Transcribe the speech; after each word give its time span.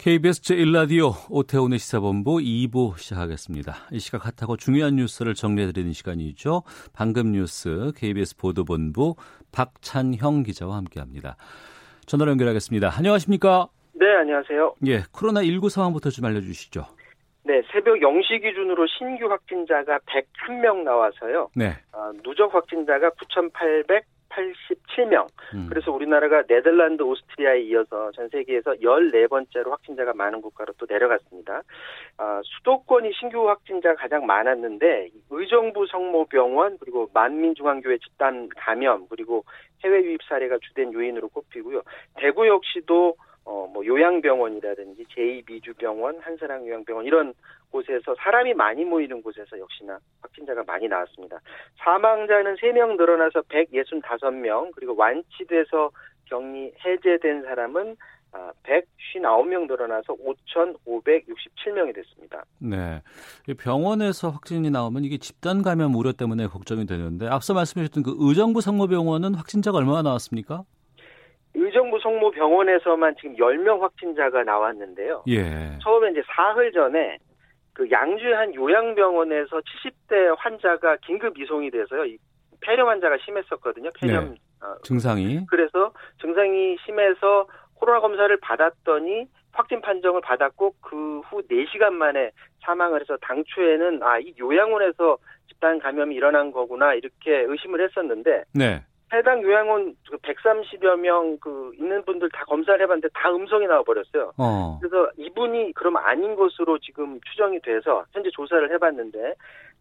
KBS 0.00 0.40
제1라디오 0.40 1.12
오태훈의 1.30 1.78
시사본부 1.78 2.38
2부 2.38 2.96
시작하겠습니다. 2.96 3.74
이 3.92 3.98
시각 3.98 4.24
핫하고 4.24 4.56
중요한 4.56 4.96
뉴스를 4.96 5.34
정리해드리는 5.34 5.92
시간이죠. 5.92 6.62
방금 6.94 7.32
뉴스 7.32 7.92
KBS 7.94 8.38
보도본부 8.38 9.16
박찬형 9.52 10.44
기자와 10.44 10.76
함께합니다. 10.76 11.36
전화로 12.06 12.30
연결하겠습니다. 12.30 12.88
안녕하십니까? 12.96 13.68
네, 13.92 14.06
안녕하세요. 14.20 14.76
예, 14.86 15.00
코로나19 15.12 15.68
상황부터 15.68 16.08
좀 16.08 16.24
알려주시죠. 16.24 16.82
네, 17.44 17.60
새벽 17.70 17.98
0시 17.98 18.40
기준으로 18.40 18.86
신규 18.86 19.30
확진자가 19.30 19.98
101명 19.98 20.82
나와서요. 20.82 21.50
네. 21.54 21.76
어, 21.92 22.10
누적 22.24 22.54
확진자가 22.54 23.10
9,887명. 24.30 25.26
음. 25.54 25.66
그래서 25.68 25.92
우리나라가 25.92 26.42
네덜란드, 26.42 27.02
오스트리아에 27.02 27.60
이어서 27.62 28.10
전 28.12 28.28
세계에서 28.28 28.72
14번째로 28.74 29.70
확진자가 29.70 30.14
많은 30.14 30.40
국가로 30.40 30.72
또 30.78 30.86
내려갔습니다. 30.88 31.62
아, 32.18 32.40
수도권이 32.44 33.12
신규 33.14 33.48
확진자가 33.48 33.96
가장 33.96 34.26
많았는데 34.26 35.10
의정부 35.30 35.86
성모병원 35.86 36.78
그리고 36.78 37.08
만민중앙교회 37.12 37.98
집단 37.98 38.48
감염 38.56 39.06
그리고 39.08 39.44
해외 39.84 40.02
유입 40.02 40.22
사례가 40.28 40.58
주된 40.60 40.92
요인으로 40.92 41.28
꼽히고요. 41.28 41.82
대구 42.16 42.46
역시도 42.46 43.16
어, 43.44 43.68
뭐 43.72 43.84
요양병원이라든지 43.84 45.04
제2미주병원, 45.06 46.20
한사랑 46.20 46.66
요양병원 46.66 47.06
이런 47.06 47.34
곳에서 47.70 48.14
사람이 48.16 48.54
많이 48.54 48.84
모이는 48.84 49.22
곳에서 49.22 49.58
역시나 49.58 49.98
확진자가 50.20 50.64
많이 50.64 50.88
나왔습니다. 50.88 51.40
사망자는 51.78 52.56
3명 52.56 52.96
늘어나서 52.96 53.42
165명, 53.42 54.72
그리고 54.74 54.94
완치돼서 54.96 55.90
격리 56.26 56.72
해제된 56.84 57.42
사람은 57.42 57.96
아, 58.32 58.52
159명 58.62 59.66
늘어나서 59.66 60.14
5,567명이 60.14 61.94
됐습니다. 61.96 62.44
네. 62.58 63.02
이 63.48 63.54
병원에서 63.54 64.30
확진이 64.30 64.70
나오면 64.70 65.04
이게 65.04 65.18
집단 65.18 65.62
감염 65.62 65.96
우려 65.96 66.12
때문에 66.12 66.46
걱정이 66.46 66.86
되는데 66.86 67.26
앞서 67.26 67.54
말씀하셨던 67.54 68.04
그 68.04 68.14
의정부 68.20 68.60
성모병원은 68.60 69.34
확진자가 69.34 69.78
얼마나 69.78 70.02
나왔습니까? 70.02 70.62
의정부 71.54 71.98
성모 72.00 72.30
병원에서만 72.32 73.16
지금 73.20 73.36
10명 73.36 73.80
확진자가 73.80 74.44
나왔는데요. 74.44 75.24
예. 75.28 75.78
처음에 75.82 76.10
이제 76.10 76.22
사흘 76.34 76.72
전에 76.72 77.18
그 77.72 77.90
양주의 77.90 78.32
한 78.34 78.54
요양병원에서 78.54 79.60
70대 79.60 80.34
환자가 80.38 80.96
긴급 81.06 81.38
이송이 81.38 81.70
돼서요. 81.70 82.04
이 82.04 82.18
폐렴 82.60 82.88
환자가 82.88 83.16
심했었거든요. 83.24 83.90
폐렴. 84.00 84.36
어, 84.62 84.74
증상이 84.82 85.46
그래서 85.46 85.92
증상이 86.20 86.76
심해서 86.84 87.46
코로나 87.74 88.00
검사를 88.00 88.34
받았더니 88.36 89.26
확진 89.52 89.80
판정을 89.80 90.20
받았고 90.20 90.74
그 90.80 91.10
후 91.30 91.42
4시간 91.48 91.92
만에 91.92 92.30
사망을 92.64 93.00
해서 93.00 93.16
당초에는 93.22 94.02
아, 94.02 94.18
이 94.18 94.34
요양원에서 94.38 95.16
집단 95.48 95.78
감염이 95.78 96.14
일어난 96.14 96.50
거구나 96.52 96.94
이렇게 96.94 97.38
의심을 97.46 97.82
했었는데 97.84 98.44
네. 98.54 98.82
해당 99.12 99.42
요양원 99.42 99.96
130여 100.22 100.96
명 100.98 101.38
그 101.40 101.72
있는 101.76 102.04
분들 102.04 102.28
다 102.30 102.44
검사를 102.44 102.80
해봤는데 102.80 103.08
다 103.14 103.30
음성이 103.30 103.66
나와버렸어요. 103.66 104.32
어. 104.38 104.78
그래서 104.80 105.10
이분이 105.16 105.72
그럼 105.74 105.96
아닌 105.96 106.34
것으로 106.36 106.78
지금 106.78 107.18
추정이 107.30 107.60
돼서 107.60 108.04
현재 108.12 108.30
조사를 108.30 108.70
해봤는데 108.72 109.34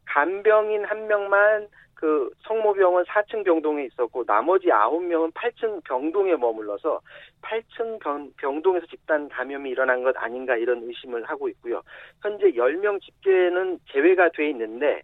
간병인 0.05 0.85
한 0.85 1.07
명만 1.07 1.67
그 1.93 2.31
성모병원 2.47 3.03
4층 3.03 3.43
병동에 3.43 3.83
있었고 3.85 4.23
나머지 4.23 4.67
9명은 4.67 5.33
8층 5.33 5.83
병동에 5.83 6.35
머물러서 6.37 7.01
8층 7.41 7.99
병, 7.99 8.31
병동에서 8.37 8.85
집단 8.87 9.27
감염이 9.27 9.69
일어난 9.69 10.01
것 10.03 10.15
아닌가 10.17 10.55
이런 10.55 10.81
의심을 10.83 11.25
하고 11.25 11.49
있고요. 11.49 11.81
현재 12.21 12.51
10명 12.51 13.01
집계는 13.01 13.79
제외가 13.91 14.29
돼 14.29 14.49
있는데 14.51 15.01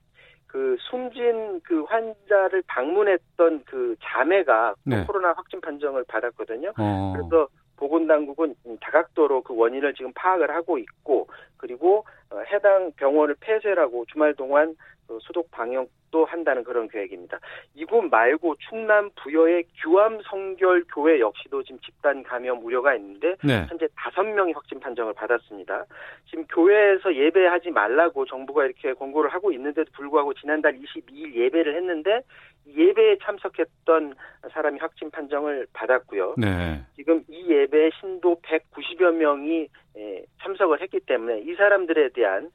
그 0.56 0.78
숨진 0.90 1.60
그 1.66 1.84
환자를 1.84 2.64
방문했던 2.68 3.64
그 3.66 3.94
자매가 4.02 4.76
또 4.86 4.90
네. 4.90 5.04
코로나 5.04 5.34
확진 5.34 5.60
판정을 5.60 6.06
받았거든요. 6.08 6.72
어. 6.78 7.14
그래서 7.14 7.50
보건당국은 7.76 8.56
다각도로 8.80 9.42
그 9.42 9.54
원인을 9.54 9.94
지금 9.96 10.14
파악을 10.14 10.50
하고 10.52 10.78
있고 10.78 11.28
그리고 11.58 12.06
어, 12.30 12.40
해당 12.54 12.90
병원을 12.96 13.36
폐쇄하고 13.42 14.06
주말 14.06 14.34
동안 14.34 14.78
그 15.06 15.20
소독 15.24 15.52
방역 15.52 15.90
도 16.16 16.24
한다는 16.24 16.64
그런 16.64 16.88
계획입니다. 16.88 17.38
이곳 17.74 18.04
말고 18.04 18.56
충남 18.70 19.10
부여의 19.18 19.66
규암 19.82 20.22
성결 20.24 20.86
교회 20.94 21.20
역시도 21.20 21.62
지금 21.64 21.78
집단 21.82 22.24
감염 22.24 22.64
우려가 22.64 22.96
있는데 22.96 23.36
네. 23.44 23.66
현재 23.68 23.86
다섯 23.98 24.24
명이 24.24 24.54
확진 24.54 24.80
판정을 24.80 25.14
받았습니다. 25.14 25.84
지금 26.30 26.46
교회에서 26.48 27.14
예배하지 27.14 27.72
말라고 27.72 28.26
정부가 28.26 28.64
이렇게 28.64 28.94
권고를 28.94 29.34
하고 29.34 29.52
있는데도 29.52 29.92
불구하고 29.92 30.34
지난달 30.36 30.80
22일 30.80 31.36
예배를 31.36 31.76
했는데 31.76 32.22
예배에 32.68 33.18
참석했던 33.22 34.16
사람이 34.54 34.80
확진 34.80 35.12
판정을 35.12 35.68
받았고요. 35.74 36.36
네. 36.38 36.82
지금 36.96 37.24
이 37.28 37.46
예배에 37.50 37.90
신도 38.00 38.40
190여 38.42 39.14
명이 39.14 39.68
예, 39.98 40.26
참석을 40.44 40.82
했기 40.82 41.00
때문에 41.00 41.40
이 41.40 41.56
사람들에 41.56 42.10
대한 42.10 42.50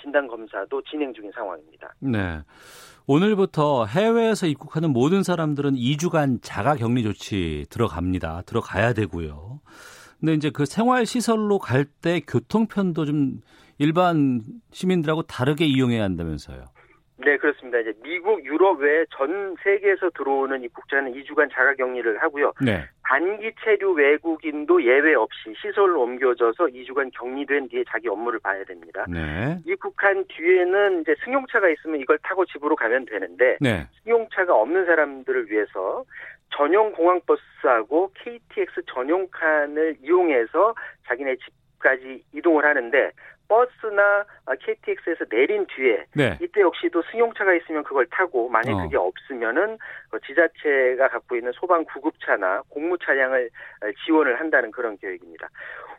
진단 0.00 0.28
검사도 0.28 0.82
진행 0.82 1.12
중인 1.12 1.32
상황입니다. 1.32 1.92
네. 2.00 2.38
오늘부터 3.06 3.84
해외에서 3.84 4.46
입국하는 4.46 4.90
모든 4.90 5.22
사람들은 5.22 5.74
2주간 5.74 6.38
자가 6.42 6.74
격리 6.76 7.02
조치 7.02 7.66
들어갑니다. 7.68 8.42
들어가야 8.46 8.94
되고요. 8.94 9.60
근데 10.20 10.34
이제 10.34 10.48
그 10.50 10.64
생활 10.64 11.04
시설로 11.04 11.58
갈 11.58 11.84
때 12.00 12.20
교통편도 12.20 13.04
좀 13.04 13.40
일반 13.78 14.42
시민들하고 14.72 15.22
다르게 15.22 15.66
이용해야 15.66 16.02
한다면서요. 16.02 16.64
네, 17.16 17.36
그렇습니다. 17.36 17.78
이제 17.78 17.92
미국, 18.02 18.44
유럽 18.44 18.80
외 18.80 19.04
전 19.16 19.54
세계에서 19.62 20.10
들어오는 20.10 20.62
입국자는 20.64 21.12
2주간 21.12 21.52
자가 21.52 21.74
격리를 21.74 22.20
하고요. 22.20 22.52
네. 22.60 22.84
단기 23.08 23.52
체류 23.62 23.92
외국인도 23.92 24.82
예외 24.82 25.14
없이 25.14 25.54
시설로 25.60 26.02
옮겨져서 26.02 26.66
2주간 26.66 27.10
격리된 27.14 27.68
뒤에 27.68 27.84
자기 27.88 28.08
업무를 28.08 28.40
봐야 28.40 28.64
됩니다. 28.64 29.04
네. 29.08 29.58
입국한 29.66 30.24
뒤에는 30.26 31.02
이제 31.02 31.14
승용차가 31.24 31.68
있으면 31.68 32.00
이걸 32.00 32.18
타고 32.22 32.44
집으로 32.46 32.74
가면 32.74 33.04
되는데 33.06 33.58
네. 33.60 33.86
승용차가 34.02 34.54
없는 34.54 34.86
사람들을 34.86 35.50
위해서 35.50 36.04
전용 36.50 36.92
공항버스하고 36.92 38.10
KTX 38.14 38.82
전용 38.92 39.28
칸을 39.30 39.96
이용해서 40.02 40.74
자기네 41.06 41.36
집까지 41.36 42.24
이동을 42.32 42.64
하는데 42.64 43.10
버스나 43.48 44.24
KTX에서 44.60 45.24
내린 45.30 45.66
뒤에 45.66 46.04
네. 46.14 46.38
이때 46.40 46.60
역시도 46.60 47.02
승용차가 47.10 47.54
있으면 47.54 47.84
그걸 47.84 48.06
타고 48.06 48.48
만약 48.48 48.72
어. 48.72 48.82
그게 48.82 48.96
없으면은 48.96 49.78
그 50.10 50.20
지자체가 50.20 51.08
갖고 51.08 51.36
있는 51.36 51.52
소방 51.52 51.84
구급차나 51.84 52.62
공무 52.68 52.96
차량을 52.98 53.50
지원을 54.04 54.40
한다는 54.40 54.70
그런 54.70 54.96
계획입니다. 54.98 55.48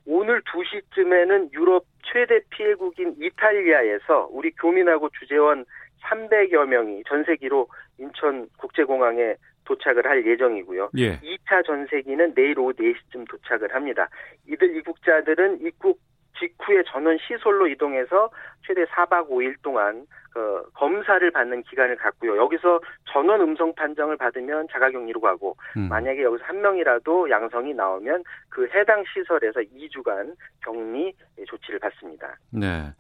오늘 0.06 0.42
2시쯤에는 0.42 1.54
유럽 1.54 1.86
최대 2.04 2.40
피해국인 2.50 3.16
이탈리아에서 3.20 4.30
우리 4.32 4.52
교민하고 4.52 5.10
주재원 5.20 5.66
300여 6.04 6.66
명이 6.68 7.04
전세기로 7.08 7.68
인천 7.98 8.48
국제공항에 8.58 9.36
도착을 9.66 10.06
할 10.06 10.26
예정이고요. 10.26 10.92
예. 10.98 11.18
2차 11.20 11.66
전세기는 11.66 12.36
내일 12.36 12.60
오후 12.60 12.72
4시쯤 12.74 13.28
도착을 13.28 13.74
합니다. 13.74 14.08
이들 14.48 14.76
입국자들은 14.78 15.62
입국 15.62 16.00
직후에 16.40 16.84
전원 16.88 17.18
시설로 17.20 17.68
이동해서 17.68 18.30
최대 18.66 18.86
4박 18.86 19.30
5일 19.30 19.56
동안 19.62 20.06
그 20.32 20.64
검사를 20.74 21.32
받는 21.32 21.64
기간을 21.64 21.96
갖고요. 21.96 22.38
여기서 22.38 22.82
전원 23.12 23.40
음성 23.40 23.74
판정을 23.74 24.18
받으면 24.18 24.68
자가격리로 24.72 25.22
가고 25.22 25.56
음. 25.78 25.88
만약에 25.88 26.24
여기서 26.24 26.44
한 26.44 26.62
명이라도 26.62 27.30
양성이 27.30 27.74
나오면 27.74 28.24
그 28.50 28.68
해당 28.74 29.04
시설에서 29.14 29.62
2주간 29.62 30.36
격리 30.62 31.14
조치를 31.48 31.80
받습니다. 31.80 32.38
네. 32.52 32.92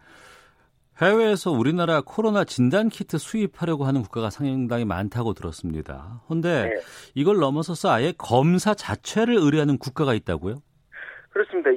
해외에서 1.01 1.51
우리나라 1.51 2.01
코로나 2.01 2.45
진단 2.45 2.87
키트 2.87 3.17
수입하려고 3.17 3.83
하는 3.83 4.01
국가가 4.01 4.29
상당히 4.29 4.85
많다고 4.85 5.33
들었습니다. 5.33 6.21
그런데 6.25 6.69
네. 6.69 6.75
이걸 7.15 7.37
넘어서서 7.39 7.91
아예 7.91 8.13
검사 8.17 8.73
자체를 8.73 9.35
의뢰하는 9.35 9.77
국가가 9.77 10.13
있다고요? 10.13 10.61
그렇습니다. 11.31 11.69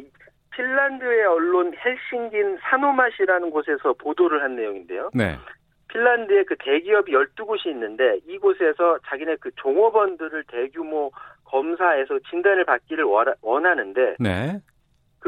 이- 0.58 0.62
핀란드의 0.62 1.25
언론 1.25 1.72
헬싱긴 1.75 2.58
사노마시라는 2.62 3.50
곳에서 3.50 3.93
보도를 3.94 4.43
한 4.43 4.56
내용인데요. 4.56 5.10
네. 5.14 5.37
핀란드에 5.88 6.44
그 6.44 6.56
대기업이 6.58 7.12
12곳이 7.12 7.66
있는데 7.69 8.19
이곳에서 8.26 8.99
자기네 9.06 9.37
그 9.40 9.50
종업원들을 9.56 10.44
대규모 10.49 11.10
검사해서 11.44 12.19
진단을 12.28 12.64
받기를 12.66 13.05
원하는데 13.40 14.16
네. 14.19 14.60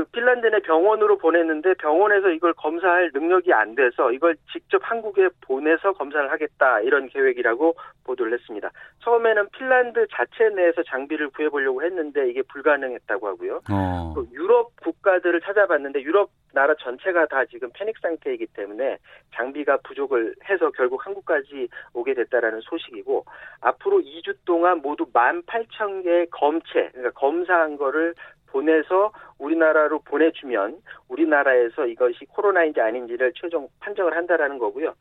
그 0.00 0.04
핀란드 0.12 0.46
내 0.46 0.60
병원으로 0.60 1.18
보냈는데 1.18 1.74
병원에서 1.74 2.30
이걸 2.30 2.54
검사할 2.54 3.10
능력이 3.12 3.52
안 3.52 3.74
돼서 3.74 4.10
이걸 4.12 4.34
직접 4.50 4.80
한국에 4.82 5.28
보내서 5.42 5.92
검사를 5.92 6.30
하겠다 6.30 6.80
이런 6.80 7.08
계획이라고 7.08 7.74
보도를 8.04 8.32
했습니다. 8.32 8.70
처음에는 9.00 9.50
핀란드 9.50 10.06
자체 10.10 10.48
내에서 10.54 10.82
장비를 10.84 11.28
구해보려고 11.30 11.82
했는데 11.82 12.30
이게 12.30 12.40
불가능했다고 12.42 13.28
하고요. 13.28 13.60
어. 13.70 14.12
또 14.14 14.26
유럽 14.32 14.70
국가들을 14.82 15.38
찾아봤는데 15.42 16.00
유럽 16.00 16.30
나라 16.52 16.74
전체가 16.80 17.26
다 17.26 17.44
지금 17.44 17.70
패닉 17.74 17.98
상태이기 17.98 18.46
때문에 18.54 18.98
장비가 19.34 19.78
부족을 19.84 20.34
해서 20.48 20.70
결국 20.72 21.04
한국까지 21.06 21.68
오게 21.92 22.14
됐다라는 22.14 22.60
소식이고 22.62 23.24
앞으로 23.60 24.00
2주 24.00 24.36
동안 24.44 24.80
모두 24.82 25.06
18,000개의 25.12 26.28
검체 26.30 26.88
그러니까 26.92 27.10
검사한 27.12 27.76
거를 27.76 28.14
보내서 28.52 29.12
우리나라로 29.38 30.00
보내주면 30.00 30.78
우리나라에서 31.08 31.86
이것이 31.86 32.24
코로나인지 32.26 32.80
아닌지를 32.80 33.32
최종 33.34 33.68
판정을 33.80 34.16
한다라는 34.16 34.58
거고요. 34.58 34.94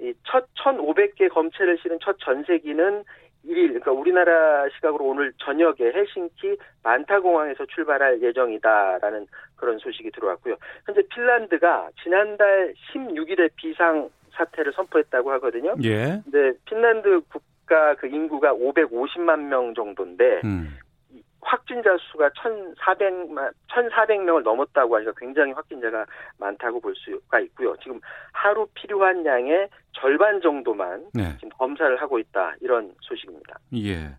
이첫 0.00 0.48
1,500개 0.54 1.28
검체를 1.28 1.78
실은 1.78 1.98
첫 2.02 2.16
전세기는 2.20 3.04
1일, 3.44 3.68
그러니까 3.68 3.92
우리나라 3.92 4.68
시각으로 4.70 5.04
오늘 5.04 5.32
저녁에 5.38 5.74
헬싱키 5.80 6.56
만타공항에서 6.82 7.66
출발할 7.66 8.22
예정이다라는 8.22 9.26
그런 9.56 9.78
소식이 9.78 10.10
들어왔고요. 10.12 10.56
현재 10.86 11.02
핀란드가 11.12 11.90
지난달 12.02 12.74
16일에 12.94 13.50
비상 13.56 14.08
사태를 14.32 14.72
선포했다고 14.72 15.30
하거든요. 15.32 15.74
예. 15.82 16.20
근데 16.24 16.56
핀란드 16.64 17.20
국가 17.28 17.94
그 17.96 18.06
인구가 18.06 18.52
550만 18.54 19.40
명 19.48 19.74
정도인데 19.74 20.40
음. 20.44 20.78
확진자 21.42 21.96
수가 22.10 22.30
1,400만 22.30 23.52
1,400명을 23.68 24.42
넘었다고 24.42 24.96
하니까 24.96 25.12
굉장히 25.16 25.52
확진자가 25.52 26.06
많다고 26.38 26.80
볼 26.80 26.94
수가 26.96 27.40
있고요. 27.40 27.76
지금 27.82 28.00
하루 28.32 28.66
필요한 28.74 29.24
양의 29.26 29.68
절반 29.92 30.40
정도만 30.40 31.06
네. 31.12 31.34
지금 31.36 31.50
검사를 31.50 32.00
하고 32.00 32.18
있다 32.18 32.54
이런 32.60 32.94
소식입니다. 33.02 33.58
예. 33.74 34.16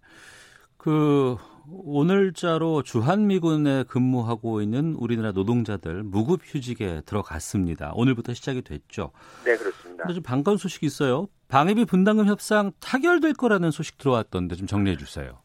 그 0.77 1.37
오늘자로 1.71 2.83
주한미군에 2.83 3.85
근무하고 3.87 4.61
있는 4.61 4.95
우리나라 4.99 5.31
노동자들 5.31 6.03
무급 6.03 6.41
휴직에 6.43 7.01
들어갔습니다. 7.05 7.93
오늘부터 7.95 8.33
시작이 8.33 8.63
됐죠. 8.63 9.11
네, 9.45 9.55
그렇습니다. 9.55 10.03
근데 10.03 10.13
좀 10.15 10.23
반가운 10.23 10.57
소식이 10.57 10.85
있어요. 10.85 11.27
방위비 11.47 11.85
분담금 11.85 12.25
협상 12.25 12.73
타결될 12.81 13.33
거라는 13.33 13.71
소식 13.71 13.97
들어왔던데 13.97 14.55
좀 14.55 14.67
정리해 14.67 14.97
주세요. 14.97 15.39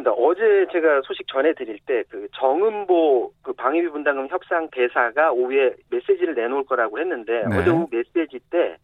그렇습니다. 0.00 0.12
어제 0.12 0.66
제가 0.72 1.02
소식 1.04 1.26
전해드릴 1.28 1.78
때 1.86 2.02
그 2.08 2.26
정은보 2.34 3.32
그 3.42 3.52
방위비 3.52 3.88
분담금 3.90 4.28
협상 4.28 4.68
대사가 4.70 5.32
오후에 5.32 5.74
메시지를 5.90 6.34
내놓을 6.34 6.64
거라고 6.64 6.98
했는데 6.98 7.44
네. 7.48 7.58
어제 7.58 7.70
오후 7.70 7.86
메시지 7.90 8.40
때 8.50 8.76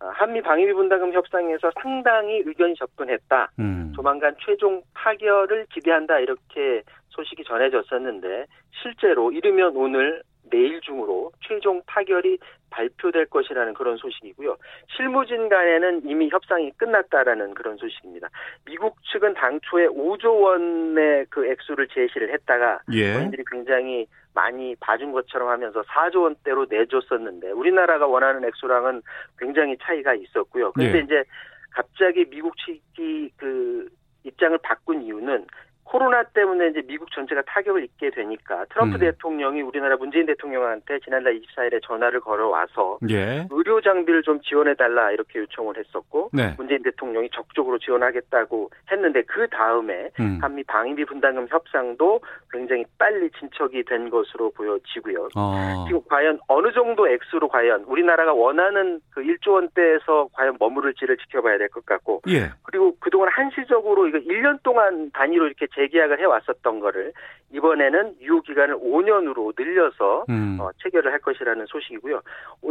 아, 0.00 0.08
한미 0.14 0.40
방위비 0.40 0.72
분담금 0.72 1.12
협상에서 1.12 1.70
상당히 1.80 2.42
의견이 2.44 2.74
접근했다. 2.76 3.50
음. 3.58 3.92
조만간 3.94 4.34
최종 4.44 4.82
타결을 4.94 5.66
기대한다 5.72 6.18
이렇게 6.20 6.82
소식이 7.10 7.44
전해졌었는데 7.44 8.46
실제로 8.82 9.30
이르면 9.30 9.76
오늘 9.76 10.22
내일 10.50 10.80
중으로 10.80 11.32
최종 11.40 11.82
타결이 11.86 12.38
발표될 12.70 13.26
것이라는 13.26 13.74
그런 13.74 13.96
소식이고요. 13.96 14.56
실무진 14.96 15.48
간에는 15.48 16.02
이미 16.04 16.28
협상이 16.28 16.72
끝났다라는 16.72 17.54
그런 17.54 17.76
소식입니다. 17.76 18.28
미국 18.64 18.96
측은 19.12 19.34
당초에 19.34 19.86
5조 19.86 20.42
원의 20.42 21.26
그 21.30 21.46
액수를 21.46 21.88
제시를 21.88 22.32
했다가 22.32 22.80
예. 22.92 23.14
본인들이 23.14 23.44
굉장히 23.50 24.06
많이 24.34 24.74
봐준 24.80 25.12
것처럼 25.12 25.48
하면서 25.48 25.82
4조 25.82 26.22
원대로 26.22 26.66
내줬었는데 26.68 27.52
우리나라가 27.52 28.06
원하는 28.06 28.44
액수랑은 28.44 29.02
굉장히 29.38 29.76
차이가 29.80 30.14
있었고요. 30.14 30.72
그런데 30.72 30.98
예. 30.98 31.02
이제 31.02 31.24
갑자기 31.70 32.24
미국 32.24 32.54
측이 32.58 33.30
그 33.36 33.88
입장을 34.24 34.58
바꾼 34.62 35.02
이유는 35.02 35.46
코로나 35.84 36.22
때문에 36.22 36.68
이제 36.68 36.82
미국 36.86 37.10
전체가 37.12 37.42
타격을 37.42 37.84
입게 37.84 38.10
되니까 38.10 38.64
트럼프 38.70 38.96
음. 38.96 39.00
대통령이 39.00 39.62
우리나라 39.62 39.96
문재인 39.96 40.26
대통령한테 40.26 40.98
지난달 41.00 41.38
24일에 41.40 41.80
전화를 41.84 42.20
걸어와서 42.20 42.98
예. 43.10 43.46
의료 43.50 43.80
장비를 43.80 44.22
좀 44.22 44.40
지원해 44.40 44.74
달라 44.74 45.10
이렇게 45.12 45.40
요청을 45.40 45.76
했었고 45.78 46.30
네. 46.32 46.54
문재인 46.56 46.82
대통령이 46.82 47.30
적극적으로 47.30 47.78
지원하겠다고 47.78 48.70
했는데 48.90 49.22
그 49.22 49.46
다음에 49.48 50.10
음. 50.20 50.38
한미 50.40 50.64
방위비 50.64 51.04
분담금 51.04 51.48
협상도 51.50 52.20
굉장히 52.50 52.84
빨리 52.98 53.30
진척이 53.38 53.84
된 53.84 54.10
것으로 54.10 54.50
보여지고요. 54.52 55.28
어. 55.36 55.84
지금 55.86 56.00
과연 56.08 56.38
어느 56.48 56.72
정도 56.72 57.08
액수로 57.08 57.48
과연 57.48 57.82
우리나라가 57.84 58.32
원하는 58.32 59.00
그 59.10 59.22
1조 59.22 59.52
원대에서 59.52 60.28
과연 60.32 60.56
머무를지를 60.58 61.16
지켜봐야 61.18 61.58
될 61.58 61.68
것 61.68 61.84
같고 61.84 62.22
예. 62.28 62.50
그리고 62.62 62.94
그동안 63.00 63.28
한시적으로 63.30 64.06
이거 64.06 64.18
1년 64.18 64.62
동안 64.62 65.10
단위로 65.12 65.46
이렇게 65.46 65.66
재계약을 65.74 66.20
해왔었던 66.20 66.80
거를 66.80 67.12
이번에는 67.52 68.16
유효 68.20 68.40
기간을 68.40 68.76
5년으로 68.76 69.54
늘려서 69.56 70.24
음. 70.28 70.58
어, 70.60 70.70
체결을 70.82 71.12
할 71.12 71.20
것이라는 71.20 71.66
소식이고요. 71.66 72.20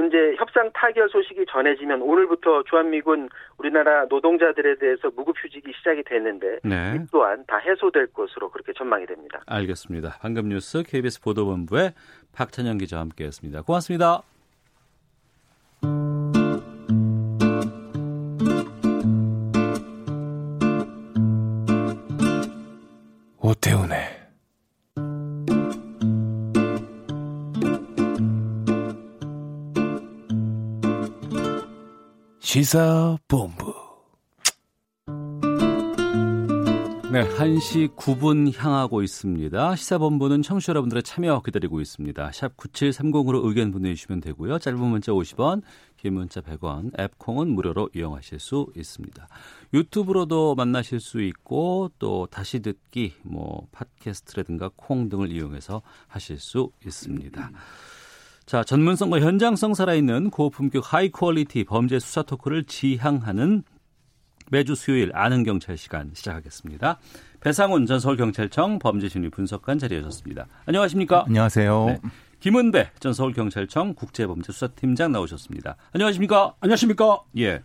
이제 0.08 0.36
협상 0.38 0.70
타결 0.74 1.10
소식이 1.10 1.46
전해지면 1.50 2.02
오늘부터 2.02 2.64
주한미군 2.64 3.30
우리나라 3.58 4.06
노동자들에 4.06 4.76
대해서 4.76 5.10
무급휴직이 5.16 5.72
시작이 5.78 6.04
됐는데 6.04 6.60
네. 6.64 6.96
이 6.96 7.08
또한 7.12 7.44
다 7.48 7.58
해소될 7.58 8.08
것으로 8.08 8.50
그렇게 8.50 8.74
전망이 8.74 9.06
됩니다. 9.06 9.42
알겠습니다. 9.46 10.18
방금 10.22 10.50
뉴스 10.50 10.84
KBS 10.84 11.22
보도본부의 11.22 11.94
박찬영 12.36 12.78
기자와 12.78 13.04
함께했습니다. 13.04 13.62
고맙습니다. 13.62 14.24
오태훈의 23.46 24.00
시사본부 32.40 33.83
네, 37.14 37.30
1시 37.30 37.96
9분 37.96 38.58
향하고 38.58 39.04
있습니다. 39.04 39.76
시사본부는 39.76 40.42
청취자 40.42 40.72
여러분들의 40.72 41.04
참여 41.04 41.44
기다리고 41.46 41.80
있습니다. 41.80 42.32
샵 42.32 42.58
9730으로 42.58 43.46
의견 43.46 43.72
보내주시면 43.72 44.20
되고요. 44.20 44.58
짧은 44.58 44.80
문자 44.80 45.12
50원, 45.12 45.62
긴 45.96 46.16
문자 46.16 46.42
100원, 46.42 47.00
앱 47.00 47.20
콩은 47.20 47.50
무료로 47.50 47.92
이용하실 47.96 48.40
수 48.40 48.66
있습니다. 48.76 49.28
유튜브로도 49.76 50.56
만나실 50.56 51.00
수 51.00 51.22
있고 51.22 51.92
또 52.00 52.28
다시 52.32 52.62
듣기, 52.62 53.14
뭐 53.22 53.68
팟캐스트라든가 53.72 54.72
콩 54.76 55.08
등을 55.08 55.32
이용해서 55.32 55.84
하실 56.08 56.40
수 56.40 56.72
있습니다. 56.84 57.52
자, 58.48 58.64
전문성과 58.64 59.20
현장성 59.20 59.76
살아있는 59.76 60.32
고품격 60.32 60.92
high 60.92 61.12
quality 61.12 61.64
범죄 61.64 62.00
수사 62.00 62.24
토크를 62.24 62.64
지향하는 62.64 63.62
매주 64.54 64.76
수요일 64.76 65.10
아는 65.16 65.44
경찰 65.44 65.80
시간 65.80 66.12
시작하겠습니다. 66.14 67.00
배상훈 67.40 67.88
전 67.88 68.00
서울경찰청 68.00 68.78
범죄심리 68.78 69.32
분석관 69.32 69.80
자리하셨습니다. 69.80 70.46
안녕하십니까? 70.68 71.24
안녕하세요. 71.26 71.86
네. 71.88 72.00
김은배 72.40 72.92
전 73.00 73.14
서울경찰청 73.14 73.96
국제범죄수사팀장 73.96 75.12
나오셨습니다. 75.12 75.76
안녕하십니까? 75.94 76.54
안녕하십니까? 76.60 77.24
예. 77.40 77.64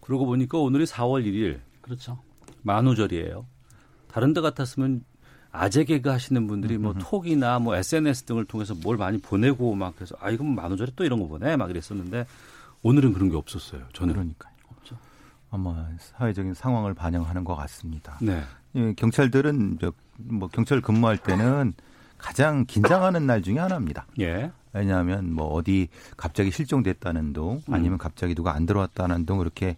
그러고 0.00 0.26
보니까 0.26 0.58
오늘이 0.58 0.84
4월 0.84 1.24
1일 1.26 1.58
그렇죠. 1.80 2.22
만우절이에요. 2.62 3.44
다른 4.06 4.32
데 4.32 4.40
같았으면 4.40 5.04
아재 5.50 5.82
개그 5.82 6.08
하시는 6.08 6.46
분들이 6.46 6.78
뭐 6.78 6.94
톡이나 6.94 7.58
뭐 7.58 7.74
SNS 7.74 8.26
등을 8.26 8.44
통해서 8.44 8.76
뭘 8.76 8.96
많이 8.96 9.18
보내고 9.18 9.74
막 9.74 9.96
그래서 9.96 10.14
아 10.20 10.30
이건 10.30 10.54
만우절에 10.54 10.92
또 10.94 11.02
이런 11.04 11.18
거 11.18 11.26
보내 11.26 11.56
막 11.56 11.68
이랬었는데 11.68 12.26
오늘은 12.82 13.12
그런 13.12 13.28
게 13.28 13.36
없었어요. 13.36 13.82
저는. 13.92 14.14
그러니까요. 14.14 14.49
없죠. 14.49 14.49
아마 15.50 15.88
사회적인 15.98 16.54
상황을 16.54 16.94
반영하는 16.94 17.44
것 17.44 17.56
같습니다. 17.56 18.18
네. 18.20 18.42
예, 18.76 18.92
경찰들은 18.94 19.78
저, 19.80 19.92
뭐 20.16 20.48
경찰 20.48 20.80
근무할 20.80 21.18
때는 21.18 21.74
가장 22.18 22.64
긴장하는 22.66 23.26
날 23.26 23.42
중에 23.42 23.58
하나입니다. 23.58 24.06
예. 24.20 24.52
왜냐하면 24.72 25.32
뭐 25.32 25.46
어디 25.46 25.88
갑자기 26.16 26.50
실종됐다는 26.52 27.32
둥 27.32 27.62
아니면 27.68 27.98
갑자기 27.98 28.34
누가 28.34 28.54
안 28.54 28.66
들어왔다는 28.66 29.26
둥 29.26 29.40
이렇게 29.40 29.76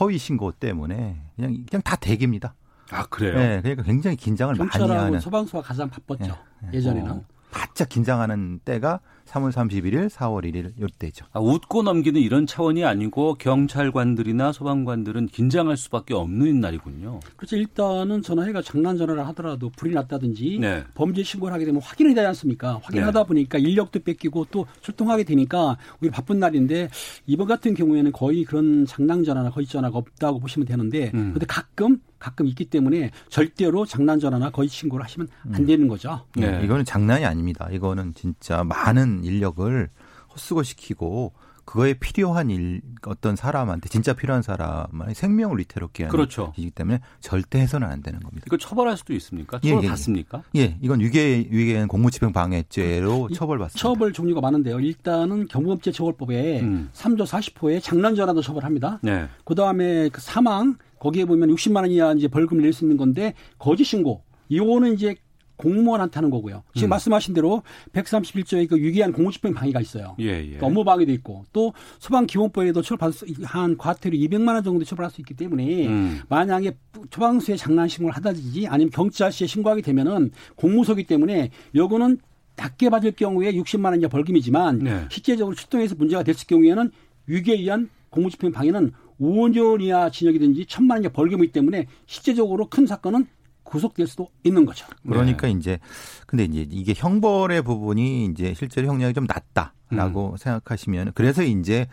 허위 0.00 0.18
신고 0.18 0.50
때문에 0.50 1.20
그냥 1.36 1.64
그냥 1.70 1.82
다 1.82 1.94
대기입니다. 1.94 2.54
아 2.90 3.06
그래요. 3.06 3.34
네, 3.34 3.60
그러니까 3.62 3.84
굉장히 3.84 4.16
긴장을 4.16 4.52
많이 4.56 4.70
하는. 4.70 5.20
소방서가 5.20 5.62
가장 5.62 5.88
바빴죠. 5.88 6.36
예, 6.64 6.70
예, 6.72 6.80
전에는 6.80 7.10
어. 7.10 7.22
바짝 7.52 7.88
긴장하는 7.88 8.60
때가 8.64 8.98
3월 9.34 9.50
31일, 9.50 10.08
4월 10.08 10.44
1일 10.44 10.80
요때죠. 10.80 11.26
아, 11.32 11.40
웃고 11.40 11.82
넘기는 11.82 12.20
이런 12.20 12.46
차원이 12.46 12.84
아니고 12.84 13.34
경찰관들이나 13.34 14.52
소방관들은 14.52 15.26
긴장할 15.26 15.76
수밖에 15.76 16.14
없는 16.14 16.60
날이군요. 16.60 17.20
그렇죠. 17.36 17.56
일단은 17.56 18.22
전화해가 18.22 18.62
장난 18.62 18.96
전화를 18.96 19.26
하더라도 19.28 19.70
불이 19.70 19.92
났다든지 19.94 20.58
네. 20.60 20.84
범죄 20.94 21.22
신고를 21.22 21.52
하게 21.52 21.64
되면 21.64 21.82
확인이 21.82 22.14
되지 22.14 22.26
않습니까? 22.26 22.80
확인하다 22.82 23.22
네. 23.22 23.26
보니까 23.26 23.58
인력도 23.58 24.00
뺏기고 24.00 24.46
또 24.50 24.66
출동하게 24.82 25.24
되니까 25.24 25.76
우리 26.00 26.10
바쁜 26.10 26.38
날인데 26.38 26.90
이번 27.26 27.48
같은 27.48 27.74
경우에는 27.74 28.12
거의 28.12 28.44
그런 28.44 28.86
장난 28.86 29.24
전화나 29.24 29.50
거짓 29.50 29.70
전화가 29.70 29.98
없다고 29.98 30.38
보시면 30.38 30.66
되는데 30.66 31.10
음. 31.14 31.32
근데 31.32 31.46
가끔 31.46 31.98
가끔 32.24 32.46
있기 32.46 32.64
때문에 32.64 33.10
절대로 33.28 33.84
장난 33.84 34.18
전화나 34.18 34.50
거짓 34.50 34.70
신고를 34.70 35.04
하시면 35.04 35.28
안 35.52 35.66
되는 35.66 35.86
거죠. 35.88 36.24
네. 36.36 36.60
예, 36.60 36.64
이거는 36.64 36.86
장난이 36.86 37.22
아닙니다. 37.26 37.68
이거는 37.70 38.14
진짜 38.14 38.64
많은 38.64 39.23
인력을 39.24 39.88
헛수고 40.32 40.62
시키고 40.62 41.32
그거에 41.64 41.94
필요한 41.94 42.50
일 42.50 42.82
어떤 43.06 43.36
사람한테 43.36 43.88
진짜 43.88 44.12
필요한 44.12 44.42
사람의 44.42 45.14
생명을 45.14 45.58
위태롭게 45.60 46.04
하는 46.04 46.10
그렇죠. 46.10 46.52
이기 46.58 46.70
때문에 46.70 47.00
절대 47.20 47.58
해서는 47.58 47.88
안 47.88 48.02
되는 48.02 48.20
겁니다. 48.20 48.44
이거 48.46 48.58
처벌할 48.58 48.98
수도 48.98 49.14
있습니까? 49.14 49.58
예, 49.64 49.70
처벌 49.70 49.82
예, 49.82 49.86
예. 49.86 49.90
받습니까? 49.90 50.42
예, 50.56 50.76
이건 50.82 51.00
위계 51.00 51.46
위계는 51.50 51.88
공무집행 51.88 52.34
방해죄로 52.34 53.28
이 53.30 53.34
처벌받습니다. 53.34 53.78
처벌 53.80 54.12
종류가 54.12 54.42
많은데요. 54.42 54.78
일단은 54.80 55.48
경범죄 55.48 55.90
처벌법에 55.92 56.60
음. 56.60 56.90
3조 56.92 57.26
40호에 57.26 57.80
장난 57.82 58.14
전화도 58.14 58.42
처벌합니다. 58.42 59.00
네. 59.02 59.26
그 59.44 59.54
다음에 59.54 60.10
그 60.10 60.20
사망 60.20 60.76
거기에 60.98 61.24
보면 61.24 61.48
60만 61.50 61.76
원 61.76 61.90
이하 61.90 62.12
이제 62.12 62.28
벌금을 62.28 62.62
낼 62.62 62.74
수 62.74 62.84
있는 62.84 62.96
건데 62.98 63.32
거짓 63.58 63.84
신고 63.84 64.22
이거는 64.48 64.94
이제 64.94 65.16
공무원한테 65.56 66.14
하는 66.16 66.30
거고요. 66.30 66.62
지금 66.74 66.88
음. 66.88 66.90
말씀하신 66.90 67.34
대로 67.34 67.62
131조의 67.92 68.68
그 68.68 68.78
유기한 68.78 69.12
공무집행 69.12 69.54
방해가 69.54 69.80
있어요. 69.80 70.16
예, 70.20 70.24
예. 70.24 70.42
그러니까 70.42 70.66
업무 70.66 70.84
방해도 70.84 71.12
있고 71.12 71.44
또 71.52 71.72
소방 71.98 72.26
기본법에도 72.26 72.82
처벌받을 72.82 73.12
수, 73.12 73.26
한 73.44 73.76
과태료 73.76 74.16
200만 74.16 74.54
원 74.54 74.64
정도 74.64 74.84
처벌할 74.84 75.10
수 75.10 75.20
있기 75.20 75.34
때문에 75.34 75.86
음. 75.86 76.20
만약에 76.28 76.76
소방서에 77.10 77.56
장난 77.56 77.88
신고를 77.88 78.14
하다든지 78.16 78.66
아니면 78.66 78.90
경찰서에 78.90 79.46
신고하게 79.46 79.82
되면은 79.82 80.32
공무소기 80.56 81.04
때문에 81.04 81.50
요거는 81.74 82.18
낮게 82.56 82.90
받을 82.90 83.12
경우에 83.12 83.52
60만 83.52 83.86
원 83.86 84.00
이하 84.00 84.08
벌금이지만 84.08 84.78
네. 84.78 85.04
실제적으로 85.10 85.56
출동해서 85.56 85.94
문제가 85.96 86.22
됐을 86.22 86.46
경우에는 86.46 86.90
위계에 87.26 87.56
의한 87.56 87.88
공무집행 88.10 88.52
방해는 88.52 88.92
5년 89.20 89.80
이하 89.82 90.10
징역이든지 90.10 90.64
1천만 90.64 90.92
원 90.92 91.02
이하 91.02 91.12
벌금이기 91.12 91.52
때문에 91.52 91.86
실제적으로 92.06 92.68
큰 92.68 92.86
사건은 92.86 93.26
구속될 93.64 94.06
수도 94.06 94.28
있는 94.44 94.64
거죠. 94.64 94.86
그러니까 95.02 95.48
이제 95.48 95.78
근데 96.26 96.44
이제 96.44 96.66
이게 96.70 96.94
형벌의 96.96 97.62
부분이 97.62 98.26
이제 98.26 98.54
실제로 98.54 98.88
형량이 98.88 99.14
좀 99.14 99.26
낮다라고 99.26 100.32
음. 100.32 100.36
생각하시면 100.36 101.12
그래서 101.14 101.42
이제 101.42 101.88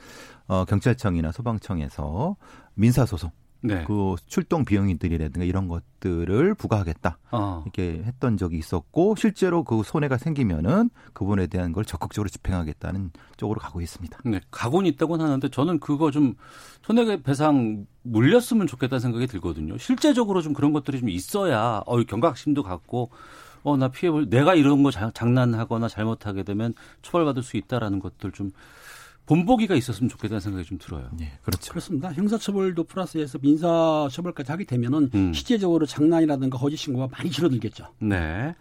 어 0.48 0.66
경찰청이나 0.66 1.32
소방청에서 1.32 2.36
민사 2.76 3.06
소송 3.06 3.32
네. 3.64 3.84
그 3.86 4.16
출동 4.26 4.66
비용들이라든가 4.66 5.46
이런 5.46 5.68
것들을 5.68 6.56
부과하겠다 6.56 7.20
어. 7.32 7.62
이렇게 7.66 8.02
했던 8.04 8.36
적이 8.38 8.58
있었고 8.58 9.16
실제로 9.16 9.64
그 9.64 9.84
손해가 9.84 10.18
생기면은 10.18 10.90
그분에 11.14 11.46
대한 11.48 11.72
걸 11.72 11.86
적극적으로 11.86 12.28
집행하겠다는 12.30 13.12
쪽으로 13.38 13.60
가고 13.60 13.80
있습니다. 13.82 14.18
네, 14.26 14.42
각오는 14.50 14.90
있다고는 14.92 15.24
하는데 15.26 15.48
저는 15.50 15.80
그거 15.80 16.10
좀 16.10 16.34
손해배상 16.86 17.86
물렸으면 18.04 18.68
좋겠다는 18.68 19.00
생각이 19.00 19.28
들거든요. 19.28 19.78
실제적으로 19.78 20.42
좀 20.42 20.54
그런 20.54 20.74
것들이 20.74 21.00
좀 21.00 21.10
있어야 21.10 21.82
어 21.86 22.04
경각심도 22.04 22.64
갖고 22.64 23.12
어 23.64 23.78
나 23.78 23.90
피해볼 23.90 24.28
내가 24.30 24.56
이런 24.56 24.82
거 24.82 24.90
자- 24.90 25.12
장난하거나 25.14 25.88
잘못하게 25.88 26.42
되면 26.42 26.74
처벌받을 27.04 27.44
수 27.44 27.58
있다라는 27.58 28.00
것들 28.00 28.32
좀 28.32 28.50
본보기가 29.26 29.76
있었으면 29.76 30.10
좋겠다는 30.10 30.40
생각이 30.42 30.66
좀 30.66 30.78
들어요. 30.78 31.10
예, 31.22 31.32
그렇죠. 31.44 31.70
그렇습니다. 31.72 32.12
형사처벌도 32.12 32.84
플러스해서 32.86 33.38
민사처벌까지 33.42 34.52
하게 34.52 34.66
되면은 34.66 35.10
음. 35.14 35.34
실제적으로 35.34 35.86
장난이라든가 35.86 36.58
거짓 36.58 36.78
신고가 36.78 37.08
많이 37.12 37.30
줄어들겠죠. 37.30 37.88
네. 38.00 38.56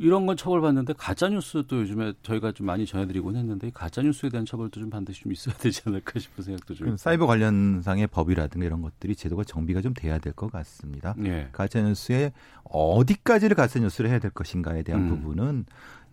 이런 0.00 0.26
건 0.26 0.36
처벌받는데 0.36 0.94
가짜 0.94 1.28
뉴스도 1.28 1.80
요즘에 1.80 2.14
저희가 2.22 2.52
좀 2.52 2.66
많이 2.66 2.86
전해드리곤 2.86 3.36
했는데 3.36 3.68
이 3.68 3.70
가짜 3.70 4.02
뉴스에 4.02 4.30
대한 4.30 4.44
처벌도 4.46 4.80
좀 4.80 4.90
반드시 4.90 5.20
좀 5.22 5.32
있어야 5.32 5.54
되지 5.56 5.82
않을까 5.86 6.18
싶은 6.18 6.42
생각도 6.42 6.74
좀. 6.74 6.96
사이버 6.96 7.26
관련상의 7.26 8.06
법이라든가 8.08 8.66
이런 8.66 8.82
것들이 8.82 9.14
제도가 9.14 9.44
정비가 9.44 9.80
좀 9.80 9.94
돼야 9.94 10.18
될 10.18 10.32
것 10.32 10.50
같습니다. 10.50 11.14
예. 11.24 11.48
가짜뉴스에 11.52 12.32
어디까지를 12.64 13.54
가짜뉴스를 13.54 14.10
해야 14.10 14.18
될 14.18 14.30
것인가에 14.32 14.82
대한 14.82 15.02
음. 15.02 15.08
부분은 15.10 15.66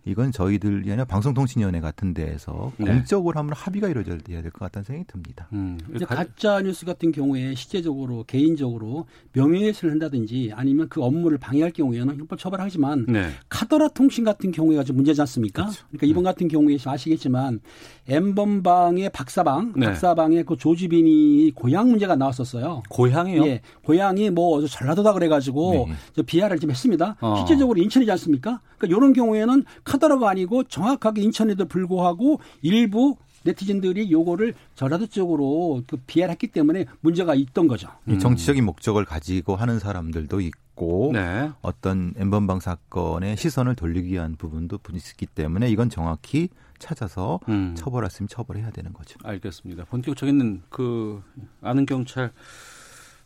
이건 0.06 0.32
저희들이 0.32 0.88
아니라 0.90 1.04
방송통신위원회 1.04 1.80
같은 1.80 2.14
데에서 2.14 2.72
네. 2.78 2.86
공적으로 2.86 3.38
한번 3.38 3.54
합의가 3.56 3.88
이루어져야 3.88 4.18
될 4.18 4.50
것 4.50 4.60
같다는 4.60 4.84
생각이 4.84 5.06
듭니다. 5.06 5.48
음. 5.52 5.78
이제 5.94 6.04
가- 6.04 6.14
가짜 6.16 6.60
뉴스 6.62 6.84
같은 6.86 7.12
경우에 7.12 7.54
실제적으로 7.54 8.24
개인적으로 8.26 9.06
명예훼손을 9.32 9.92
한다든지 9.92 10.50
아니면 10.54 10.88
그 10.88 11.02
업무를 11.02 11.38
방해할 11.38 11.70
경우에는 11.72 12.18
형법 12.18 12.38
처벌하지만 12.38 13.06
네. 13.08 13.28
카더라 13.48 13.88
통신 13.88 14.24
같은 14.24 14.50
경우가 14.52 14.84
좀 14.84 14.96
문제지 14.96 15.20
않습니까? 15.20 15.70
그러니까 15.90 16.06
이번 16.06 16.24
같은 16.24 16.48
경우에 16.48 16.76
아시겠지만 16.84 17.60
엠번방의 18.08 19.10
박사방, 19.10 19.74
네. 19.76 19.86
박사방의 19.86 20.44
그 20.44 20.56
조지빈이 20.56 21.52
고향 21.54 21.90
문제가 21.90 22.16
나왔었어요. 22.16 22.82
고향이요? 22.90 23.46
예, 23.46 23.60
고향이 23.84 24.30
뭐 24.30 24.64
전라도다 24.66 25.12
그래가지고 25.12 25.86
네. 25.88 25.94
저 26.16 26.22
비하를 26.22 26.58
좀 26.58 26.70
했습니다. 26.70 27.16
어. 27.20 27.36
실제적으로 27.38 27.80
인천이지 27.80 28.10
않습니까? 28.12 28.60
그러니까 28.78 28.96
이런 28.98 29.12
경우에는 29.12 29.64
카더라가 29.90 30.30
아니고 30.30 30.64
정확하게 30.64 31.22
인천에도 31.22 31.66
불구하고 31.66 32.40
일부 32.62 33.16
네티즌들이 33.42 34.12
요거를 34.12 34.54
전라도 34.76 35.06
쪽으로 35.06 35.82
그 35.86 35.96
비하를 36.06 36.32
했기 36.32 36.46
때문에 36.46 36.86
문제가 37.00 37.34
있던 37.34 37.66
거죠. 37.66 37.88
이 38.06 38.18
정치적인 38.18 38.64
목적을 38.64 39.04
가지고 39.04 39.56
하는 39.56 39.80
사람들도 39.80 40.40
있고 40.40 41.10
네. 41.12 41.50
어떤 41.62 42.14
엠번방 42.16 42.60
사건의 42.60 43.36
시선을 43.36 43.74
돌리기 43.74 44.12
위한 44.12 44.36
부분도 44.36 44.78
있기 44.94 45.26
때문에 45.26 45.68
이건 45.70 45.90
정확히 45.90 46.50
찾아서 46.78 47.40
음. 47.48 47.74
처벌했으면 47.76 48.28
처벌해야 48.28 48.70
되는 48.70 48.92
거죠. 48.92 49.18
알겠습니다. 49.24 49.86
본격적인 49.86 50.62
그 50.68 51.22
아는 51.62 51.84
경찰 51.84 52.32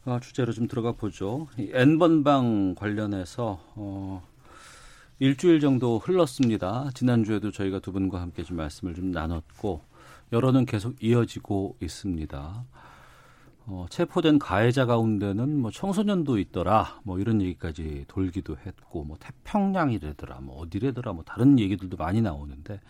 어, 0.07 0.19
주제로 0.21 0.53
좀 0.53 0.67
들어가 0.67 0.93
보죠. 0.93 1.49
이 1.59 1.71
N번방 1.73 2.75
관련해서 2.77 3.59
어, 3.75 4.23
일주일 5.19 5.61
정도 5.61 5.99
흘렀습니다. 5.99 6.91
지난주에도 6.95 7.51
저희가 7.51 7.79
두 7.79 7.93
분과 7.93 8.21
함께 8.21 8.43
좀 8.43 8.57
말씀을 8.57 8.95
좀 8.95 9.11
나눴고 9.11 9.81
여론은 10.33 10.67
계속 10.67 10.97
이어지고 11.03 11.77
있습니다. 11.81 12.65
어, 13.67 13.87
체포된 13.89 14.39
가해자 14.39 14.85
가운데는 14.85 15.59
뭐 15.59 15.71
청소년도 15.71 16.39
있더라, 16.39 17.01
뭐 17.03 17.19
이런 17.19 17.41
얘기까지 17.41 18.05
돌기도 18.09 18.59
했고, 18.67 19.05
뭐 19.05 19.17
태평양이래더라, 19.19 20.41
뭐 20.43 20.59
어디래더라, 20.59 21.15
뭐 21.15 21.25
다른 21.25 21.59
얘기들도 21.59 21.97
많이 21.97 22.21
나오는데 22.21 22.81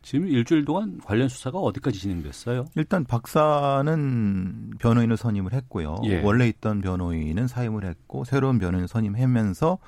지금 0.00 0.28
일주일 0.28 0.64
동안 0.64 0.98
관련 1.04 1.28
수사가 1.28 1.58
어디까지 1.58 1.98
진행됐어요? 1.98 2.66
일단 2.74 3.04
박사는 3.04 4.70
변호인을 4.78 5.16
선임을 5.16 5.52
했고요. 5.52 5.96
예. 6.04 6.22
원래 6.22 6.48
있던 6.48 6.80
변호인은 6.80 7.46
사임을 7.46 7.84
했고 7.84 8.24
새로운 8.24 8.58
변호인 8.58 8.86
선임하면서 8.86 9.78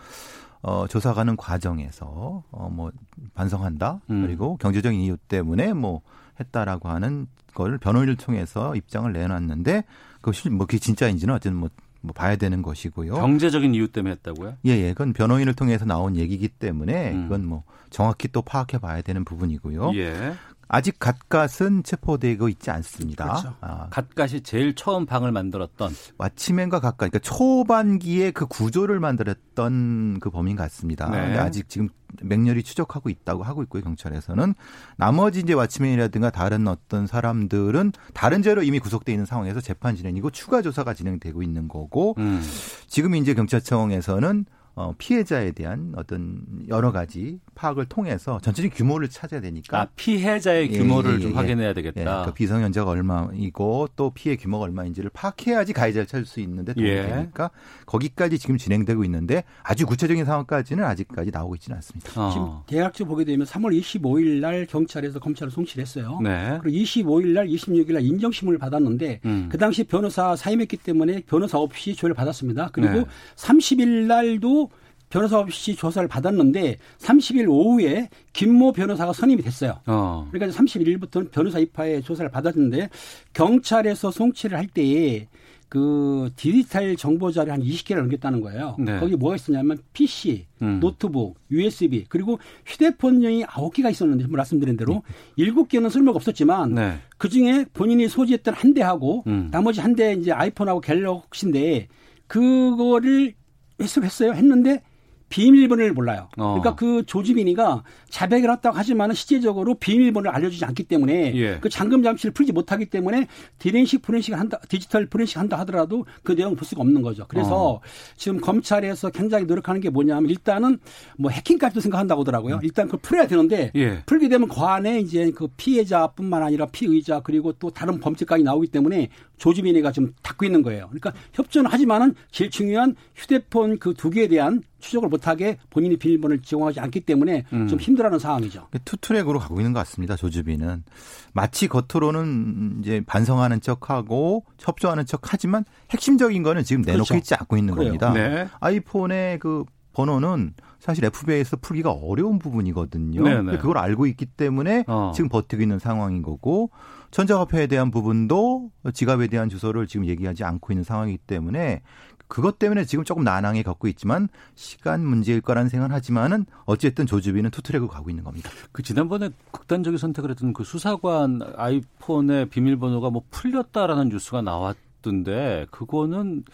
어, 0.67 0.89
조사가는 0.89 1.37
과정에서 1.37 2.43
어, 2.51 2.69
뭐 2.73 2.91
반성한다 3.35 4.01
음. 4.11 4.27
그리고 4.27 4.57
경제적인 4.57 4.99
이유 5.01 5.17
때문에 5.17 5.73
뭐 5.73 6.01
했다라고 6.41 6.89
하는 6.89 7.29
걸 7.55 7.79
변호인을 7.79 8.17
통해서 8.17 8.75
입장을 8.75 9.11
내놨는데 9.13 9.85
그것이 10.17 10.51
뭐 10.51 10.67
그게 10.67 10.81
진짜인지는 10.81 11.33
어쨌든 11.33 11.61
뭐, 11.61 11.69
뭐 12.01 12.13
봐야 12.13 12.35
되는 12.35 12.63
것이고요. 12.63 13.15
경제적인 13.15 13.77
이유 13.77 13.87
때문에 13.87 14.17
했다고요? 14.17 14.55
예, 14.67 14.71
예, 14.71 14.89
그건 14.89 15.13
변호인을 15.13 15.55
통해서 15.55 15.85
나온 15.85 16.17
얘기이기 16.17 16.49
때문에 16.49 17.13
음. 17.13 17.23
그건 17.23 17.47
뭐 17.47 17.63
정확히 17.91 18.27
또 18.27 18.43
파악해 18.43 18.79
봐야 18.79 19.03
되는 19.03 19.25
부분이고요. 19.25 19.93
예. 19.95 20.35
아직 20.69 20.99
갓갓은 20.99 21.85
체포되고 21.85 22.49
있지 22.49 22.71
않습니다. 22.71 23.25
그렇죠. 23.25 23.55
아, 23.61 23.89
갓갓이 23.91 24.41
제일 24.43 24.75
처음 24.75 25.07
방을 25.07 25.31
만들었던 25.33 25.93
왓치맨과 26.19 26.81
가까이, 26.81 27.11
그러니까 27.11 27.19
초반기에 27.21 28.33
그 28.33 28.47
구조를 28.47 28.99
만들었던 29.01 30.19
그 30.21 30.31
범인 30.31 30.57
같습니다. 30.57 31.09
네. 31.11 31.39
아직 31.39 31.69
지금 31.69 31.89
맹렬히 32.23 32.63
추적하고 32.63 33.11
있다고 33.11 33.43
하고 33.43 33.63
있고요, 33.63 33.83
경찰에서는. 33.83 34.55
나머지 34.97 35.41
이제 35.41 35.55
왓치맨이라든가 35.55 36.33
다른 36.33 36.67
어떤 36.67 37.07
사람들은 37.07 37.93
다른 38.15 38.43
죄로 38.43 38.63
이미 38.63 38.79
구속돼 38.79 39.13
있는 39.13 39.27
상황에서 39.27 39.61
재판 39.61 39.95
진행이고 39.95 40.31
추가 40.31 40.63
조사가 40.63 40.95
진행되고 40.95 41.43
있는 41.43 41.69
거고 41.69 42.15
음. 42.19 42.43
지금 42.87 43.15
이제 43.15 43.35
경찰청에서는 43.35 44.47
어, 44.75 44.93
피해자에 44.99 45.53
대한 45.53 45.95
어떤 45.97 46.45
여러 46.69 46.93
가지 46.93 47.41
파악을 47.57 47.87
통해서 47.87 48.39
전체적인 48.41 48.71
규모를 48.77 49.09
찾아야 49.09 49.41
되니까 49.41 49.81
아, 49.81 49.89
피해자의 49.97 50.71
예, 50.71 50.79
규모를 50.79 51.17
예, 51.17 51.21
좀 51.21 51.31
예, 51.33 51.35
확인해야 51.35 51.71
예, 51.71 51.75
되겠다. 51.75 52.01
그러니까 52.01 52.35
비성현자가 52.35 52.91
얼마이고 52.91 53.89
또 53.97 54.11
피해 54.11 54.37
규모가 54.37 54.65
얼마인지를 54.65 55.11
파악해야지 55.13 55.73
가해자를 55.73 56.07
찾을 56.07 56.27
수 56.27 56.41
있는데 56.41 56.75
도움이 56.75 56.89
예. 56.89 57.07
되니까 57.09 57.51
거기까지 57.87 58.39
지금 58.39 58.59
진행되고 58.59 59.03
있는데 59.05 59.43
아주 59.63 59.87
구체적인 59.87 60.25
상황까지는 60.25 60.85
아직까지 60.85 61.31
나오고 61.33 61.57
있지는 61.57 61.77
않습니다. 61.77 62.13
어. 62.15 62.31
지금 62.31 62.47
대략적으로 62.67 63.15
보게 63.15 63.25
되면 63.25 63.47
3월 63.47 63.79
25일 63.81 64.41
날 64.41 64.67
경찰에서 64.67 65.19
검찰을 65.19 65.51
송치했어요. 65.51 66.21
네. 66.23 66.59
그리고 66.63 66.77
25일 66.79 67.29
날, 67.29 67.49
26일 67.49 67.95
날 67.95 68.03
인정심을 68.03 68.59
받았는데 68.59 69.21
음. 69.25 69.49
그 69.51 69.57
당시 69.57 69.83
변호사 69.85 70.37
사임했기 70.37 70.77
때문에 70.77 71.23
변호사 71.27 71.59
없이 71.59 71.95
조회를 71.95 72.15
받았습니다. 72.15 72.71
그리고 72.73 72.93
네. 72.93 73.05
30일 73.37 74.07
날도 74.07 74.71
변호사 75.09 75.39
없이 75.39 75.75
조사를 75.77 76.09
받았는데 76.09 76.77
30일 76.99 77.49
오후에 77.49 78.09
김모 78.33 78.73
변호사가 78.73 79.13
선임이 79.13 79.43
됐어요. 79.43 79.79
어. 79.87 80.29
그러니까 80.33 80.57
31일부터는 80.59 81.31
변호사 81.31 81.59
입하에 81.59 82.01
조사를 82.01 82.31
받았는데 82.31 82.89
경찰에서 83.33 84.11
송치를 84.11 84.59
할 84.59 84.67
때에 84.67 85.29
그 85.69 86.31
디지털 86.37 86.95
정보 86.97 87.33
자료 87.33 87.53
한 87.53 87.61
20개를 87.61 87.97
넘겼다는 87.97 88.41
거예요. 88.41 88.77
네. 88.79 89.01
거기 89.01 89.17
뭐가 89.17 89.35
있었냐면 89.35 89.79
PC, 89.95 90.47
음. 90.63 90.79
노트북, 90.81 91.37
USB 91.51 92.05
그리고 92.09 92.39
휴대폰용이 92.67 93.45
9개가 93.45 93.91
있었는데 93.91 94.27
말씀드린 94.29 94.77
대로 94.77 95.03
7개는 95.39 95.91
쓸모가 95.91 96.17
없었지만 96.17 96.75
네. 96.75 96.99
그 97.19 97.29
중에 97.29 97.65
본인이 97.73 98.09
소지했던 98.09 98.55
한 98.55 98.75
대하고 98.75 99.25
음. 99.27 99.49
나머지 99.51 99.81
한 99.81 99.97
대 99.97 100.13
이제 100.13 100.31
아이폰하고 100.31 100.81
갤럭시인데 100.81 101.89
그거를 102.29 103.35
회수했어요. 103.81 104.33
했는데 104.35 104.83
비밀번호를 105.29 105.93
몰라요. 105.93 106.29
어. 106.37 106.59
그러니까 106.61 106.75
그 106.77 107.05
조지민이가 107.05 107.83
자백을 108.09 108.51
했다고 108.51 108.77
하지만 108.77 109.13
실제적으로 109.13 109.75
비밀번호를 109.75 110.31
알려주지 110.31 110.65
않기 110.65 110.85
때문에 110.85 111.35
예. 111.35 111.59
그 111.61 111.69
잠금 111.69 112.03
장치를 112.03 112.33
풀지 112.33 112.53
못하기 112.53 112.87
때문에 112.87 113.27
디렌식 113.59 114.03
포렌식을 114.03 114.39
한다, 114.39 114.61
디지털 114.69 115.07
포렌식 115.07 115.39
한다 115.39 115.59
하더라도 115.61 116.07
그 116.23 116.33
내용을 116.33 116.57
볼 116.57 116.65
수가 116.67 116.83
없는 116.83 117.03
거죠. 117.03 117.27
그래서 117.29 117.75
어. 117.75 117.81
지금 118.17 118.41
검찰에서 118.41 119.11
굉장히 119.11 119.47
노력하는 119.47 119.81
게 119.81 119.91
뭐냐면 119.91 120.31
일단은 120.31 120.79
뭐 121.19 121.31
해킹까지도 121.31 121.81
생각한다고 121.81 122.21
하더라고요. 122.23 122.57
음. 122.57 122.61
일단 122.63 122.87
그걸 122.87 123.01
풀어야 123.01 123.27
되는데 123.27 123.73
예. 123.75 124.03
풀게 124.07 124.29
되면 124.29 124.49
그 124.49 124.61
안에 124.61 125.01
이제 125.01 125.33
그 125.35 125.49
피해자뿐만 125.57 126.43
아니라 126.43 126.67
피의자 126.67 127.21
그리고 127.21 127.53
또 127.53 127.71
다른 127.71 127.99
범죄까지 127.99 128.45
나오기 128.45 128.69
때문에 128.69 129.09
조지민이가 129.37 129.93
좀 129.93 130.15
닫고 130.23 130.45
있는 130.47 130.63
거예요. 130.63 130.87
그러니까 130.89 131.13
협조는 131.35 131.71
하지만은 131.71 132.15
제일 132.31 132.51
중요한 132.51 132.95
휴대폰 133.15 133.79
그 133.79 133.93
두 133.97 134.11
개에 134.11 134.29
대한 134.29 134.63
추적을 134.79 135.09
못하게 135.09 135.57
본인이 135.71 135.97
비밀번호를 135.97 136.43
제공하지 136.43 136.81
않기 136.81 137.01
때문에 137.01 137.45
음. 137.53 137.67
좀 137.67 137.81
힘들어하는 137.81 138.19
상황이죠. 138.19 138.69
투트랙으로 138.85 139.39
가고 139.39 139.59
있는 139.61 139.73
것 139.73 139.81
같습니다. 139.81 140.17
조주비는 140.17 140.85
마치 141.33 141.67
겉으로는 141.69 142.81
이제 142.83 143.03
반성하는 143.07 143.61
척하고 143.61 144.45
협조하는 144.59 145.07
척하지만 145.07 145.65
핵심적인 145.91 146.43
거는 146.43 146.63
지금 146.65 146.83
내놓고 146.83 147.05
그렇죠. 147.05 147.17
있지 147.19 147.35
않고 147.35 147.57
있는 147.57 147.75
그래요. 147.75 147.89
겁니다. 147.99 148.13
네. 148.13 148.47
아이폰의 148.61 149.39
그 149.41 149.65
번호는 149.93 150.55
사실 150.79 151.05
FBI에서 151.07 151.57
풀기가 151.57 151.91
어려운 151.91 152.39
부분이거든요. 152.39 153.23
네네. 153.23 153.37
근데 153.43 153.59
그걸 153.59 153.79
알고 153.79 154.07
있기 154.07 154.27
때문에 154.27 154.85
어. 154.87 155.11
지금 155.15 155.29
버티고 155.31 155.63
있는 155.63 155.79
상황인 155.79 156.23
거고 156.23 156.71
전자화폐에 157.17 157.67
대한 157.67 157.91
부분도 157.91 158.71
지갑에 158.93 159.29
대한 159.29 159.49
주소를 159.49 159.87
지금 159.87 160.05
얘기하지 160.05 160.45
않고 160.45 160.75
있는 160.75 160.85
상황이기 160.85 161.17
때문에 161.27 161.81
그것 162.29 162.59
때문에 162.59 162.85
지금 162.85 163.05
조금 163.05 163.25
난항에 163.25 163.63
겪고 163.63 163.89
있지만 163.89 164.29
시간 164.55 165.03
문제일 165.03 165.41
거라는 165.41 165.71
생각은 165.71 165.95
하지만은 165.95 166.45
어쨌든 166.67 167.07
조주빈은 167.07 167.53
투트랙으로 167.53 167.89
가고 167.89 168.11
있는 168.11 168.23
겁니다. 168.23 168.51
그 168.71 168.83
지난번에 168.83 169.31
극단적인 169.51 169.97
선택을 169.97 170.29
했던 170.29 170.53
그 170.53 170.63
수사관 170.63 171.41
아이폰의 171.57 172.51
비밀번호가 172.51 173.09
뭐 173.09 173.23
풀렸다라는 173.31 174.11
뉴스가 174.11 174.43
나왔던데 174.43 175.69
그거는 175.71 176.45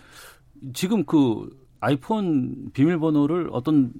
지금 0.75 1.05
그 1.05 1.51
아이폰 1.81 2.71
비밀번호를 2.73 3.49
어떤 3.51 3.93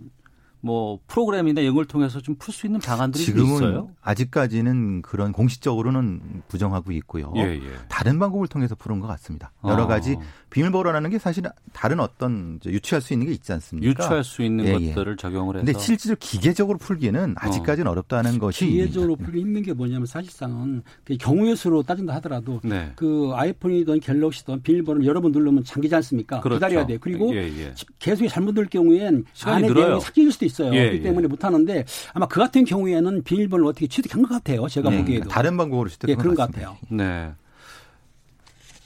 뭐 0.65 1.01
프로그램이나 1.07 1.61
이런 1.61 1.75
걸 1.75 1.85
통해서 1.85 2.21
좀 2.21 2.37
풀 2.39 2.53
수 2.55 2.67
있는 2.67 2.81
방안들이 2.81 3.25
좀 3.25 3.35
지금은 3.35 3.55
있어요? 3.57 3.91
아직까지는 4.01 5.03
그런 5.03 5.33
공식적으로는 5.33 6.43
부정하고 6.49 6.93
있고요. 6.93 7.33
예, 7.37 7.41
예. 7.57 7.61
다른 7.89 8.19
방법을 8.19 8.47
통해서 8.49 8.75
푸는 8.75 9.01
것 9.01 9.07
같습니다. 9.09 9.53
여러 9.65 9.85
어. 9.85 9.87
가지 9.87 10.17
비밀번호라는 10.51 11.11
게 11.11 11.19
사실 11.19 11.43
다른 11.73 11.99
어떤 11.99 12.59
이제 12.61 12.71
유추할 12.71 13.01
수 13.03 13.13
있는 13.13 13.27
게 13.27 13.33
있지 13.33 13.53
않습니까? 13.53 13.89
유추할 13.91 14.23
수 14.25 14.43
있는 14.43 14.65
예, 14.67 14.77
예. 14.81 14.89
것들을 14.93 15.17
적용을 15.17 15.57
해서 15.57 15.65
근데 15.65 15.79
실제로 15.79 16.15
기계적으로 16.19 16.79
풀기는 16.79 17.35
아직까지는 17.39 17.91
어 17.91 17.95
렵다는 17.95 18.39
것이 18.39 18.67
기계적으로 18.67 19.17
풀기 19.17 19.41
힘든 19.41 19.63
게 19.63 19.73
뭐냐면 19.73 20.07
사실상은 20.07 20.83
그 21.05 21.17
경우의 21.17 21.57
수로 21.57 21.83
따진다 21.83 22.15
하더라도 22.17 22.61
네. 22.63 22.93
그 22.97 23.33
아이폰이든 23.35 24.01
갤럭시든 24.01 24.63
비밀번호를 24.63 25.07
여러 25.07 25.21
번 25.21 25.33
누르면 25.33 25.65
잠기지 25.65 25.95
않습니까? 25.97 26.41
그렇죠. 26.41 26.59
기다려야 26.59 26.87
돼. 26.87 26.99
그리고 26.99 27.35
예, 27.35 27.49
예. 27.49 27.75
계속 27.99 28.27
잘못 28.29 28.53
누를 28.53 28.69
경우엔 28.69 29.25
안에. 29.45 29.69
내용이 29.69 30.01
삭제될 30.01 30.31
수도 30.33 30.45
있어요. 30.45 30.52
예, 30.73 30.81
그렇기 30.81 30.97
예. 30.99 31.01
때문에 31.03 31.27
못하는데 31.29 31.85
아마 32.15 32.27
그 32.27 32.39
같은 32.41 32.65
경우에는 32.65 33.23
비밀번호를 33.25 33.69
어떻게 33.71 33.87
취득한 33.87 34.23
것 34.23 34.29
같아요. 34.29 34.69
제가 34.69 34.91
네, 34.91 34.99
보기에도. 34.99 35.29
다른 35.29 35.57
방법으로 35.57 35.89
예, 35.89 35.93
시도한 35.93 36.17
그런 36.19 36.35
것 36.35 36.43
같습니다. 36.43 36.71
같아요. 36.73 36.97
네. 36.97 37.33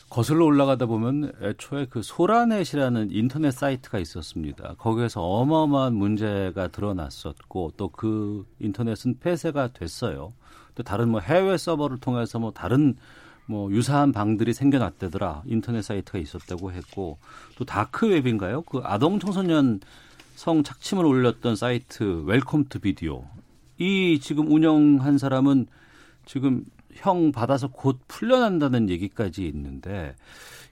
거슬러 0.08 0.44
올라가다 0.46 0.86
보면 0.86 1.32
애초에 1.42 1.86
그 1.90 2.00
소라넷이라는 2.02 3.08
인터넷 3.10 3.50
사이트가 3.50 3.98
있었습니다. 3.98 4.74
거기에서 4.78 5.20
어마어마한 5.22 5.94
문제가 5.94 6.68
드러났었고 6.68 7.72
또 7.76 7.88
그 7.88 8.46
인터넷은 8.60 9.18
폐쇄가 9.18 9.68
됐어요. 9.72 10.32
또 10.74 10.82
다른 10.82 11.08
뭐 11.08 11.20
해외 11.20 11.56
서버를 11.56 11.98
통해서 11.98 12.38
뭐 12.38 12.52
다른 12.52 12.96
뭐 13.46 13.70
유사한 13.72 14.12
방들이 14.12 14.52
생겨났다더라. 14.54 15.42
인터넷 15.46 15.82
사이트가 15.82 16.18
있었다고 16.18 16.72
했고 16.72 17.18
또 17.58 17.64
다크 17.64 18.08
웹인가요? 18.08 18.62
그 18.62 18.80
아동 18.84 19.18
청소년 19.18 19.80
성 20.36 20.62
착취물 20.62 21.06
올렸던 21.06 21.56
사이트 21.56 22.22
웰컴 22.26 22.66
투 22.68 22.78
비디오. 22.78 23.24
이 23.78 24.20
지금 24.20 24.52
운영한 24.52 25.16
사람은 25.16 25.66
지금 26.26 26.62
형 26.92 27.32
받아서 27.32 27.68
곧 27.68 27.98
풀려난다는 28.06 28.90
얘기까지 28.90 29.46
있는데 29.48 30.14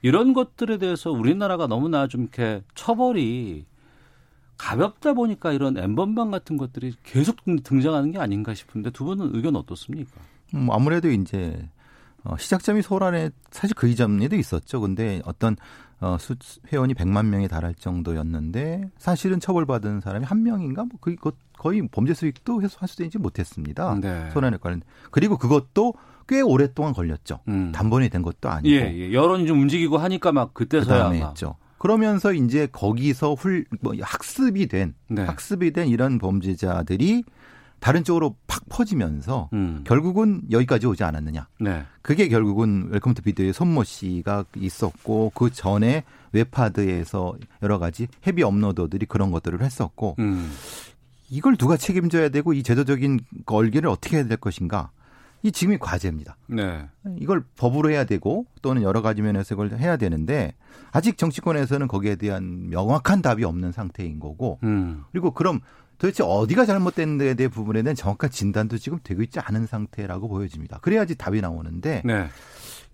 이런 0.03 0.33
것들에 0.33 0.77
대해서 0.77 1.11
우리나라가 1.11 1.65
너무나 1.65 2.07
좀 2.07 2.21
이렇게 2.21 2.61
처벌이 2.75 3.65
가볍다 4.57 5.13
보니까 5.13 5.51
이런 5.51 5.77
엠번방 5.77 6.29
같은 6.29 6.57
것들이 6.57 6.93
계속 7.03 7.37
등장하는 7.63 8.11
게 8.11 8.19
아닌가 8.19 8.53
싶은데 8.53 8.91
두 8.91 9.03
분은 9.03 9.35
의견 9.35 9.55
어떻습니까? 9.55 10.21
음, 10.53 10.69
아무래도 10.71 11.09
이제 11.09 11.67
어, 12.23 12.37
시작점이 12.37 12.83
소란에 12.83 13.31
사실 13.49 13.75
그 13.75 13.87
이전에도 13.87 14.35
있었죠. 14.35 14.79
근데 14.81 15.21
어떤 15.25 15.55
어, 16.05 16.17
수, 16.19 16.35
회원이 16.71 16.93
100만 16.93 17.25
명에 17.25 17.47
달할 17.47 17.73
정도였는데 17.73 18.91
사실은 18.99 19.39
처벌받은 19.39 20.01
사람이 20.01 20.23
한 20.23 20.43
명인가 20.43 20.83
뭐 20.83 20.99
그, 21.01 21.15
그 21.15 21.31
거의 21.57 21.87
범죄 21.87 22.13
수익도 22.13 22.61
있지 23.01 23.17
못했습니다. 23.17 23.97
네. 23.99 24.29
소라넷 24.29 24.57
관련 24.57 24.83
그리고 25.09 25.39
그것도 25.39 25.95
꽤 26.27 26.41
오랫동안 26.41 26.93
걸렸죠. 26.93 27.39
음. 27.47 27.71
단번에 27.71 28.09
된 28.09 28.21
것도 28.21 28.49
아니고 28.49 28.75
예, 28.75 28.93
예. 28.93 29.13
여론이 29.13 29.47
좀 29.47 29.61
움직이고 29.61 29.97
하니까 29.97 30.31
막 30.31 30.53
그때서야 30.53 31.09
막. 31.09 31.13
했죠. 31.13 31.55
그러면서 31.79 32.33
이제 32.33 32.67
거기서 32.71 33.33
훌, 33.33 33.65
뭐 33.81 33.93
학습이 33.99 34.67
된 34.67 34.93
네. 35.07 35.23
학습이 35.23 35.71
된 35.71 35.87
이런 35.87 36.19
범죄자들이 36.19 37.23
다른 37.79 38.03
쪽으로 38.03 38.35
팍 38.47 38.67
퍼지면서 38.69 39.49
음. 39.53 39.83
결국은 39.85 40.41
여기까지 40.49 40.87
오지 40.87 41.03
않았느냐. 41.03 41.47
네. 41.59 41.83
그게 42.01 42.27
결국은 42.27 42.89
웰컴 42.89 43.13
투 43.13 43.21
비디오의 43.21 43.53
손모 43.53 43.83
씨가 43.83 44.45
있었고 44.55 45.31
그 45.35 45.51
전에 45.51 46.03
웹하드에서 46.31 47.35
여러 47.61 47.79
가지 47.79 48.07
헤비 48.25 48.43
업로더들이 48.43 49.05
그런 49.05 49.31
것들을 49.31 49.61
했었고 49.61 50.15
음. 50.19 50.51
이걸 51.29 51.55
누가 51.57 51.77
책임져야 51.77 52.29
되고 52.29 52.53
이 52.53 52.63
제도적인 52.63 53.19
걸기를 53.45 53.89
어떻게 53.89 54.17
해야 54.17 54.25
될 54.25 54.37
것인가. 54.37 54.91
이 55.43 55.51
지금이 55.51 55.77
과제입니다. 55.77 56.37
네. 56.47 56.87
이걸 57.19 57.43
법으로 57.57 57.91
해야 57.91 58.03
되고 58.03 58.47
또는 58.63 58.81
여러 58.81 59.03
가지 59.03 59.21
면에서 59.21 59.53
이걸 59.53 59.77
해야 59.77 59.95
되는데 59.95 60.55
아직 60.91 61.19
정치권에서는 61.19 61.87
거기에 61.87 62.15
대한 62.15 62.69
명확한 62.71 63.21
답이 63.21 63.43
없는 63.43 63.71
상태인 63.71 64.19
거고 64.19 64.57
음. 64.63 65.03
그리고 65.11 65.31
그럼 65.31 65.59
도대체 65.97 66.23
어디가 66.23 66.65
잘못됐는데 66.65 67.35
대한 67.35 67.47
부분에 67.47 67.83
대한 67.83 67.95
정확한 67.95 68.29
진단도 68.31 68.77
지금 68.77 68.99
되고 69.03 69.21
있지 69.21 69.39
않은 69.39 69.65
상태라고 69.65 70.27
보여집니다. 70.27 70.79
그래야지 70.79 71.15
답이 71.15 71.41
나오는데 71.41 72.01
네. 72.05 72.27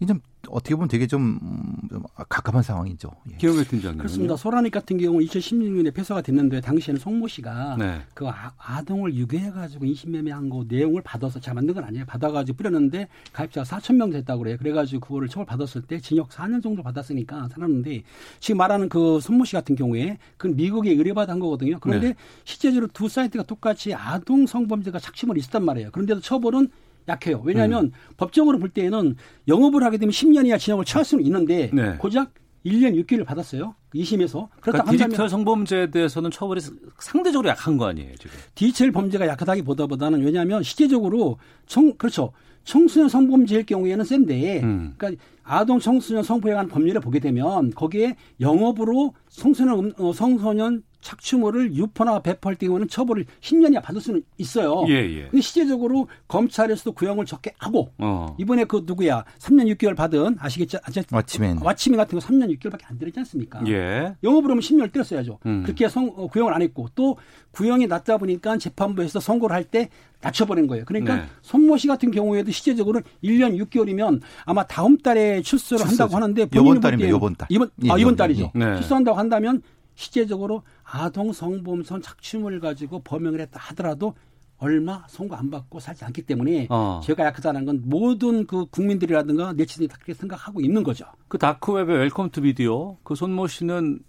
이좀 0.02 0.20
어떻게 0.50 0.74
보면 0.74 0.90
되게 0.90 1.06
좀, 1.06 1.40
음, 1.44 1.88
좀 1.88 2.04
갑갑한 2.28 2.64
상황이죠. 2.64 3.12
예. 3.32 3.38
김영일 3.38 3.68
팀장님. 3.68 4.00
그렇습니다. 4.00 4.36
소라닉 4.36 4.72
같은 4.72 4.98
경우는 4.98 5.26
2016년에 5.28 5.94
폐소가 5.94 6.22
됐는데 6.22 6.60
당시에는 6.60 7.00
송모 7.00 7.28
씨가 7.28 7.76
네. 7.78 8.02
그 8.16 8.28
아, 8.28 8.82
동을 8.82 9.14
유괴해가지고 9.14 9.86
인신매매한 9.86 10.50
거 10.50 10.66
내용을 10.68 11.04
받아서 11.04 11.40
제가 11.40 11.54
만든 11.54 11.76
건 11.76 11.84
아니에요. 11.84 12.06
받아가지고 12.08 12.58
뿌렸는데 12.58 13.08
가입자가 13.32 13.64
4천 13.64 13.96
명 13.96 14.10
됐다고 14.10 14.40
그래요. 14.40 14.58
그래가지고 14.58 15.02
그거를 15.02 15.28
처벌 15.28 15.46
받았을 15.46 15.84
때 15.84 16.00
징역 16.00 16.30
4년 16.30 16.64
정도 16.64 16.82
받았으니까 16.82 17.50
살았는데 17.50 18.02
지금 18.40 18.58
말하는 18.58 18.90
그 18.90 19.20
손모 19.22 19.46
씨 19.46 19.54
같은 19.54 19.76
경우에 19.76 20.18
그건 20.38 20.56
미국에 20.56 20.90
의뢰받은 20.90 21.38
거거든요. 21.40 21.78
그런데 21.80 22.08
네. 22.10 22.16
실제적으로 22.44 22.88
두 22.92 23.08
사이트가 23.08 23.44
똑같이 23.44 23.94
아동 23.94 24.48
성범죄가 24.48 24.98
착취물 24.98 25.38
있었단 25.38 25.64
말이에요. 25.64 25.92
그런데도 25.92 26.22
처벌은 26.22 26.70
약해요. 27.12 27.42
왜냐하면 27.44 27.86
음. 27.86 27.92
법적으로 28.18 28.58
볼 28.60 28.70
때는 28.70 29.16
영업을 29.48 29.84
하게 29.84 29.98
되면 29.98 30.12
10년 30.12 30.48
이하 30.48 30.58
징역을 30.58 30.86
처할 30.86 31.06
수는 31.06 31.24
있는데 31.26 31.70
네. 31.74 31.96
고작 31.98 32.34
1년 32.66 32.94
6개월을 33.06 33.26
받았어요. 33.26 33.76
2심에서. 33.96 34.32
그러니까 34.32 34.62
그렇다고 34.62 34.88
한다면 34.90 35.10
디지털 35.10 35.30
성범죄에 35.30 35.92
대해서는 35.92 36.32
처벌이 36.32 36.62
상대적으로 37.00 37.50
약한 37.50 37.78
거 37.78 37.86
아니에요, 37.88 38.16
지금. 38.16 38.32
디지털 38.56 38.92
범죄가 38.92 39.28
약하다기보다보다는 39.28 40.24
왜냐하면 40.24 40.64
실제적으로 40.64 41.38
청 41.66 41.94
그렇죠 41.98 42.32
청소년 42.64 43.10
성범죄일 43.10 43.66
경우에는 43.66 44.06
센데 44.06 44.62
음. 44.62 44.94
그러니까 44.96 45.22
아동 45.44 45.80
청소년 45.80 46.24
성보에 46.24 46.54
관한 46.54 46.68
법률을 46.70 47.02
보게 47.02 47.20
되면 47.20 47.72
거기에 47.72 48.16
영업으로 48.40 49.14
청소년 49.30 49.80
음- 49.80 49.94
어, 49.98 50.14
청소년 50.14 50.84
착취물을 51.02 51.76
유포나 51.76 52.20
배포할 52.22 52.56
경우에는 52.56 52.88
처벌을 52.88 53.26
10년 53.42 53.74
이하 53.74 53.82
받을 53.82 54.00
수는 54.02 54.24
있어요. 54.38 54.86
예, 54.88 54.94
예. 54.94 55.22
근데 55.30 55.42
실제적으로 55.42 56.08
검찰에서도 56.28 56.92
구형을 56.94 57.26
적게 57.26 57.54
하고 57.58 57.92
어. 57.98 58.36
이번에 58.40 58.64
그 58.66 58.84
누구야 58.86 59.26
3년 59.40 59.68
6개월 59.76 59.96
받은 59.96 60.38
아시겠죠? 60.40 60.78
아저- 60.84 61.02
왓치맨. 61.02 61.60
왓치맨 61.60 61.96
같은 61.98 62.20
거 62.20 62.26
3년 62.26 62.56
6개월밖에 62.58 62.82
안 62.86 62.98
들었지 62.98 63.20
않습니까? 63.20 63.62
예. 63.68 64.16
영업으로 64.24 64.52
하면 64.52 64.62
10년을 64.62 64.92
때렸어야죠. 64.94 65.40
음. 65.46 65.64
그렇게 65.64 65.90
성, 65.90 66.12
어, 66.16 66.28
구형을 66.28 66.54
안 66.54 66.62
했고 66.62 66.88
또 66.96 67.18
구형이 67.52 67.88
낮다 67.88 68.18
보니까 68.18 68.58
재판부에서 68.58 69.20
선고를 69.20 69.56
할 69.56 69.64
때 69.72 69.90
낮춰버린 70.24 70.68
거예요. 70.68 70.84
그러니까 70.86 71.16
네. 71.16 71.24
손모 71.42 71.78
씨 71.78 71.88
같은 71.88 72.12
경우에도 72.12 72.52
실제적으로 72.52 73.02
1년 73.24 73.58
6개월이면 73.64 74.22
아마 74.46 74.66
다음 74.68 74.98
달에 74.98 75.42
출소를 75.42 75.80
출소죠. 75.86 76.04
한다고 76.04 76.16
하는데 76.16 76.46
달입니다. 76.46 76.90
때는 76.90 77.10
요번 77.10 77.36
달. 77.36 77.48
이번, 77.50 77.70
예, 77.84 77.90
아, 77.90 77.94
이번 77.94 78.00
이번 78.00 78.16
달이죠. 78.18 78.52
달. 78.54 78.60
네. 78.72 78.76
출소한다고 78.78 79.18
한다면 79.18 79.62
실제적으로 79.96 80.64
아동 80.92 81.32
성범선 81.32 82.02
착취물을 82.02 82.60
가지고 82.60 83.02
범행을 83.04 83.40
했다 83.42 83.60
하더라도 83.60 84.14
얼마 84.58 85.04
선고 85.08 85.36
안 85.36 85.50
받고 85.50 85.80
살지 85.80 86.06
않기 86.06 86.22
때문에 86.24 86.68
어. 86.70 87.02
죄가 87.04 87.26
약하다는 87.26 87.66
건 87.66 87.82
모든 87.86 88.46
그 88.46 88.66
국민들이라든가 88.68 89.54
네티즌이 89.54 89.88
다 89.88 89.96
그렇게 89.96 90.14
생각하고 90.14 90.62
있는 90.62 90.84
거죠. 90.84 91.06
그 91.28 91.40
다크웹의 91.40 91.98
웰컴 91.98 92.30
투 92.30 92.42
비디오 92.42 92.98
그 93.04 93.16
손모 93.16 93.48
씨는 93.48 94.00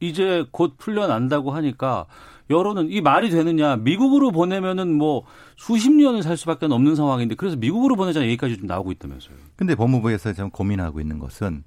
이제 0.00 0.44
곧 0.50 0.76
풀려난다고 0.78 1.52
하니까 1.52 2.06
여론은 2.48 2.90
이 2.90 3.00
말이 3.00 3.30
되느냐 3.30 3.76
미국으로 3.76 4.32
보내면은 4.32 4.92
뭐 4.92 5.24
수십 5.56 5.92
년을 5.92 6.22
살 6.22 6.36
수밖에 6.36 6.66
없는 6.66 6.96
상황인데 6.96 7.36
그래서 7.36 7.56
미국으로 7.56 7.94
보내자는 7.94 8.26
얘기까지 8.28 8.56
좀 8.56 8.66
나오고 8.66 8.90
있다면서요. 8.92 9.36
근데 9.54 9.76
법무부에서 9.76 10.32
지금 10.32 10.50
고민하고 10.50 11.00
있는 11.00 11.20
것은 11.20 11.62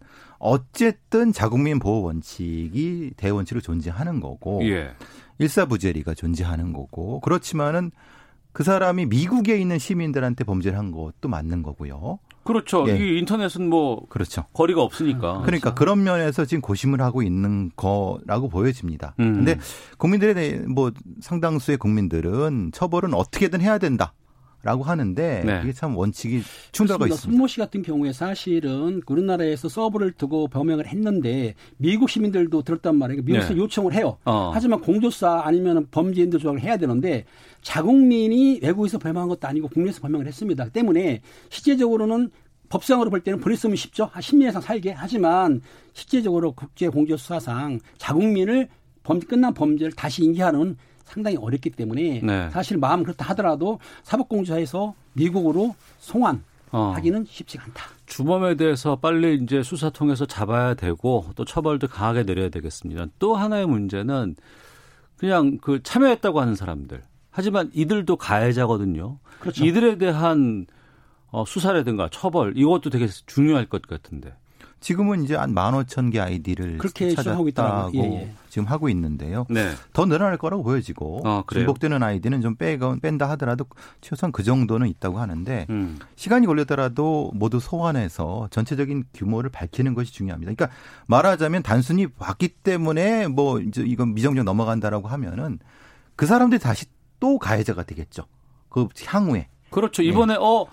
어쨌든 0.46 1.32
자국민 1.32 1.80
보호 1.80 2.04
원칙이 2.04 3.12
대원칙으로 3.16 3.62
존재하는 3.62 4.20
거고 4.20 4.60
예. 4.64 4.92
일사부재리가 5.40 6.16
존재하는 6.16 6.74
거고 6.74 7.22
그렇지만은 7.22 7.92
그 8.52 8.64
사람이 8.64 9.06
미국에 9.06 9.58
있는 9.58 9.80
시민들한테 9.80 10.44
범죄를 10.44 10.78
한 10.78 10.92
것도 10.92 11.30
맞는 11.30 11.64
거고요. 11.64 12.20
그렇죠. 12.44 12.86
예. 12.90 12.98
이 12.98 13.20
인터넷은 13.20 13.70
뭐 13.70 14.06
그렇죠. 14.10 14.44
거리가 14.52 14.82
없으니까. 14.82 15.44
그러니까 15.44 15.74
그런 15.74 16.04
면에서 16.04 16.44
지금 16.44 16.60
고심을 16.62 17.00
하고 17.00 17.24
있는 17.24 17.72
거라고 17.78 18.50
보여집니다. 18.50 19.16
음. 19.22 19.36
근데 19.36 19.58
국민들에 19.98 20.34
대해 20.34 20.60
뭐 20.60 20.92
상당수의 21.22 21.78
국민들은 21.78 22.72
처벌은 22.74 23.14
어떻게든 23.14 23.62
해야 23.62 23.78
된다 23.78 24.14
라고 24.64 24.84
하는데 24.84 25.44
네. 25.46 25.62
이게 25.64 25.74
참 25.74 25.98
원칙이 25.98 26.42
충돌하고. 26.72 27.06
있습니다. 27.08 27.32
손모 27.32 27.48
씨 27.48 27.58
같은 27.58 27.82
경우에 27.82 28.14
사실은 28.14 29.02
우리나라에서 29.06 29.68
서버를 29.68 30.14
두고 30.14 30.48
범행을 30.48 30.88
했는데 30.88 31.54
미국 31.76 32.10
시민들도 32.10 32.62
들었단 32.62 32.96
말이에요. 32.96 33.24
미국에서 33.24 33.54
네. 33.54 33.60
요청을 33.60 33.94
해요. 33.94 34.18
어. 34.24 34.52
하지만 34.54 34.80
공조사 34.80 35.42
아니면 35.44 35.86
범죄인들 35.92 36.40
조작을 36.40 36.62
해야 36.62 36.78
되는데 36.78 37.26
자국민이 37.62 38.62
외국에서 38.64 38.98
범행한 39.00 39.28
것도 39.28 39.48
아니고 39.50 39.68
국내에서 39.68 40.00
범행을 40.00 40.28
했습니다. 40.28 40.70
때문에 40.70 41.22
실제적으로는 41.50 42.30
법상으로 42.70 43.10
볼 43.10 43.20
때는 43.20 43.42
보냈으면 43.42 43.76
쉽죠. 43.76 44.10
한 44.14 44.22
10년 44.22 44.48
이상 44.48 44.62
살게. 44.62 44.94
하지만 44.96 45.62
실제적으로 45.92 46.54
국제공조수사상 46.54 47.82
자국민을 47.98 48.70
범죄 49.04 49.28
끝난 49.28 49.54
범죄를 49.54 49.92
다시 49.92 50.24
인계하는 50.24 50.78
상당히 51.14 51.38
어렵기 51.38 51.70
때문에 51.70 52.22
네. 52.24 52.50
사실 52.50 52.78
마음 52.78 53.04
그렇다 53.04 53.26
하더라도 53.30 53.80
사법공조사에서 54.02 54.96
미국으로 55.14 55.76
송환하기는 56.00 57.22
어. 57.22 57.26
쉽지가 57.28 57.66
않다. 57.66 57.86
주범에 58.08 58.56
대해서 58.56 58.96
빨리 58.96 59.36
이제 59.44 59.62
수사 59.62 59.92
통해서 59.92 60.26
잡아야 60.26 60.74
되고 60.74 61.26
또 61.36 61.46
처벌도 61.46 61.88
강하게 61.88 62.24
내려야 62.24 62.50
되겠습니다. 62.50 63.06
또 63.20 63.36
하나의 63.36 63.68
문제는 63.68 64.36
그냥 65.18 65.60
그 65.62 65.84
참여했다고 65.84 66.42
하는 66.42 66.56
사람들. 66.56 67.04
하지만 67.30 67.70
이들도 67.74 68.16
가해자거든요. 68.16 69.20
그렇죠. 69.40 69.64
이들에 69.64 69.98
대한 70.00 70.66
어, 71.28 71.46
수사라든가 71.46 72.10
처벌 72.12 72.58
이것도 72.58 72.90
되게 72.90 73.08
중요할 73.08 73.68
것 73.68 73.84
같은데. 73.84 74.34
지금은 74.84 75.24
이제 75.24 75.36
한 75.36 75.56
15,000개 75.56 76.20
아이디를 76.20 76.78
그렇게 76.78 77.16
찾았다고 77.16 77.48
있더라고요. 77.48 78.04
예, 78.04 78.14
예. 78.16 78.34
지금 78.50 78.68
하고 78.68 78.90
있는데요. 78.90 79.46
네. 79.50 79.72
더 79.94 80.06
늘어날 80.06 80.38
거라고 80.38 80.62
보여지고 80.62 81.22
아? 81.24 81.44
중복되는 81.50 82.04
아이디는 82.04 82.42
좀 82.42 82.56
빼가 82.56 82.98
뺀다 83.02 83.30
하더라도 83.30 83.66
최소한 84.02 84.34
그 84.34 84.44
정도는 84.44 84.88
있다고 84.88 85.20
하는데 85.20 85.68
음. 85.70 85.98
시간이 86.18 86.46
걸리더라도 86.48 87.32
모두 87.34 87.62
소환해서 87.62 88.50
전체적인 88.52 89.06
규모를 89.14 89.50
밝히는 89.50 89.94
것이 89.94 90.12
중요합니다. 90.12 90.52
그러니까 90.54 90.78
말하자면 91.08 91.64
단순히 91.64 92.08
봤기 92.08 92.50
때문에 92.50 93.28
뭐 93.28 93.62
이제 93.62 93.84
이건 93.88 94.14
미정적 94.14 94.44
넘어간다라고 94.44 95.08
하면은 95.08 95.60
그 96.18 96.26
사람들이 96.26 96.60
다시 96.60 96.88
또 97.22 97.40
가해자가 97.40 97.84
되겠죠. 97.84 98.26
그 98.68 98.90
향후에. 99.06 99.48
그렇죠. 99.70 100.04
이번에 100.04 100.36
어 100.40 100.66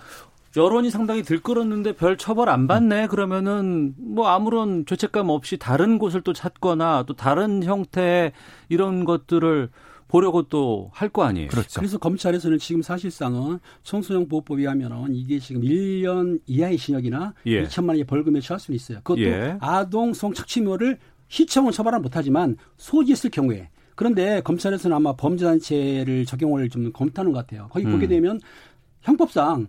여론이 0.57 0.89
상당히 0.89 1.23
들끓었는데 1.23 1.95
별 1.95 2.17
처벌 2.17 2.49
안 2.49 2.67
받네. 2.67 3.07
그러면은 3.07 3.93
뭐 3.97 4.27
아무런 4.27 4.85
죄책감 4.85 5.29
없이 5.29 5.57
다른 5.57 5.97
곳을 5.97 6.21
또 6.21 6.33
찾거나 6.33 7.03
또 7.07 7.13
다른 7.15 7.63
형태의 7.63 8.33
이런 8.69 9.05
것들을 9.05 9.69
보려고 10.09 10.43
또 10.43 10.89
할 10.93 11.07
거 11.09 11.23
아니에요. 11.23 11.47
그렇죠. 11.47 11.79
그래서 11.79 11.97
검찰에서는 11.97 12.57
지금 12.59 12.81
사실상은 12.81 13.59
청소년 13.83 14.27
보호법에 14.27 14.65
하면은 14.65 15.15
이게 15.15 15.39
지금 15.39 15.61
1년 15.61 16.41
이하의 16.47 16.77
징역이나 16.77 17.33
예. 17.45 17.63
2천만 17.63 17.89
원의 17.89 18.03
벌금에 18.03 18.41
처할 18.41 18.59
수는 18.59 18.75
있어요. 18.75 18.97
그것도 19.03 19.21
예. 19.21 19.57
아동 19.61 20.13
성착취물을 20.13 20.97
시청은 21.29 21.71
처벌은 21.71 22.01
못하지만 22.01 22.57
소지했을 22.75 23.29
경우에 23.29 23.69
그런데 23.95 24.41
검찰에서는 24.41 24.97
아마 24.97 25.13
범죄단체를 25.15 26.25
적용을 26.25 26.69
좀 26.69 26.91
검토하는 26.91 27.31
것 27.31 27.39
같아요. 27.39 27.69
거기 27.71 27.85
보게 27.85 28.07
음. 28.07 28.09
되면 28.09 28.39
형법상 29.01 29.67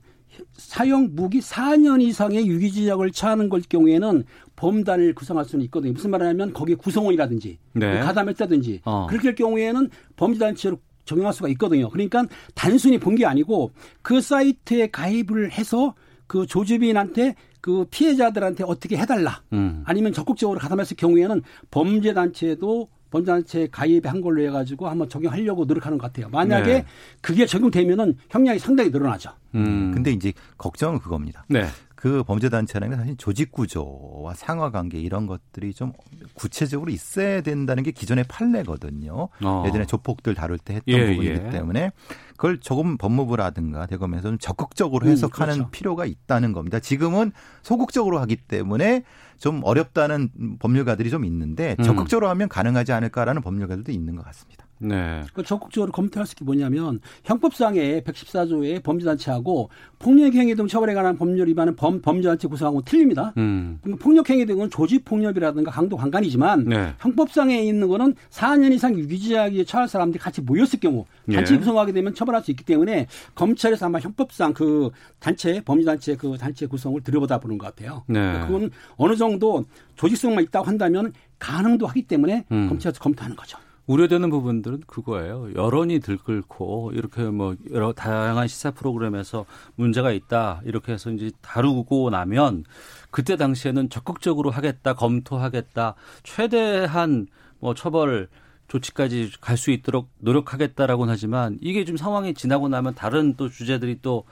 사형 0.54 1.10
무기 1.12 1.40
4년 1.40 2.00
이상의 2.02 2.46
유기징역을 2.46 3.10
처하는 3.12 3.48
걸 3.48 3.60
경우에는 3.68 4.24
범단을 4.56 5.14
구성할 5.14 5.44
수는 5.44 5.64
있거든요. 5.66 5.92
무슨 5.92 6.10
말이냐면 6.10 6.52
거기에 6.52 6.76
구성원이라든지 6.76 7.58
네. 7.74 8.00
가담했다든지 8.00 8.82
어. 8.84 9.06
그렇게 9.08 9.28
할 9.28 9.34
경우에는 9.34 9.90
범죄단체로 10.16 10.78
적용할 11.04 11.32
수가 11.32 11.48
있거든요. 11.48 11.88
그러니까 11.90 12.24
단순히 12.54 12.98
본 12.98 13.16
게 13.16 13.26
아니고 13.26 13.72
그 14.02 14.20
사이트에 14.20 14.88
가입을 14.90 15.50
해서 15.52 15.94
그 16.26 16.46
조주빈한테 16.46 17.34
그 17.60 17.84
피해자들한테 17.90 18.64
어떻게 18.64 18.96
해달라. 18.96 19.42
음. 19.52 19.82
아니면 19.84 20.12
적극적으로 20.12 20.58
가담했을 20.58 20.96
경우에는 20.96 21.42
범죄단체도 21.70 22.88
범죄단체에 23.12 23.68
가입한 23.70 24.20
걸로 24.20 24.42
해가지고 24.42 24.88
한번 24.88 25.08
적용하려고 25.08 25.64
노력하는 25.66 25.98
것 25.98 26.06
같아요. 26.08 26.28
만약에 26.30 26.72
네. 26.72 26.84
그게 27.20 27.46
적용되면은 27.46 28.16
형량이 28.30 28.58
상당히 28.58 28.90
늘어나죠. 28.90 29.30
음. 29.54 29.92
근데 29.94 30.10
이제 30.10 30.32
걱정은 30.56 30.98
그겁니다. 30.98 31.44
네. 31.48 31.66
그 31.94 32.24
범죄단체라는 32.24 32.96
게 32.96 33.00
사실 33.00 33.16
조직 33.16 33.52
구조와 33.52 34.34
상하관계 34.34 34.98
이런 34.98 35.28
것들이 35.28 35.72
좀 35.72 35.92
구체적으로 36.34 36.90
있어야 36.90 37.42
된다는 37.42 37.84
게 37.84 37.92
기존의 37.92 38.24
판례거든요. 38.26 39.28
어. 39.44 39.64
예전에 39.68 39.86
조폭들 39.86 40.34
다룰 40.34 40.58
때 40.58 40.74
했던 40.74 40.92
예, 40.92 41.06
부분이기 41.06 41.28
예. 41.28 41.50
때문에 41.50 41.92
그걸 42.30 42.58
조금 42.58 42.96
법무부라든가 42.96 43.86
대검에서 43.86 44.30
좀 44.30 44.38
적극적으로 44.38 45.06
음, 45.06 45.12
해석하는 45.12 45.54
그렇죠. 45.54 45.70
필요가 45.70 46.04
있다는 46.04 46.52
겁니다. 46.52 46.80
지금은 46.80 47.30
소극적으로 47.62 48.18
하기 48.18 48.34
때문에 48.34 49.04
좀 49.42 49.60
어렵다는 49.64 50.30
법률가들이 50.60 51.10
좀 51.10 51.24
있는데 51.24 51.74
음. 51.80 51.82
적극적으로 51.82 52.28
하면 52.28 52.48
가능하지 52.48 52.92
않을까라는 52.92 53.42
법률가들도 53.42 53.90
있는 53.90 54.14
것 54.14 54.24
같습니다. 54.26 54.61
네. 54.82 55.22
그 55.32 55.42
적극적으로 55.42 55.92
검토할 55.92 56.26
수 56.26 56.32
있게 56.32 56.44
뭐냐면 56.44 57.00
형법상의 57.24 58.02
114조의 58.02 58.82
범죄단체하고 58.82 59.70
폭력행위 59.98 60.54
등 60.54 60.66
처벌에 60.66 60.94
관한 60.94 61.16
법률 61.16 61.48
위반은 61.48 61.76
범, 61.76 62.00
범죄단체 62.00 62.48
구성하고 62.48 62.82
틀립니다. 62.82 63.32
음. 63.36 63.78
폭력행위 64.00 64.46
등은 64.46 64.70
조직폭력이라든가 64.70 65.70
강도 65.70 65.96
강간이지만 65.96 66.64
네. 66.64 66.94
형법상에 66.98 67.60
있는 67.62 67.88
거는 67.88 68.14
4년 68.30 68.72
이상 68.72 68.98
유기지하기에 68.98 69.64
처할 69.64 69.88
사람들이 69.88 70.20
같이 70.20 70.40
모였을 70.40 70.80
경우 70.80 71.04
단체 71.32 71.54
예. 71.54 71.58
구성하게 71.58 71.92
되면 71.92 72.14
처벌할 72.14 72.42
수 72.42 72.50
있기 72.50 72.64
때문에 72.64 73.06
검찰에서 73.34 73.86
아마 73.86 73.98
형법상 73.98 74.52
그 74.52 74.90
단체 75.20 75.60
범죄단체 75.64 76.16
그 76.16 76.36
단체 76.38 76.66
구성을 76.66 77.00
들여보다 77.02 77.38
보는 77.38 77.58
것 77.58 77.66
같아요. 77.66 78.04
네. 78.08 78.40
그건 78.46 78.70
어느 78.96 79.16
정도 79.16 79.64
조직성만 79.96 80.44
있다고 80.44 80.66
한다면 80.66 81.12
가능도 81.38 81.86
하기 81.86 82.02
때문에 82.02 82.44
음. 82.50 82.68
검찰에서 82.68 83.00
검토하는 83.00 83.36
거죠. 83.36 83.58
우려되는 83.86 84.30
부분들은 84.30 84.82
그거예요. 84.86 85.54
여론이 85.54 86.00
들끓고 86.00 86.92
이렇게 86.94 87.24
뭐 87.24 87.56
여러 87.72 87.92
다양한 87.92 88.46
시사 88.48 88.70
프로그램에서 88.70 89.44
문제가 89.74 90.12
있다 90.12 90.60
이렇게 90.64 90.92
해서 90.92 91.10
이제 91.10 91.30
다루고 91.40 92.10
나면 92.10 92.64
그때 93.10 93.36
당시에는 93.36 93.90
적극적으로 93.90 94.50
하겠다 94.50 94.94
검토하겠다 94.94 95.94
최대한 96.22 97.26
뭐 97.58 97.74
처벌 97.74 98.28
조치까지 98.68 99.32
갈 99.40 99.56
수 99.56 99.70
있도록 99.70 100.08
노력하겠다라고는 100.20 101.12
하지만 101.12 101.58
이게 101.60 101.84
좀 101.84 101.96
상황이 101.96 102.32
지나고 102.34 102.68
나면 102.68 102.94
다른 102.94 103.34
또 103.36 103.48
주제들이 103.48 103.98
또 104.00 104.24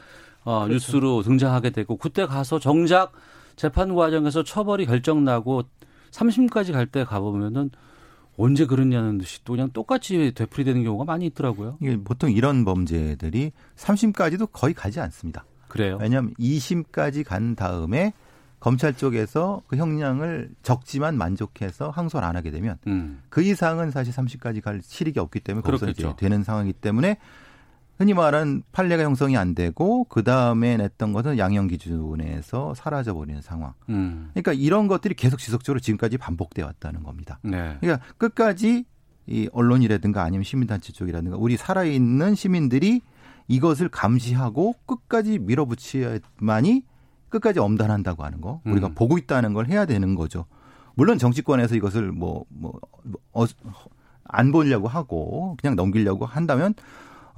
어, 0.45 0.67
뉴스로 0.69 1.23
등장하게 1.23 1.71
되고 1.71 1.97
그때 1.97 2.25
가서 2.25 2.59
정작 2.59 3.13
재판 3.57 3.95
과정에서 3.95 4.43
처벌이 4.43 4.87
결정나고 4.87 5.65
3심까지 6.13 6.73
갈 6.73 6.87
때 6.87 7.05
가보면은 7.05 7.71
언제 8.41 8.65
그랬냐는 8.65 9.19
듯이 9.19 9.45
또 9.45 9.53
그냥 9.53 9.71
똑같이 9.71 10.33
되풀이되는 10.35 10.83
경우가 10.83 11.05
많이 11.05 11.27
있더라고요. 11.27 11.77
이게 11.83 11.99
보통 12.03 12.33
이런 12.33 12.65
범죄들이 12.65 13.53
3심까지도 13.77 14.49
거의 14.51 14.73
가지 14.73 14.99
않습니다. 14.99 15.45
그래요. 15.69 15.99
왜냐하면 16.01 16.33
2심까지 16.41 17.23
간 17.23 17.55
다음에 17.55 18.15
검찰 18.59 18.95
쪽에서 18.95 19.63
그 19.67 19.77
형량을 19.77 20.51
적지만 20.63 21.17
만족해서 21.17 21.91
항소를 21.91 22.27
안 22.27 22.37
하게 22.37 22.51
되면 22.51 22.79
음. 22.87 23.23
그 23.29 23.43
이상은 23.43 23.91
사실 23.91 24.13
30까지 24.15 24.63
갈 24.63 24.81
실익이 24.83 25.19
없기 25.19 25.41
때문에 25.41 25.63
그렇겠죠. 25.63 26.17
되는 26.17 26.43
상황이기 26.43 26.79
때문에 26.81 27.19
흔히 28.01 28.15
말하는 28.15 28.63
판례가 28.73 29.03
형성이 29.03 29.37
안 29.37 29.55
되고 29.55 30.05
그 30.05 30.25
다음에 30.25 30.79
냈던 30.79 31.13
것은 31.13 31.37
양형 31.37 31.67
기준에서 31.67 32.73
사라져 32.73 33.13
버리는 33.13 33.43
상황. 33.43 33.75
음. 33.91 34.31
그러니까 34.33 34.55
이런 34.55 34.89
것들이 34.89 35.13
계속 35.13 35.39
지속적으로 35.39 35.81
지금까지 35.81 36.17
반복돼 36.17 36.63
왔다는 36.63 37.03
겁니다. 37.03 37.39
네. 37.43 37.77
그러니까 37.79 38.03
끝까지 38.17 38.87
이 39.27 39.51
언론이라든가 39.53 40.23
아니면 40.23 40.45
시민단체 40.45 40.95
쪽이라든가 40.95 41.37
우리 41.37 41.59
살아있는 41.59 42.37
시민들이 42.37 43.03
이것을 43.49 43.91
감시하고 43.91 44.77
끝까지 44.87 45.39
밀어붙여야만이 45.39 46.87
끝까지 47.29 47.59
엄단한다고 47.59 48.25
하는 48.25 48.41
거 48.41 48.63
우리가 48.65 48.87
음. 48.87 48.95
보고 48.95 49.19
있다는 49.19 49.53
걸 49.53 49.67
해야 49.67 49.85
되는 49.85 50.15
거죠. 50.15 50.47
물론 50.95 51.19
정치권에서 51.19 51.77
이것을 51.77 52.13
뭐 52.13 52.47
뭐안 52.49 54.53
보려고 54.53 54.89
하고 54.89 55.59
그냥 55.61 55.77
넘기려고 55.77 56.25
한다면 56.25 56.73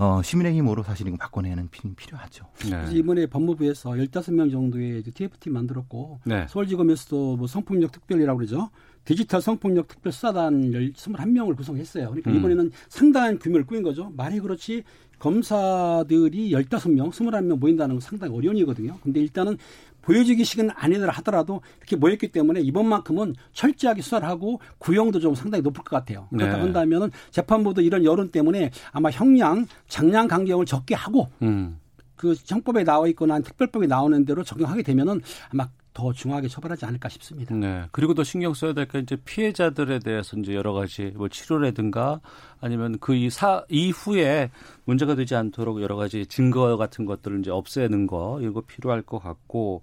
어, 0.03 0.21
시민의 0.21 0.55
힘으로 0.55 0.83
사실 0.83 1.07
이거 1.07 1.17
바꿔내는 1.17 1.69
필 1.71 1.95
필요하죠. 1.95 2.47
그래서 2.59 2.91
네. 2.91 2.99
이번에 2.99 3.27
법무부에서 3.27 3.91
15명 3.91 4.51
정도의 4.51 5.05
TF팀 5.05 5.53
만들었고 5.53 6.19
네. 6.25 6.45
서울지검에서도 6.49 7.37
뭐 7.37 7.47
성폭력 7.47 7.93
특별이라고 7.93 8.37
그러죠. 8.37 8.71
디지털 9.05 9.41
성폭력 9.41 9.89
특별 9.89 10.13
수사단 10.13 10.71
21명을 10.71 11.57
구성했어요. 11.57 12.09
그러니까 12.11 12.31
음. 12.31 12.37
이번에는 12.37 12.71
상당한 12.89 13.39
규모를 13.39 13.67
꾸린 13.67 13.83
거죠. 13.83 14.13
말이 14.17 14.39
그렇지 14.41 14.85
검사들이 15.19 16.51
15명, 16.51 17.11
21명 17.11 17.59
모인다는 17.59 17.97
건 17.97 18.01
상당히 18.01 18.35
어려운 18.35 18.57
일이거든요. 18.57 18.99
근데 19.03 19.21
일단은 19.21 19.57
보여주기 20.03 20.45
식은 20.45 20.71
아니더라 20.75 21.13
하더라도 21.19 21.63
이렇게 21.79 21.95
모였기 21.97 22.33
때문에 22.33 22.61
이번만큼은 22.61 23.35
철저하게 23.53 24.03
수사를 24.03 24.27
하고 24.27 24.61
구형도 24.79 25.21
좀 25.21 25.35
상당히 25.35 25.63
높을 25.63 25.85
것 25.85 25.97
같아요. 25.97 26.27
그렇다 26.31 26.57
네. 26.57 26.61
한다면은 26.61 27.11
재판부도 27.31 27.83
이런 27.83 28.05
여론 28.05 28.31
때문에 28.31 28.73
아마 28.91 29.11
형량, 29.11 29.67
장량 29.87 30.27
강경을 30.27 30.67
적게 30.67 30.97
하고 30.97 31.29
음. 31.43 31.79
그 32.17 32.35
형법에 32.47 32.85
나와 32.85 33.07
있거나 33.09 33.41
특별법에 33.41 33.87
나오는 33.87 34.25
대로 34.25 34.43
적용하게 34.43 34.83
되면은 34.83 35.21
아마 35.51 35.69
더 35.95 36.13
중하게 36.13 36.49
처벌하지 36.49 36.87
않을까 36.87 37.09
싶습니다. 37.09 37.55
네. 37.55 37.85
그리고 37.93 38.15
더 38.15 38.25
신경 38.25 38.55
써야 38.55 38.73
될 38.73 38.87
게 38.87 38.99
이제 39.01 39.17
피해자들에 39.17 39.99
대해서 40.01 40.37
이제 40.39 40.55
여러 40.55 40.73
가지 40.73 41.13
뭐 41.17 41.29
치료라든가 41.29 42.21
아니면 42.61 42.99
그 43.01 43.15
이사 43.15 43.65
이후에 43.69 44.51
문제가 44.85 45.15
되지 45.15 45.35
않도록 45.35 45.83
여러 45.83 45.97
가지 45.97 46.27
증거 46.27 46.77
같은 46.77 47.05
것들을 47.05 47.41
이제 47.41 47.51
없애는 47.51 48.07
거 48.07 48.41
이거 48.43 48.63
필요할 48.63 49.03
것 49.03 49.19
같고 49.19 49.83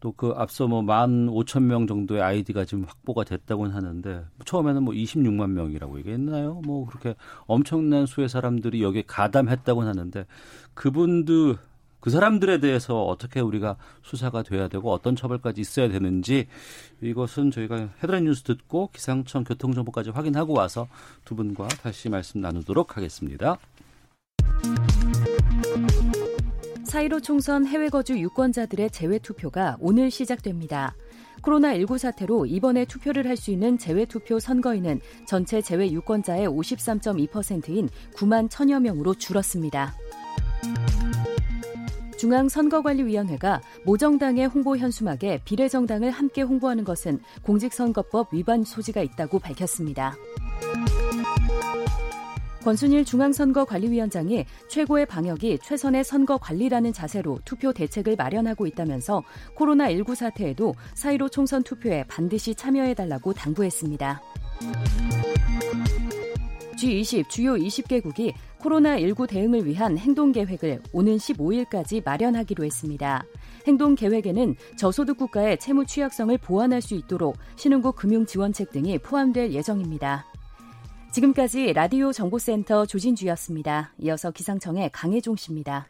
또 0.00 0.12
그 0.12 0.32
앞서 0.36 0.66
뭐 0.68 0.82
만 0.82 1.28
오천 1.28 1.66
명 1.66 1.86
정도의 1.86 2.20
아이디가 2.22 2.64
지금 2.66 2.84
확보가 2.84 3.24
됐다고는 3.24 3.74
하는데 3.74 4.24
처음에는 4.44 4.82
뭐 4.82 4.92
26만 4.94 5.50
명이라고 5.50 5.98
얘기했나요? 5.98 6.60
뭐 6.64 6.86
그렇게 6.86 7.14
엄청난 7.46 8.06
수의 8.06 8.28
사람들이 8.28 8.82
여기에 8.82 9.04
가담했다고는 9.06 9.88
하는데 9.88 10.26
그분들 10.74 11.56
그 12.00 12.10
사람들에 12.10 12.60
대해서 12.60 13.02
어떻게 13.02 13.40
우리가 13.40 13.76
수사가 14.02 14.42
돼야 14.42 14.68
되고 14.68 14.92
어떤 14.92 15.16
처벌까지 15.16 15.60
있어야 15.60 15.88
되는지 15.88 16.46
이것은 17.00 17.50
저희가 17.50 17.90
헤드라인 18.02 18.24
뉴스 18.24 18.42
듣고 18.42 18.90
기상청 18.92 19.44
교통정보까지 19.44 20.10
확인하고 20.10 20.52
와서 20.54 20.88
두 21.24 21.34
분과 21.34 21.68
다시 21.82 22.08
말씀 22.08 22.40
나누도록 22.40 22.96
하겠습니다. 22.96 23.58
4.15 26.86 27.22
총선 27.22 27.66
해외 27.66 27.88
거주 27.88 28.18
유권자들의 28.18 28.90
재외 28.90 29.18
투표가 29.18 29.76
오늘 29.80 30.10
시작됩니다. 30.10 30.94
코로나19 31.42 31.98
사태로 31.98 32.46
이번에 32.46 32.84
투표를 32.86 33.26
할 33.26 33.36
수 33.36 33.50
있는 33.50 33.76
재외 33.78 34.06
투표 34.06 34.40
선거인은 34.40 35.00
전체 35.26 35.60
재외 35.60 35.90
유권자의 35.90 36.48
53.2%인 36.48 37.88
9만 38.14 38.48
1000여 38.48 38.80
명으로 38.80 39.14
줄었습니다. 39.14 39.94
중앙선거관리위원회가 42.16 43.60
모정당의 43.84 44.46
홍보 44.46 44.76
현수막에 44.76 45.40
비례정당을 45.44 46.10
함께 46.10 46.42
홍보하는 46.42 46.84
것은 46.84 47.20
공직선거법 47.42 48.32
위반 48.32 48.64
소지가 48.64 49.02
있다고 49.02 49.38
밝혔습니다. 49.38 50.16
권순일 52.66 53.04
중앙선거관리위원장이 53.04 54.44
최고의 54.68 55.06
방역이 55.06 55.60
최선의 55.62 56.02
선거 56.02 56.36
관리라는 56.36 56.92
자세로 56.92 57.38
투표 57.44 57.72
대책을 57.72 58.16
마련하고 58.16 58.66
있다면서 58.66 59.22
코로나19 59.54 60.16
사태에도 60.16 60.74
4.15 60.96 61.30
총선 61.30 61.62
투표에 61.62 62.02
반드시 62.08 62.56
참여해달라고 62.56 63.34
당부했습니다. 63.34 64.20
G20 66.76 67.28
주요 67.28 67.54
20개국이 67.54 68.34
코로나19 68.60 69.28
대응을 69.28 69.66
위한 69.66 69.96
행동 69.96 70.32
계획을 70.32 70.82
오는 70.92 71.16
15일까지 71.16 72.04
마련하기로 72.04 72.64
했습니다. 72.64 73.24
행동 73.66 73.94
계획에는 73.94 74.54
저소득 74.76 75.16
국가의 75.16 75.58
채무 75.58 75.86
취약성을 75.86 76.36
보완할 76.38 76.82
수 76.82 76.94
있도록 76.94 77.36
신흥국 77.56 77.96
금융 77.96 78.26
지원책 78.26 78.70
등이 78.72 78.98
포함될 78.98 79.52
예정입니다. 79.52 80.26
지금까지 81.12 81.72
라디오 81.72 82.12
정보센터 82.12 82.84
조진주였습니다. 82.84 83.94
이어서 84.00 84.30
기상청의 84.30 84.90
강혜종 84.92 85.36
씨입니다. 85.36 85.88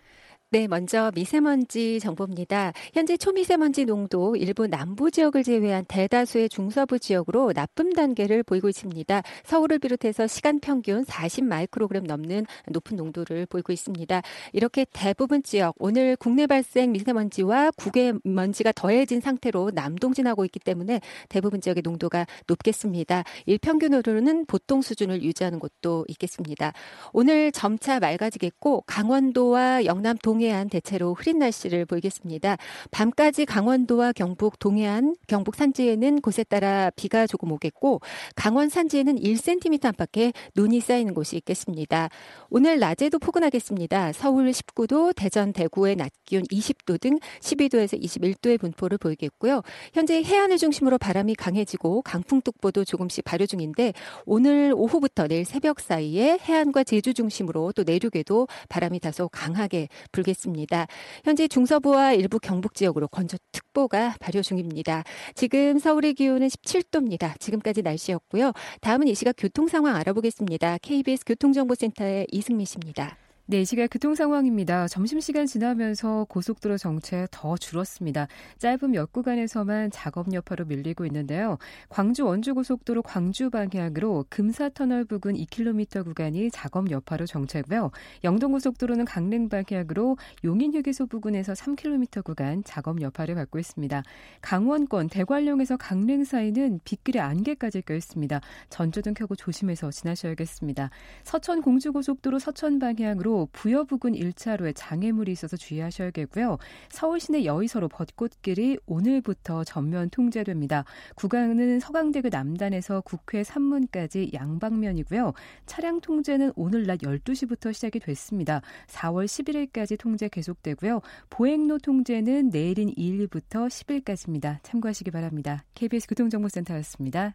네, 0.50 0.68
먼저 0.68 1.10
미세먼지 1.12 1.98
정보입니다. 1.98 2.72
현재 2.94 3.16
초미세먼지 3.16 3.84
농도 3.84 4.36
일부 4.36 4.68
남부 4.68 5.10
지역을 5.10 5.42
제외한 5.42 5.84
대다수의 5.88 6.48
중서부 6.50 7.00
지역으로 7.00 7.52
나쁨 7.52 7.92
단계를 7.92 8.44
보이고 8.44 8.68
있습니다. 8.68 9.22
서울을 9.42 9.80
비롯해서 9.80 10.28
시간 10.28 10.60
평균 10.60 11.02
40 11.02 11.46
마이크로그램 11.46 12.04
넘는 12.04 12.46
높은 12.68 12.96
농도를 12.96 13.46
보이고 13.46 13.72
있습니다. 13.72 14.22
이렇게 14.52 14.86
대부분 14.92 15.42
지역 15.42 15.74
오늘 15.80 16.14
국내 16.14 16.46
발생 16.46 16.92
미세먼지와 16.92 17.72
국외 17.72 18.12
먼지가 18.22 18.70
더해진 18.70 19.20
상태로 19.20 19.72
남동진하고 19.74 20.44
있기 20.44 20.60
때문에 20.60 21.00
대부분 21.28 21.60
지역의 21.60 21.82
농도가 21.82 22.24
높겠습니다. 22.46 23.24
일평균으로는 23.46 24.46
보통 24.46 24.80
수준을 24.80 25.24
유지하는 25.24 25.58
곳도 25.58 26.04
있겠습니다. 26.06 26.72
오늘 27.12 27.50
점차 27.50 27.98
맑아지겠고 27.98 28.84
강원도와 28.86 29.84
영남 29.86 30.16
동 30.22 30.35
동해안 30.36 30.68
대체로 30.68 31.14
흐린 31.14 31.38
날씨를 31.38 31.86
보이겠습니다. 31.86 32.58
밤까지 32.90 33.46
강원도와 33.46 34.12
경북 34.12 34.58
동해안, 34.58 35.16
경북 35.26 35.56
산지에는 35.56 36.20
곳에 36.20 36.44
따라 36.44 36.90
비가 36.94 37.26
조금 37.26 37.52
오겠고 37.52 38.02
강원 38.34 38.68
산지에는 38.68 39.16
1cm 39.16 39.86
안팎의 39.86 40.34
눈이 40.54 40.80
쌓이는 40.80 41.14
곳이 41.14 41.36
있겠습니다. 41.36 42.10
오늘 42.50 42.78
낮에도 42.78 43.18
포근하겠습니다. 43.18 44.12
서울 44.12 44.50
19도, 44.50 45.14
대전, 45.16 45.54
대구의 45.54 45.96
낮 45.96 46.12
기온 46.26 46.42
20도 46.42 47.00
등 47.00 47.18
12도에서 47.40 47.98
21도의 47.98 48.60
분포를 48.60 48.98
보이겠고요. 48.98 49.62
현재 49.94 50.22
해안을 50.22 50.58
중심으로 50.58 50.98
바람이 50.98 51.34
강해지고 51.34 52.02
강풍특보도 52.02 52.84
조금씩 52.84 53.24
발효 53.24 53.46
중인데 53.46 53.94
오늘 54.26 54.74
오후부터 54.76 55.28
내일 55.28 55.46
새벽 55.46 55.80
사이에 55.80 56.38
해안과 56.42 56.84
제주 56.84 57.14
중심으로 57.14 57.72
또 57.72 57.84
내륙에도 57.84 58.46
바람이 58.68 59.00
다소 59.00 59.28
강하게 59.28 59.88
불 60.12 60.25
겠습니다. 60.26 60.86
현재 61.24 61.48
중서부와 61.48 62.12
일부 62.12 62.38
경북 62.38 62.74
지역으로 62.74 63.08
건조특보가 63.08 64.16
발효 64.20 64.42
중입니다. 64.42 65.04
지금 65.34 65.78
서울의 65.78 66.14
기온은 66.14 66.48
17도입니다. 66.48 67.38
지금까지 67.40 67.82
날씨였고요. 67.82 68.52
다음은 68.80 69.08
이 69.08 69.14
시각 69.14 69.34
교통 69.38 69.68
상황 69.68 69.96
알아보겠습니다. 69.96 70.78
KBS 70.82 71.24
교통정보센터의 71.24 72.26
이승미 72.30 72.64
씨입니다. 72.64 73.16
네, 73.48 73.60
이 73.60 73.64
시각 73.64 73.86
교통 73.92 74.16
상황입니다. 74.16 74.88
점심시간 74.88 75.46
지나면서 75.46 76.26
고속도로 76.28 76.78
정체 76.78 77.28
더 77.30 77.56
줄었습니다. 77.56 78.26
짧은 78.58 78.90
몇 78.90 79.12
구간에서만 79.12 79.92
작업 79.92 80.32
여파로 80.32 80.64
밀리고 80.64 81.06
있는데요. 81.06 81.56
광주 81.88 82.26
원주 82.26 82.54
고속도로 82.54 83.02
광주 83.02 83.48
방향으로 83.50 84.24
금사터널 84.30 85.04
부근 85.04 85.34
2km 85.34 86.02
구간이 86.02 86.50
작업 86.50 86.90
여파로 86.90 87.26
정체고요. 87.26 87.92
영동 88.24 88.50
고속도로는 88.50 89.04
강릉 89.04 89.48
방향으로 89.48 90.16
용인 90.42 90.74
휴게소 90.74 91.06
부근에서 91.06 91.52
3km 91.52 92.24
구간 92.24 92.64
작업 92.64 93.00
여파를 93.00 93.36
받고 93.36 93.60
있습니다. 93.60 94.02
강원권 94.40 95.08
대관령에서 95.08 95.76
강릉 95.76 96.24
사이는 96.24 96.80
빗길에 96.82 97.20
안개까지 97.20 97.82
껴 97.82 97.94
있습니다. 97.94 98.40
전조등 98.70 99.14
켜고 99.14 99.36
조심해서 99.36 99.92
지나셔야겠습니다. 99.92 100.90
서천 101.22 101.62
공주 101.62 101.92
고속도로 101.92 102.40
서천 102.40 102.80
방향으로 102.80 103.35
부여 103.52 103.84
부근 103.84 104.12
1차로에 104.12 104.72
장애물이 104.74 105.30
있어서 105.32 105.58
주의하셔야겠고요. 105.58 106.56
서울 106.88 107.20
시내 107.20 107.44
여의서로 107.44 107.88
벚꽃길이 107.88 108.78
오늘부터 108.86 109.64
전면 109.64 110.08
통제됩니다. 110.08 110.84
구간은 111.14 111.80
서강대교 111.80 112.30
남단에서 112.30 113.02
국회 113.02 113.44
산문까지 113.44 114.30
양방면이고요. 114.32 115.34
차량 115.66 116.00
통제는 116.00 116.52
오늘 116.56 116.86
낮 116.86 117.00
12시부터 117.00 117.74
시작이 117.74 118.00
됐습니다. 118.00 118.62
4월 118.86 119.26
11일까지 119.26 119.98
통제 119.98 120.28
계속되고요. 120.28 121.00
보행로 121.28 121.78
통제는 121.78 122.48
내일인 122.48 122.94
2일부터 122.94 123.68
10일까지입니다. 123.68 124.60
참고하시기 124.62 125.10
바랍니다. 125.10 125.64
KBS 125.74 126.08
교통정보센터였습니다. 126.08 127.34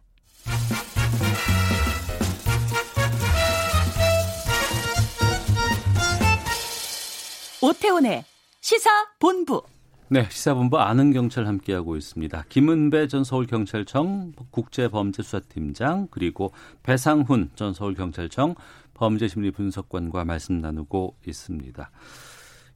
오태훈의 7.62 8.24
시사본부. 8.60 9.62
네, 10.08 10.26
시사본부 10.28 10.78
아는 10.78 11.12
경찰 11.12 11.46
함께하고 11.46 11.96
있습니다. 11.96 12.46
김은배 12.48 13.06
전 13.06 13.22
서울경찰청 13.22 14.32
국제범죄수사팀장 14.50 16.08
그리고 16.10 16.52
배상훈 16.82 17.50
전 17.54 17.72
서울경찰청 17.72 18.56
범죄심리분석관과 18.94 20.24
말씀 20.24 20.60
나누고 20.60 21.14
있습니다. 21.24 21.90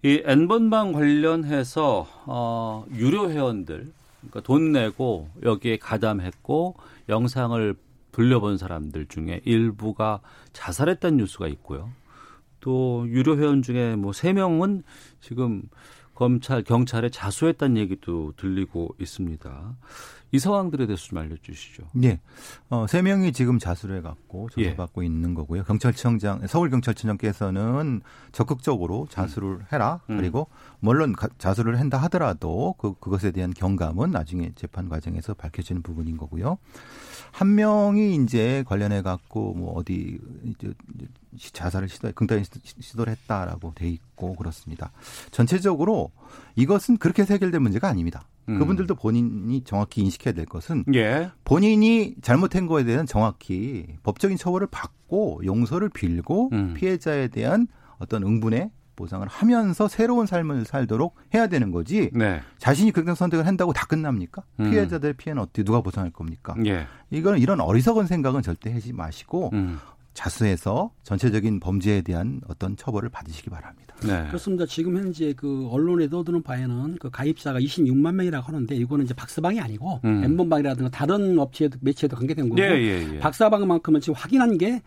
이 0.04 0.22
N번방 0.24 0.92
관련해서 0.92 2.06
어, 2.26 2.86
유료 2.94 3.28
회원들 3.28 3.92
그러니까 4.20 4.40
돈 4.42 4.70
내고 4.70 5.28
여기에 5.42 5.78
가담했고 5.78 6.76
영상을 7.08 7.74
돌려본 8.12 8.56
사람들 8.56 9.06
중에 9.06 9.40
일부가 9.44 10.20
자살했다는 10.52 11.18
뉴스가 11.18 11.48
있고요. 11.48 11.90
또 12.66 13.06
유료 13.08 13.36
회원 13.36 13.62
중에 13.62 13.94
뭐 13.94 14.12
세 14.12 14.32
명은 14.32 14.82
지금 15.20 15.62
검찰 16.14 16.64
경찰에 16.64 17.10
자수했다는 17.10 17.76
얘기도 17.76 18.32
들리고 18.36 18.96
있습니다. 18.98 19.76
이 20.32 20.38
상황들에 20.38 20.86
대해서 20.86 21.04
좀 21.04 21.18
알려주시죠. 21.18 21.84
네, 21.92 22.20
어, 22.68 22.86
세 22.88 23.00
명이 23.02 23.32
지금 23.32 23.58
자수를 23.58 23.98
해갖고 23.98 24.48
조사받고 24.50 25.02
예. 25.02 25.06
있는 25.06 25.34
거고요. 25.34 25.64
경찰청장 25.64 26.46
서울 26.48 26.70
경찰청장께서는 26.70 28.02
적극적으로 28.32 29.06
자수를 29.10 29.60
해라. 29.72 30.00
음. 30.10 30.16
그리고 30.16 30.48
물론 30.80 31.14
자수를 31.38 31.78
한다 31.78 31.98
하더라도 31.98 32.74
그 32.78 32.94
그것에 32.98 33.30
대한 33.30 33.52
경감은 33.54 34.10
나중에 34.10 34.52
재판 34.56 34.88
과정에서 34.88 35.34
밝혀지는 35.34 35.82
부분인 35.82 36.16
거고요. 36.16 36.58
한 37.32 37.54
명이 37.54 38.16
이제 38.16 38.64
관련해 38.66 39.02
갖고 39.02 39.54
뭐 39.54 39.74
어디 39.74 40.18
이제 40.44 40.72
자살을 41.52 41.88
시도 41.88 42.10
극단히 42.14 42.44
시도를 42.80 43.12
했다라고 43.12 43.74
돼 43.74 43.88
있고 43.88 44.34
그렇습니다. 44.34 44.90
전체적으로 45.30 46.10
이것은 46.56 46.96
그렇게 46.96 47.22
해결될 47.22 47.60
문제가 47.60 47.88
아닙니다. 47.88 48.26
음. 48.48 48.58
그분들도 48.58 48.94
본인이 48.94 49.62
정확히 49.64 50.02
인식해야 50.02 50.34
될 50.34 50.46
것은 50.46 50.84
예. 50.94 51.30
본인이 51.44 52.14
잘못한 52.22 52.66
거에 52.66 52.84
대한 52.84 53.06
정확히 53.06 53.86
법적인 54.02 54.36
처벌을 54.36 54.68
받고 54.70 55.42
용서를 55.44 55.88
빌고 55.88 56.50
음. 56.52 56.74
피해자에 56.74 57.28
대한 57.28 57.66
어떤 57.98 58.22
응분의 58.22 58.70
보상을 58.96 59.26
하면서 59.28 59.88
새로운 59.88 60.26
삶을 60.26 60.64
살도록 60.64 61.16
해야 61.34 61.46
되는 61.46 61.70
거지. 61.70 62.10
네. 62.14 62.40
자신이 62.58 62.90
그런 62.92 63.14
선택을 63.14 63.46
한다고 63.46 63.72
다 63.72 63.86
끝납니까? 63.86 64.42
음. 64.60 64.70
피해자들 64.70 65.12
피해는 65.12 65.42
어떻게 65.42 65.62
누가 65.62 65.82
보상할 65.82 66.10
겁니까? 66.10 66.54
예. 66.64 66.86
이거는 67.10 67.38
이런 67.38 67.60
어리석은 67.60 68.06
생각은 68.06 68.42
절대 68.42 68.72
하지 68.72 68.92
마시고 68.92 69.50
음. 69.52 69.78
자수해서 70.16 70.90
전체적인 71.04 71.60
범죄에 71.60 72.00
대한 72.00 72.40
어떤 72.48 72.74
처벌을 72.76 73.10
받으시기 73.10 73.50
바랍니다. 73.50 73.94
네. 74.02 74.26
그렇습니다. 74.28 74.66
지금 74.66 74.96
현재 74.96 75.34
그 75.34 75.68
언론에 75.70 76.08
떠드는 76.08 76.42
바에는 76.42 76.96
그 76.98 77.10
가입자가 77.10 77.60
26만 77.60 78.14
명이라고 78.14 78.46
하는데 78.46 78.74
이거는 78.74 79.04
이제 79.04 79.14
박사방이 79.14 79.60
아니고 79.60 80.00
음. 80.04 80.24
엠번방이라든가 80.24 80.90
다른 80.90 81.38
업체에도 81.38 81.78
매체에도 81.82 82.16
관계된 82.16 82.48
거고 82.48 82.60
예, 82.60 82.70
예, 82.70 83.14
예. 83.14 83.18
박사방만큼은 83.20 84.00
지금 84.00 84.14
확인한 84.14 84.56
게 84.58 84.82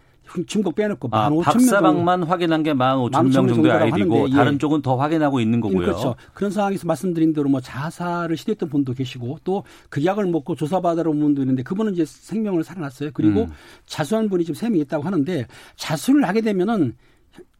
중국 0.47 0.75
빼놓고 0.75 1.09
아, 1.11 1.29
15,000명 1.29 1.43
박사방만 1.43 2.23
확인한 2.23 2.63
게 2.63 2.73
15,000명 2.73 3.31
정도의 3.33 3.71
하는데, 3.91 4.25
예. 4.29 4.35
다른 4.35 4.59
쪽은 4.59 4.81
더 4.81 4.95
확인하고 4.95 5.39
있는 5.39 5.59
거고요. 5.59 5.79
그렇죠. 5.79 6.15
그런 6.33 6.51
상황에서 6.51 6.85
말씀드린 6.87 7.33
대로 7.33 7.49
뭐 7.49 7.59
자살을 7.61 8.37
시도했던 8.37 8.69
분도 8.69 8.93
계시고 8.93 9.39
또그 9.43 10.05
약을 10.05 10.25
먹고 10.27 10.55
조사받으러 10.55 11.09
온 11.11 11.19
분도 11.19 11.41
있는데 11.41 11.63
그분은 11.63 11.93
이제 11.93 12.05
생명을 12.05 12.63
살아났어요. 12.63 13.11
그리고 13.13 13.41
음. 13.41 13.49
자수한 13.85 14.29
분이 14.29 14.43
지금 14.45 14.55
세 14.55 14.69
명 14.69 14.79
있다고 14.81 15.03
하는데 15.03 15.45
자수를 15.75 16.27
하게 16.27 16.41
되면은 16.41 16.95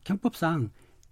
형법상 0.06 0.70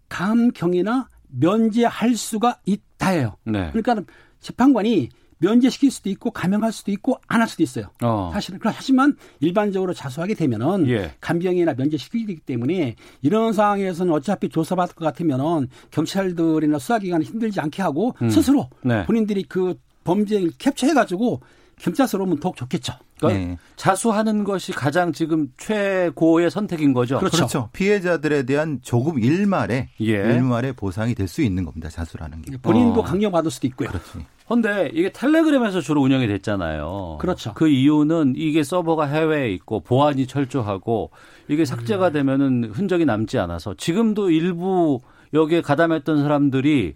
감경이나 0.10 1.08
면제할 1.30 2.16
수가 2.16 2.60
있다예요. 2.66 3.36
네. 3.46 3.70
그러니까 3.74 4.04
재판관이 4.40 5.10
면제시킬 5.40 5.92
수도 5.92 6.10
있고 6.10 6.32
감형할 6.32 6.72
수도 6.72 6.92
있고 6.92 7.20
안 7.28 7.42
할 7.42 7.48
수도 7.48 7.62
있어요. 7.64 7.86
어. 8.02 8.32
사실은 8.34 8.60
하지만 8.64 9.16
일반적으로 9.40 9.94
자수하게 9.94 10.34
되면은 10.34 10.88
예. 10.90 11.14
감경이나 11.22 11.76
면제시키기 11.76 12.38
때문에 12.40 12.96
이런 13.22 13.54
상황에서는 13.54 14.12
어차피 14.12 14.50
조사받을 14.50 14.96
것 14.96 15.06
같으면은 15.06 15.68
경찰들이나 15.92 16.80
수사기관이 16.80 17.26
힘들지 17.26 17.60
않게 17.60 17.82
하고 17.84 18.16
음. 18.22 18.30
스스로 18.30 18.70
네. 18.82 19.06
본인들이 19.06 19.44
그 19.44 19.76
범죄를 20.04 20.52
캡처해가지고 20.58 21.42
경찰서로 21.80 22.24
오면 22.24 22.40
더욱 22.40 22.56
좋겠죠. 22.56 22.94
그러니까 23.20 23.46
네. 23.48 23.58
자수하는 23.76 24.44
것이 24.44 24.72
가장 24.72 25.14
지금 25.14 25.48
최고의 25.58 26.50
선택인 26.52 26.94
거죠. 26.94 27.20
그렇죠. 27.20 27.38
그렇죠. 27.38 27.70
피해자들에 27.74 28.44
대한 28.44 28.80
조금 28.82 29.20
일말의 29.20 29.90
예. 30.02 30.06
일말의 30.06 30.74
보상이 30.74 31.14
될 31.16 31.28
수 31.28 31.42
있는 31.42 31.66
겁니다. 31.66 31.90
자수라는 31.90 32.42
게. 32.42 32.58
본인도 32.58 33.02
어. 33.02 33.04
강요받을 33.04 33.52
수도 33.52 33.68
있고요. 33.68 33.90
그렇지. 33.90 34.26
근데 34.48 34.90
이게 34.94 35.12
텔레그램에서 35.12 35.82
주로 35.82 36.02
운영이 36.02 36.26
됐잖아요. 36.28 37.18
그렇죠. 37.20 37.54
그 37.54 37.68
이유는 37.68 38.36
이게 38.38 38.64
서버가 38.64 39.06
해외에 39.06 39.52
있고 39.52 39.82
보안이 39.82 40.26
철저하고 40.26 41.12
이게 41.50 41.66
삭제가 41.66 42.08
음. 42.08 42.14
되면은 42.14 42.72
흔적이 42.72 43.04
남지 43.06 43.38
않아서 43.40 43.74
지금도 43.76 44.30
일부 44.32 45.00
여기에 45.34 45.62
가담했던 45.62 46.22
사람들이 46.22 46.96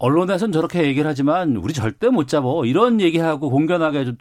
언론에서는 0.00 0.52
저렇게 0.52 0.82
얘기를 0.84 1.08
하지만 1.08 1.56
우리 1.56 1.72
절대 1.72 2.08
못 2.08 2.26
잡어 2.26 2.64
이런 2.66 3.00
얘기하고 3.00 3.50
공견하게 3.50 4.14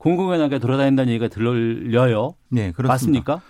공공연하게 0.00 0.58
돌아다닌다는 0.58 1.12
얘기가 1.12 1.28
들려요. 1.28 2.34
네, 2.48 2.72
그렇습니다. 2.72 2.88
맞습니까? 2.88 3.42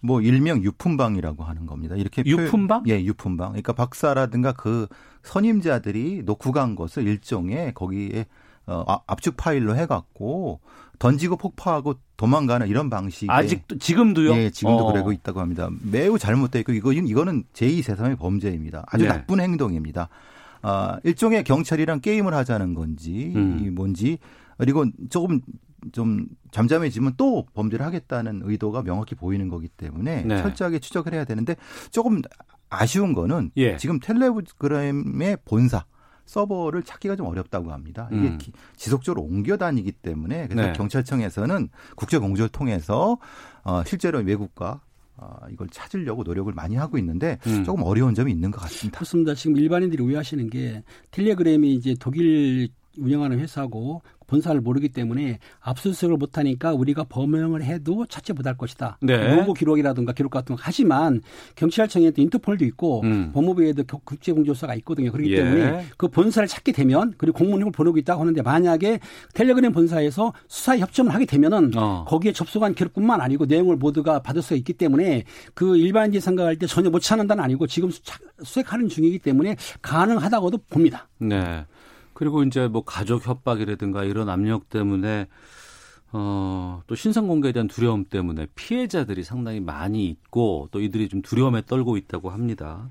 뭐 0.00 0.22
일명 0.22 0.62
유품방이라고 0.62 1.44
하는 1.44 1.66
겁니다. 1.66 1.96
이렇게 1.96 2.22
유품방? 2.24 2.84
표, 2.84 2.90
예, 2.90 3.04
유품방. 3.04 3.50
그러니까 3.50 3.74
박사라든가 3.74 4.52
그 4.52 4.86
선임자들이 5.22 6.22
놓고 6.24 6.52
간 6.52 6.76
것을 6.76 7.06
일종의 7.06 7.74
거기에 7.74 8.26
어, 8.66 8.84
아- 8.86 9.00
압축 9.06 9.36
파일로 9.36 9.76
해갖고 9.76 10.60
던지고 10.98 11.36
폭파하고 11.36 11.94
도망가는 12.16 12.68
이런 12.68 12.88
방식의 12.88 13.28
아직도 13.30 13.78
지금도요? 13.78 14.32
예, 14.34 14.50
지금도 14.50 14.86
어. 14.86 14.92
그러고 14.92 15.12
있다고 15.12 15.40
합니다. 15.40 15.68
매우 15.82 16.18
잘못되어 16.18 16.60
있고 16.60 16.72
이거 16.72 16.92
이거는 16.92 17.44
제2 17.52 17.82
세상의 17.82 18.16
범죄입니다. 18.16 18.84
아주 18.88 19.04
네. 19.04 19.10
나쁜 19.10 19.40
행동입니다. 19.40 20.08
아, 20.62 20.98
일종의 21.04 21.44
경찰이랑 21.44 22.00
게임을 22.00 22.32
하자는 22.34 22.72
건지 22.74 23.32
음. 23.36 23.60
이 23.62 23.70
뭔지 23.70 24.18
그리고 24.56 24.86
조금 25.10 25.40
좀 25.92 26.26
잠잠해지면 26.50 27.14
또 27.16 27.46
범죄를 27.54 27.84
하겠다는 27.86 28.42
의도가 28.44 28.82
명확히 28.82 29.14
보이는 29.14 29.48
거기 29.48 29.68
때문에 29.68 30.22
네. 30.24 30.42
철저하게 30.42 30.78
추적을 30.80 31.12
해야 31.14 31.24
되는데 31.24 31.56
조금 31.90 32.20
아쉬운 32.70 33.12
거는 33.14 33.50
예. 33.56 33.76
지금 33.76 33.98
텔레그램의 34.00 35.38
본사 35.44 35.84
서버를 36.26 36.82
찾기가 36.82 37.16
좀 37.16 37.26
어렵다고 37.26 37.72
합니다. 37.72 38.08
이게 38.12 38.28
음. 38.28 38.38
기- 38.38 38.52
지속적으로 38.76 39.22
옮겨 39.22 39.56
다니기 39.56 39.92
때문에 39.92 40.48
그래서 40.48 40.68
네. 40.68 40.72
경찰청에서는 40.74 41.68
국제 41.96 42.18
공조를 42.18 42.50
통해서 42.50 43.16
어, 43.64 43.82
실제로 43.86 44.18
외국과 44.18 44.82
어, 45.16 45.36
이걸 45.50 45.68
찾으려고 45.70 46.22
노력을 46.24 46.52
많이 46.52 46.76
하고 46.76 46.98
있는데 46.98 47.38
음. 47.46 47.64
조금 47.64 47.82
어려운 47.82 48.14
점이 48.14 48.30
있는 48.30 48.50
것 48.50 48.60
같습니다. 48.60 48.98
그렇습니다. 48.98 49.34
지금 49.34 49.56
일반인들이 49.56 50.02
오해하시는 50.02 50.50
게 50.50 50.84
텔레그램이 51.12 51.74
이제 51.74 51.94
독일 51.98 52.68
운영하는 53.00 53.38
회사고 53.38 54.02
본사를 54.26 54.60
모르기 54.60 54.90
때문에 54.90 55.38
압수수색을 55.60 56.18
못하니까 56.18 56.74
우리가 56.74 57.04
범행을 57.04 57.62
해도 57.64 58.04
찾지 58.06 58.34
못할 58.34 58.58
것이다. 58.58 58.98
네. 59.00 59.34
로고 59.36 59.54
기록이라든가 59.54 60.12
기록 60.12 60.28
같은 60.30 60.54
거 60.54 60.60
하지만 60.62 61.22
경찰청에도 61.54 62.20
인터폴도 62.20 62.64
있고 62.66 63.00
음. 63.04 63.30
법무부에도 63.32 63.84
겨- 63.84 64.00
국제공조사가 64.04 64.74
있거든요. 64.76 65.12
그렇기 65.12 65.32
예. 65.32 65.36
때문에 65.36 65.86
그 65.96 66.08
본사를 66.08 66.46
찾게 66.46 66.72
되면 66.72 67.14
그리고 67.16 67.38
공무원을 67.38 67.72
보내고 67.72 67.96
있다고 67.96 68.20
하는데 68.20 68.42
만약에 68.42 69.00
텔레그램 69.32 69.72
본사에서 69.72 70.34
수사 70.46 70.76
협정을 70.76 71.14
하게 71.14 71.24
되면은 71.24 71.70
어. 71.76 72.04
거기에 72.06 72.32
접속한 72.32 72.74
기록뿐만 72.74 73.22
아니고 73.22 73.46
내용을 73.46 73.76
모두가 73.76 74.20
받을 74.20 74.42
수가 74.42 74.56
있기 74.56 74.74
때문에 74.74 75.24
그 75.54 75.78
일반인이 75.78 76.20
생각할 76.20 76.56
때 76.56 76.66
전혀 76.66 76.90
못 76.90 77.00
찾는다는 77.00 77.42
아니고 77.42 77.66
지금 77.66 77.90
수- 77.90 78.02
수색하는 78.42 78.90
중이기 78.90 79.20
때문에 79.20 79.56
가능하다고도 79.80 80.58
봅니다. 80.68 81.08
네. 81.18 81.64
그리고 82.18 82.42
이제 82.42 82.66
뭐 82.66 82.82
가족 82.84 83.26
협박이라든가 83.28 84.02
이런 84.02 84.28
압력 84.28 84.68
때문에 84.68 85.28
어, 86.10 86.82
또 86.88 86.96
신상 86.96 87.28
공개에 87.28 87.52
대한 87.52 87.68
두려움 87.68 88.04
때문에 88.04 88.48
피해자들이 88.56 89.22
상당히 89.22 89.60
많이 89.60 90.08
있고 90.08 90.68
또 90.72 90.80
이들이 90.80 91.08
좀 91.08 91.22
두려움에 91.22 91.62
떨고 91.64 91.96
있다고 91.96 92.30
합니다. 92.30 92.90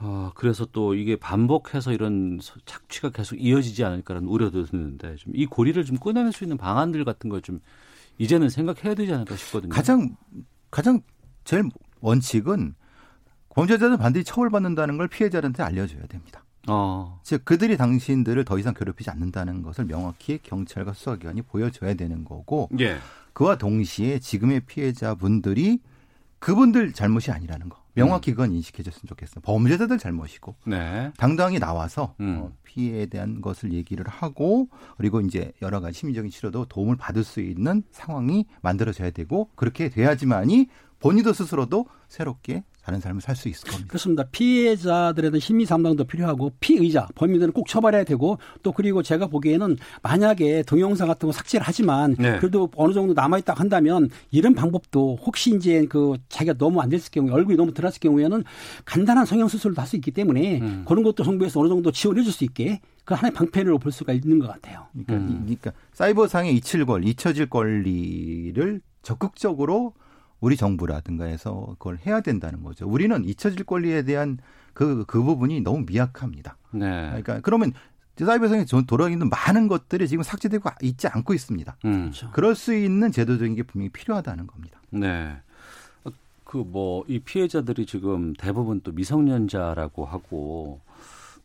어, 0.00 0.32
그래서 0.34 0.66
또 0.72 0.94
이게 0.94 1.14
반복해서 1.14 1.92
이런 1.92 2.38
서- 2.42 2.56
착취가 2.66 3.10
계속 3.10 3.36
이어지지 3.36 3.84
않을까라는 3.84 4.26
우려도 4.28 4.64
드는데 4.64 5.14
좀 5.16 5.32
이 5.36 5.46
고리를 5.46 5.84
좀 5.84 5.96
끊어낼 5.98 6.32
수 6.32 6.42
있는 6.42 6.56
방안들 6.56 7.04
같은 7.04 7.30
걸 7.30 7.40
좀 7.40 7.60
이제는 8.18 8.48
생각해야 8.50 8.94
되지 8.94 9.12
않을까 9.12 9.36
싶거든요. 9.36 9.70
가장 9.72 10.16
가장 10.70 11.00
제일 11.44 11.64
원칙은 12.00 12.74
범죄자는 13.50 13.98
반드시 13.98 14.24
처벌받는다는 14.24 14.96
걸 14.98 15.06
피해자한테 15.08 15.62
알려줘야 15.62 16.06
됩니다. 16.06 16.44
어, 16.68 17.20
즉 17.22 17.44
그들이 17.44 17.76
당신들을 17.76 18.44
더 18.44 18.58
이상 18.58 18.74
괴롭히지 18.74 19.10
않는다는 19.10 19.62
것을 19.62 19.86
명확히 19.86 20.38
경찰과 20.42 20.92
수사기관이 20.92 21.42
보여줘야 21.42 21.94
되는 21.94 22.24
거고 22.24 22.68
예. 22.80 22.98
그와 23.32 23.56
동시에 23.56 24.18
지금의 24.18 24.60
피해자분들이 24.60 25.80
그분들 26.38 26.92
잘못이 26.92 27.30
아니라는 27.30 27.68
거 27.68 27.82
명확히 27.94 28.32
그건 28.32 28.52
인식해줬으면 28.52 29.02
좋겠어요. 29.08 29.42
범죄자들 29.42 29.98
잘못이고 29.98 30.54
네. 30.66 31.12
당당히 31.16 31.58
나와서 31.58 32.14
음. 32.20 32.40
어, 32.40 32.52
피해에 32.64 33.06
대한 33.06 33.40
것을 33.40 33.72
얘기를 33.72 34.06
하고 34.08 34.68
그리고 34.96 35.20
이제 35.20 35.52
여러 35.62 35.80
가지 35.80 35.98
심리적인 35.98 36.30
치료도 36.30 36.66
도움을 36.66 36.96
받을 36.96 37.22
수 37.22 37.40
있는 37.40 37.82
상황이 37.90 38.46
만들어져야 38.62 39.10
되고 39.10 39.50
그렇게 39.54 39.88
돼야지만이 39.88 40.68
본인도 41.00 41.32
스스로도 41.32 41.86
새롭게 42.08 42.64
다른 42.84 42.98
삶을 43.00 43.20
살 43.20 43.36
수 43.36 43.48
있을 43.48 43.68
겁니다. 43.68 43.88
그렇습니다. 43.88 44.24
피해자들에 44.32 45.30
대한 45.30 45.40
심리 45.40 45.64
상담도 45.64 46.04
필요하고 46.04 46.52
피의자 46.60 47.06
범인들은 47.14 47.52
꼭 47.52 47.68
처벌해야 47.68 48.02
되고 48.04 48.38
또 48.62 48.72
그리고 48.72 49.02
제가 49.02 49.28
보기에는 49.28 49.76
만약에 50.02 50.62
동영상 50.64 51.06
같은 51.08 51.28
거 51.28 51.32
삭제를 51.32 51.64
하지만 51.66 52.16
네. 52.18 52.38
그래도 52.38 52.68
어느 52.76 52.92
정도 52.92 53.14
남아 53.14 53.38
있다 53.38 53.54
한다면 53.54 54.10
이런 54.32 54.54
방법도 54.54 55.18
혹시 55.24 55.54
이제 55.54 55.86
그 55.88 56.16
자기가 56.28 56.54
너무 56.58 56.80
안 56.80 56.88
됐을 56.88 57.10
경우에 57.12 57.32
얼굴이 57.32 57.56
너무 57.56 57.72
드러났을 57.72 58.00
경우에는 58.00 58.42
간단한 58.84 59.26
성형 59.26 59.46
수술도 59.48 59.80
할 59.80 59.86
수 59.86 59.96
있기 59.96 60.10
때문에 60.10 60.60
음. 60.60 60.84
그런 60.86 61.02
것도 61.04 61.22
정부에서 61.24 61.60
어느 61.60 61.68
정도 61.68 61.90
지원해 61.92 62.22
줄 62.22 62.32
수 62.32 62.44
있게 62.44 62.80
그 63.04 63.14
하나의 63.14 63.32
방편으로 63.34 63.78
볼 63.78 63.92
수가 63.92 64.12
있는 64.12 64.38
것 64.38 64.46
같아요. 64.48 64.86
그러니까, 64.92 65.14
음. 65.14 65.28
이- 65.48 65.56
그러니까 65.56 65.72
사이버상의 65.92 66.54
잊힐 66.56 66.84
권, 66.86 67.04
잊혀질 67.04 67.48
권리를 67.50 68.80
적극적으로 69.02 69.94
우리 70.42 70.56
정부라든가 70.58 71.24
해서 71.24 71.74
그걸 71.78 71.98
해야 72.04 72.20
된다는 72.20 72.62
거죠. 72.62 72.86
우리는 72.86 73.24
잊혀질 73.24 73.64
권리에 73.64 74.02
대한 74.02 74.38
그, 74.74 75.04
그 75.06 75.22
부분이 75.22 75.60
너무 75.62 75.84
미약합니다. 75.86 76.58
네. 76.72 77.06
그러니까 77.06 77.40
그러면 77.40 77.72
사이버상에 78.18 78.66
돌아있는 78.86 79.30
많은 79.30 79.68
것들이 79.68 80.06
지금 80.08 80.22
삭제되고 80.22 80.68
있지 80.82 81.06
않고 81.08 81.32
있습니다. 81.32 81.76
음. 81.86 82.00
그렇죠. 82.02 82.30
그럴 82.32 82.54
수 82.54 82.74
있는 82.74 83.10
제도적인 83.12 83.54
게 83.54 83.62
분명히 83.62 83.88
필요하다는 83.90 84.46
겁니다. 84.48 84.80
네. 84.90 85.36
그 86.44 86.58
뭐 86.58 87.04
이 87.08 87.18
피해자들이 87.20 87.86
지금 87.86 88.34
대부분 88.34 88.82
또 88.82 88.92
미성년자라고 88.92 90.04
하고 90.04 90.80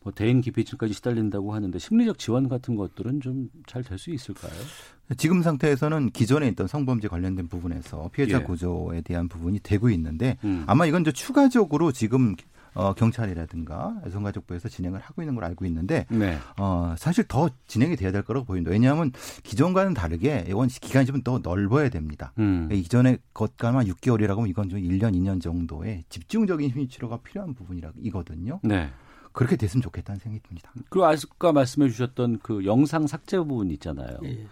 뭐 0.02 0.12
대인 0.14 0.40
기피증까지 0.42 0.92
시달린다고 0.92 1.54
하는데 1.54 1.78
심리적 1.78 2.18
지원 2.18 2.48
같은 2.48 2.76
것들은 2.76 3.20
좀 3.22 3.48
잘 3.66 3.82
될 3.84 3.96
수 3.98 4.10
있을까요? 4.10 4.52
지금 5.16 5.42
상태에서는 5.42 6.10
기존에 6.10 6.48
있던 6.48 6.66
성범죄 6.66 7.08
관련된 7.08 7.48
부분에서 7.48 8.10
피해자 8.12 8.38
예. 8.38 8.42
구조에 8.42 9.00
대한 9.00 9.28
부분이 9.28 9.60
되고 9.60 9.88
있는데 9.90 10.36
음. 10.44 10.64
아마 10.66 10.86
이건 10.86 11.04
좀 11.04 11.12
추가적으로 11.12 11.92
지금 11.92 12.34
어, 12.74 12.92
경찰이라든가 12.92 13.96
여성가족부에서 14.06 14.68
진행을 14.68 15.00
하고 15.00 15.22
있는 15.22 15.34
걸 15.34 15.44
알고 15.44 15.64
있는데 15.64 16.06
네. 16.10 16.38
어, 16.58 16.94
사실 16.96 17.24
더 17.26 17.48
진행이 17.66 17.96
돼야 17.96 18.12
될 18.12 18.22
거라고 18.22 18.46
보입니다. 18.46 18.70
왜냐하면 18.70 19.10
기존과는 19.42 19.94
다르게 19.94 20.44
이건 20.48 20.68
기간이 20.68 21.06
좀 21.06 21.18
더 21.24 21.40
넓어야 21.42 21.88
됩니다. 21.88 22.32
음. 22.38 22.68
이전에 22.70 23.18
것과만 23.34 23.86
6개월이라고 23.86 24.36
하면 24.36 24.48
이건 24.48 24.68
좀 24.68 24.78
1년, 24.78 25.14
2년 25.14 25.40
정도의 25.42 26.04
집중적인 26.08 26.70
심리치료가 26.70 27.18
필요한 27.22 27.54
부분이거든요. 27.54 28.60
네. 28.62 28.90
그렇게 29.32 29.56
됐으면 29.56 29.82
좋겠다는 29.82 30.20
생각이 30.20 30.42
듭니다. 30.46 30.70
그리고 30.90 31.06
아까 31.06 31.52
말씀해 31.52 31.88
주셨던 31.88 32.38
그 32.42 32.64
영상 32.64 33.08
삭제 33.08 33.38
부분 33.38 33.70
있잖아요. 33.72 34.18
예. 34.24 34.46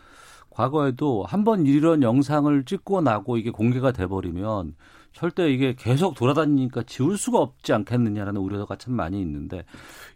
과거에도 0.57 1.23
한 1.29 1.45
번 1.45 1.67
이런 1.67 2.03
영상을 2.03 2.65
찍고 2.65 3.03
나고 3.03 3.37
이게 3.37 3.51
공개가 3.51 3.93
돼 3.93 4.07
버리면 4.07 4.75
절대 5.13 5.53
이게 5.53 5.75
계속 5.79 6.15
돌아다니니까 6.15 6.83
지울 6.85 7.17
수가 7.19 7.39
없지 7.39 7.73
않겠느냐라는 7.75 8.41
우려가 8.41 8.75
참 8.77 8.95
많이 8.95 9.21
있는데 9.21 9.65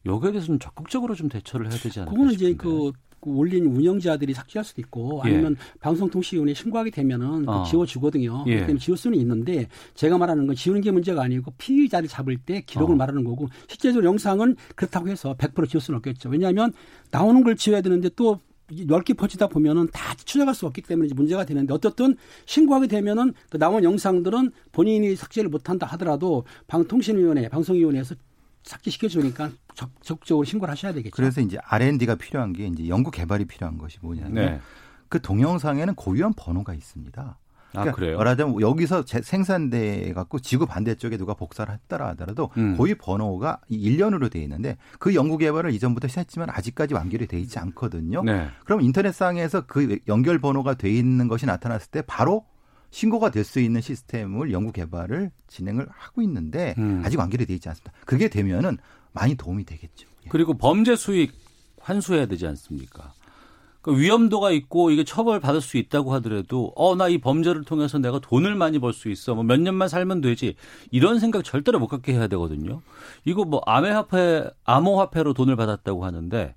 여기에 0.07 0.33
대해서는 0.33 0.59
적극적으로 0.59 1.15
좀 1.15 1.29
대처를 1.29 1.71
해야 1.71 1.79
되지 1.79 2.01
않을까 2.01 2.11
그거는. 2.13 2.33
이제 2.33 2.55
그, 2.55 2.91
그 3.21 3.31
올린 3.31 3.67
운영자들이 3.67 4.33
삭제할 4.35 4.65
수도 4.65 4.81
있고 4.81 5.23
예. 5.27 5.29
아니면 5.31 5.57
방송통신위원회에 5.81 6.55
신고하게 6.55 6.91
되면은 6.91 7.45
그 7.45 7.53
어. 7.53 7.65
지워주거든요. 7.65 8.45
예. 8.47 8.51
그렇기 8.51 8.67
때문에 8.67 8.79
지울 8.81 8.97
수는 8.97 9.19
있는데 9.19 9.69
제가 9.95 10.17
말하는 10.19 10.47
건 10.47 10.57
지우는 10.57 10.81
게 10.81 10.91
문제가 10.91 11.23
아니고 11.23 11.53
피의자를 11.59 12.09
잡을 12.09 12.39
때 12.39 12.63
기록을 12.63 12.95
어. 12.95 12.97
말하는 12.97 13.25
거고 13.25 13.49
실제적으로 13.69 14.07
영상은 14.07 14.57
그렇다고 14.75 15.09
해서 15.09 15.35
100% 15.39 15.69
지울 15.69 15.81
수는 15.83 15.99
없겠죠. 15.99 16.31
왜냐하면 16.31 16.73
나오는 17.11 17.45
걸 17.45 17.57
지워야 17.57 17.83
되는데 17.83 18.09
또 18.17 18.41
넓게 18.87 19.15
퍼지다 19.15 19.49
보면은 19.49 19.89
다 19.93 20.15
추적할 20.15 20.55
수 20.55 20.67
없기 20.67 20.83
때문에 20.83 21.13
문제가 21.15 21.45
되는데 21.45 21.73
어떻든 21.75 22.17
신고하게 22.47 22.87
되면은 22.87 23.35
그 23.51 23.59
나온 23.59 23.85
영상들은 23.85 24.51
본인이 24.73 25.17
삭제를 25.17 25.51
못한다 25.51 25.87
하더라도 25.87 26.45
방통신위원회, 26.67 27.49
방송위원회에서 27.49 28.15
삭제시켜 28.63 29.09
주니까 29.09 29.51
적극적으로 30.03 30.45
신고를 30.45 30.71
하셔야 30.73 30.93
되겠죠. 30.93 31.15
그래서 31.15 31.41
이제 31.41 31.59
R&D가 31.63 32.17
필요한 32.17 32.53
게 32.53 32.67
이제 32.67 32.89
연구 32.89 33.11
개발이 33.11 33.47
필요한 33.47 33.79
것이 33.79 33.99
뭐냐면 34.03 34.35
네. 34.35 34.61
그 35.09 35.21
동영상에는 35.21 35.95
고유한 35.95 36.33
번호가 36.37 36.75
있습니다. 36.75 37.39
아, 37.75 37.91
그래요? 37.93 38.17
말하자면 38.19 38.61
여기서 38.61 39.05
재- 39.05 39.23
생산돼 39.23 40.13
갖고 40.13 40.39
지구 40.41 40.67
반대쪽에 40.67 41.17
누가 41.17 41.35
복사를 41.35 41.73
했더라 41.73 42.09
하더라도 42.09 42.51
음. 42.57 42.77
고유 42.77 42.95
번호가 42.97 43.61
일련으로 43.69 44.29
돼 44.29 44.41
있는데 44.43 44.77
그 44.99 45.15
연구 45.15 45.39
개발을 45.39 45.73
이전부터 45.73 46.09
시작했지만 46.09 46.49
아직까지 46.51 46.95
완결이 46.95 47.27
돼 47.27 47.39
있지 47.39 47.59
않거든요. 47.61 48.23
네. 48.25 48.49
그럼 48.65 48.81
인터넷상에서 48.81 49.67
그 49.67 49.99
연결 50.09 50.39
번호가 50.41 50.75
돼 50.75 50.91
있는 50.91 51.29
것이 51.29 51.47
나타났을 51.47 51.91
때 51.91 52.03
바로 52.03 52.45
신고가 52.91 53.31
될 53.31 53.45
수 53.45 53.61
있는 53.61 53.81
시스템을 53.81 54.51
연구 54.53 54.73
개발을 54.73 55.31
진행을 55.47 55.87
하고 55.91 56.23
있는데 56.23 56.75
음. 56.79 57.03
아직 57.05 57.19
완결이 57.21 57.47
돼 57.47 57.55
있지 57.55 57.69
않습니다. 57.69 57.93
그게 58.05 58.29
되면은 58.29 58.79
많이 59.13 59.37
도움이 59.37 59.65
되겠죠. 59.65 60.09
예. 60.25 60.29
그리고 60.29 60.55
범죄 60.59 60.97
수익 60.97 61.33
환수해야 61.81 62.27
되지 62.27 62.47
않습니까? 62.49 63.13
그 63.83 63.99
위험도가 63.99 64.51
있고 64.53 64.91
이게 64.91 65.05
처벌 65.05 65.41
받을 65.41 65.61
수 65.63 65.77
있다고 65.79 66.13
하더라도 66.15 66.73
어 66.77 66.95
나 66.97 67.09
이 67.09 67.19
범죄를 67.19 67.65
통해서 67.65 67.99
내가 67.99 68.19
돈을 68.21 68.55
많이 68.55 68.79
벌 68.79 68.93
수 68.93 69.09
있어 69.09 69.35
뭐 69.35 69.43
몇 69.45 69.59
년만 69.61 69.89
살면 69.89 70.21
되지 70.21 70.55
이런 70.91 71.19
생각 71.19 71.45
절대로 71.45 71.79
못 71.79 71.87
갖게 71.89 72.13
해야 72.13 72.27
되거든요. 72.29 72.83
이거 73.25 73.45
뭐 73.45 73.63
암호화폐 73.67 74.51
암호화폐로 74.65 75.33
돈을 75.35 75.57
받았다고 75.57 76.05
하는데 76.05 76.55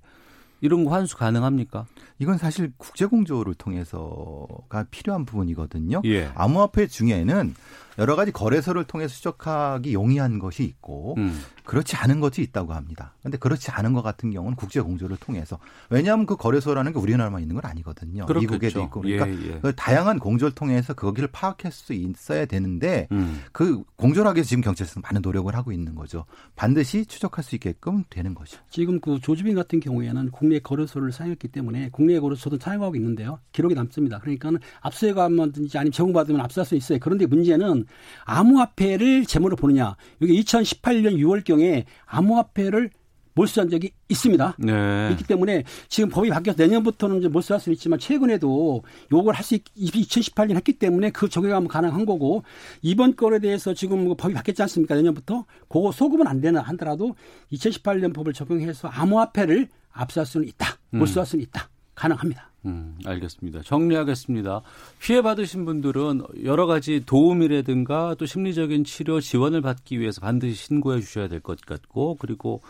이런 0.64 0.86
거 0.86 0.92
환수 0.92 1.18
가능합니까? 1.18 1.84
이건 2.18 2.38
사실 2.38 2.72
국제 2.78 3.04
공조를 3.04 3.52
통해서가 3.52 4.86
필요한 4.90 5.26
부분이거든요. 5.26 6.00
예. 6.06 6.30
암호화폐 6.34 6.86
중에는 6.86 7.54
여러 7.98 8.16
가지 8.16 8.32
거래소를 8.32 8.84
통해서 8.84 9.14
추적하기 9.14 9.92
용이한 9.92 10.38
것이 10.38 10.64
있고 10.64 11.14
음. 11.18 11.40
그렇지 11.64 11.96
않은 11.96 12.20
것이 12.20 12.42
있다고 12.42 12.72
합니다. 12.74 13.14
근데 13.22 13.38
그렇지 13.38 13.70
않은 13.70 13.92
것 13.92 14.02
같은 14.02 14.30
경우는 14.30 14.56
국제 14.56 14.80
공조를 14.80 15.16
통해서 15.16 15.58
왜냐하면 15.88 16.26
그 16.26 16.36
거래소라는 16.36 16.92
게 16.92 16.98
우리나라만 16.98 17.40
있는 17.40 17.54
건 17.54 17.64
아니거든요. 17.64 18.26
그렇겠죠. 18.26 18.52
미국에도 18.52 18.82
있고 18.82 19.00
그러니까 19.00 19.28
예, 19.28 19.54
예. 19.54 19.60
그 19.60 19.74
다양한 19.74 20.18
공조를 20.18 20.54
통해서 20.54 20.92
거기를 20.94 21.28
파악할 21.32 21.72
수 21.72 21.92
있어야 21.94 22.46
되는데 22.46 23.08
음. 23.12 23.42
그 23.52 23.82
공조를 23.96 24.28
하기 24.30 24.38
위해서 24.38 24.48
지금 24.48 24.62
경찰에서 24.62 25.00
많은 25.00 25.22
노력을 25.22 25.54
하고 25.54 25.72
있는 25.72 25.94
거죠. 25.94 26.26
반드시 26.56 27.06
추적할 27.06 27.44
수 27.44 27.54
있게끔 27.54 28.04
되는 28.10 28.34
거죠. 28.34 28.58
지금 28.70 29.00
그 29.00 29.20
조주빈 29.20 29.54
같은 29.54 29.80
경우에는 29.80 30.30
국내 30.32 30.53
거래소를 30.60 31.12
사용했기 31.12 31.48
때문에 31.48 31.90
국내 31.92 32.18
거래소도 32.18 32.58
사용하고 32.58 32.96
있는데요. 32.96 33.38
기록이 33.52 33.74
남습니다. 33.74 34.18
그러니까 34.20 34.50
압수해가면든지 34.80 35.78
아니면 35.78 35.92
제공받으면 35.92 36.40
압수할 36.40 36.66
수 36.66 36.74
있어요. 36.74 36.98
그런데 37.00 37.26
문제는 37.26 37.84
암호화폐를 38.24 39.26
제물로 39.26 39.56
보느냐. 39.56 39.96
여기 40.20 40.40
2018년 40.42 41.18
6월경에 41.18 41.84
암호화폐를 42.06 42.90
몰수한 43.34 43.68
적이 43.68 43.90
있습니다. 44.08 44.56
네. 44.58 45.08
있기 45.12 45.24
때문에 45.24 45.64
지금 45.88 46.08
법이 46.08 46.30
바뀌어서 46.30 46.62
내년부터는 46.62 47.18
이제 47.18 47.28
몰수할 47.28 47.60
수는 47.60 47.74
있지만 47.74 47.98
최근에도 47.98 48.82
요걸 49.12 49.34
할 49.34 49.44
수 49.44 49.58
2018년 49.58 50.56
했기 50.56 50.72
때문에 50.72 51.10
그 51.10 51.28
적용하면 51.28 51.68
가능한 51.68 52.06
거고 52.06 52.44
이번 52.80 53.14
건에 53.14 53.40
대해서 53.40 53.74
지금 53.74 54.04
뭐 54.04 54.14
법이 54.16 54.32
바뀌었지 54.32 54.62
않습니까? 54.62 54.94
내년부터 54.94 55.44
그거 55.68 55.92
소급은 55.92 56.26
안 56.26 56.40
되나 56.40 56.62
하더라도 56.62 57.14
2018년 57.52 58.14
법을 58.14 58.32
적용해서 58.32 58.88
암호화폐를 58.88 59.68
압수할 59.94 60.26
수는 60.26 60.46
있다. 60.48 60.76
몰수할 60.90 61.26
수는 61.26 61.42
있다. 61.44 61.68
가능합니다. 61.94 62.50
음, 62.66 62.98
알겠습니다. 63.04 63.62
정리하겠습니다. 63.62 64.62
피해 64.98 65.22
받으신 65.22 65.64
분들은 65.64 66.22
여러 66.44 66.66
가지 66.66 67.02
도움이라든가 67.04 68.14
또 68.18 68.26
심리적인 68.26 68.84
치료 68.84 69.20
지원을 69.20 69.60
받기 69.60 70.00
위해서 70.00 70.20
반드시 70.20 70.54
신고해 70.66 71.00
주셔야 71.00 71.28
될 71.28 71.40
것 71.40 71.60
같고 71.60 72.16
그리고 72.18 72.60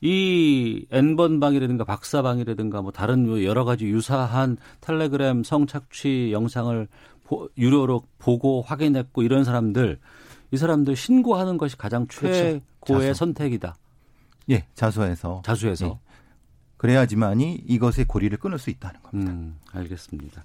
이 0.00 0.84
N번 0.90 1.40
방이라든가 1.40 1.84
박사방이라든가 1.84 2.82
뭐 2.82 2.92
다른 2.92 3.26
뭐 3.26 3.42
여러 3.44 3.64
가지 3.64 3.86
유사한 3.86 4.56
텔레그램 4.80 5.42
성착취 5.44 6.30
영상을 6.32 6.86
보, 7.24 7.48
유료로 7.56 8.02
보고 8.18 8.62
확인했고 8.62 9.22
이런 9.22 9.44
사람들 9.44 9.98
이 10.52 10.56
사람들 10.56 10.96
신고하는 10.96 11.56
것이 11.58 11.76
가장 11.76 12.06
최고의 12.08 12.60
자수. 13.08 13.14
선택이다. 13.14 13.76
예, 14.50 14.64
자수해서 14.74 15.42
자수해서. 15.44 15.86
예. 15.86 16.05
그래야지만이 16.76 17.64
이것의 17.66 18.04
고리를 18.06 18.36
끊을 18.38 18.58
수 18.58 18.70
있다는 18.70 19.00
겁니다. 19.02 19.32
음, 19.32 19.56
알겠습니다. 19.72 20.44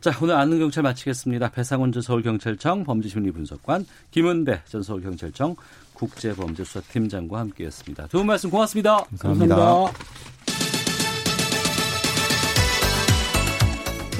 자, 0.00 0.12
오늘 0.20 0.34
아는 0.34 0.58
경찰 0.58 0.82
마치겠습니다. 0.82 1.50
배상훈 1.50 1.90
전 1.92 2.02
서울경찰청 2.02 2.84
범죄심리분석관, 2.84 3.86
김은배 4.10 4.62
전 4.66 4.82
서울경찰청 4.82 5.56
국제범죄수사팀장과 5.94 7.38
함께했습니다. 7.38 8.08
두 8.08 8.18
분 8.18 8.26
말씀 8.26 8.50
고맙습니다. 8.50 9.04
감사합니다. 9.18 9.84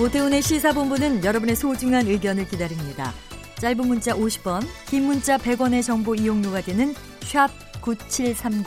오태훈의 0.01 0.42
시사본부는 0.42 1.24
여러분의 1.24 1.55
소중한 1.55 2.07
의견을 2.07 2.49
기다립니다. 2.49 3.12
짧은 3.61 3.86
문자 3.86 4.12
50원, 4.14 4.62
긴 4.86 5.05
문자 5.05 5.38
100원의 5.38 5.82
정보 5.84 6.14
이용료가 6.14 6.62
되는 6.62 6.95
샵 7.20 7.49
9730, 7.80 8.64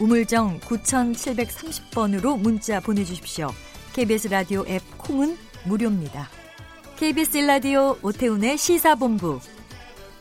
우물정 0.00 0.60
9730번으로 0.60 2.40
문자 2.40 2.78
보내주십시오. 2.78 3.48
KBS 3.94 4.28
라디오 4.28 4.64
앱 4.68 4.80
콩은 4.96 5.36
무료입니다. 5.64 6.28
KBS 6.96 7.38
라디오 7.38 7.96
오태훈의 8.02 8.56
시사본부. 8.58 9.40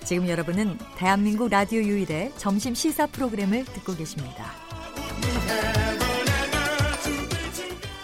지금 0.03 0.27
여러분은 0.27 0.77
대한민국 0.95 1.49
라디오 1.49 1.81
유일의 1.81 2.33
점심 2.37 2.73
시사 2.73 3.05
프로그램을 3.07 3.65
듣고 3.65 3.95
계십니다. 3.95 4.45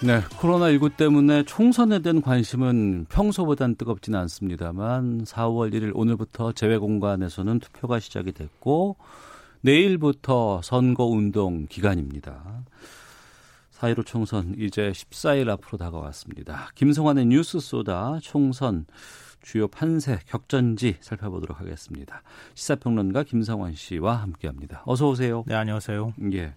네, 0.04 0.20
코로나19 0.22 0.96
때문에 0.98 1.44
총선에 1.44 2.00
대한 2.00 2.22
관심은 2.22 3.06
평소보단 3.10 3.78
뜨겁지는 3.78 4.20
않습니다만 4.20 5.24
4월 5.24 5.74
1일 5.74 5.92
오늘부터 5.96 6.52
재외공간에서는 6.52 7.60
투표가 7.60 8.00
시작이 8.00 8.34
됐고 8.34 8.98
내일부터 9.64 10.62
선거운동 10.62 11.68
기간입니다. 11.68 12.66
4.15 13.72 14.06
총선 14.06 14.56
이제 14.58 14.92
14일 14.92 15.50
앞으로 15.50 15.78
다가왔습니다. 15.78 16.70
김성환의 16.76 17.28
뉴스 17.28 17.62
쏘다 17.62 18.20
총선 18.22 18.86
주요 19.42 19.70
판세, 19.70 20.20
격전지 20.28 20.98
살펴보도록 21.00 21.62
하겠습니다. 21.62 22.24
시사평론가 22.56 23.24
김성환 23.24 23.74
씨와 23.76 24.16
함께합니다. 24.16 24.84
어서 24.86 25.08
오세요. 25.10 25.46
네, 25.48 25.56
안녕하세요. 25.56 26.14
예. 26.34 26.54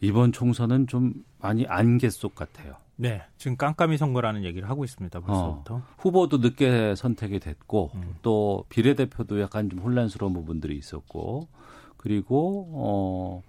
이번 0.00 0.32
총선은 0.32 0.86
좀 0.86 1.12
많이 1.38 1.66
안개 1.66 2.08
속 2.08 2.34
같아요. 2.34 2.76
네, 2.96 3.22
지금 3.36 3.58
깜깜이 3.58 3.98
선거라는 3.98 4.44
얘기를 4.44 4.70
하고 4.70 4.84
있습니다. 4.84 5.20
벌써부터. 5.20 5.74
어, 5.74 5.82
후보도 5.98 6.38
늦게 6.38 6.94
선택이 6.94 7.40
됐고 7.40 7.90
음. 7.94 8.14
또 8.22 8.64
비례대표도 8.70 9.40
약간 9.42 9.68
좀 9.68 9.80
혼란스러운 9.80 10.32
부분들이 10.32 10.78
있었고 10.78 11.48
그리고 12.06 12.68
어 12.72 13.42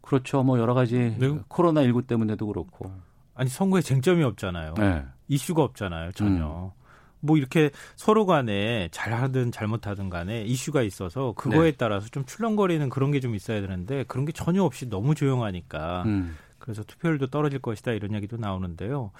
그렇죠. 0.00 0.42
뭐 0.42 0.58
여러 0.58 0.74
가지 0.74 1.14
네. 1.16 1.38
코로나 1.46 1.84
19 1.84 2.02
때문에도 2.02 2.48
그렇고. 2.48 2.90
아니 3.32 3.48
선거에 3.48 3.80
쟁점이 3.80 4.24
없잖아요. 4.24 4.74
네. 4.76 5.04
이슈가 5.28 5.62
없잖아요. 5.62 6.10
전혀. 6.12 6.72
뭐 7.20 7.36
이렇게 7.36 7.70
서로 7.94 8.26
간에 8.26 8.88
잘하든 8.90 9.52
잘못하든 9.52 10.10
간에 10.10 10.42
이슈가 10.42 10.82
있어서 10.82 11.32
그거에 11.34 11.70
네. 11.70 11.76
따라서 11.76 12.08
좀 12.08 12.24
출렁거리는 12.24 12.88
그런 12.88 13.12
게 13.12 13.20
좀 13.20 13.36
있어야 13.36 13.60
되는데 13.60 14.02
그런 14.08 14.24
게 14.24 14.32
전혀 14.32 14.64
없이 14.64 14.88
너무 14.88 15.14
조용하니까 15.14 16.02
음. 16.06 16.36
그래서 16.58 16.82
투표율도 16.82 17.28
떨어질 17.28 17.60
것이다 17.60 17.92
이런 17.92 18.14
얘기도 18.14 18.36
나오는데요. 18.36 19.12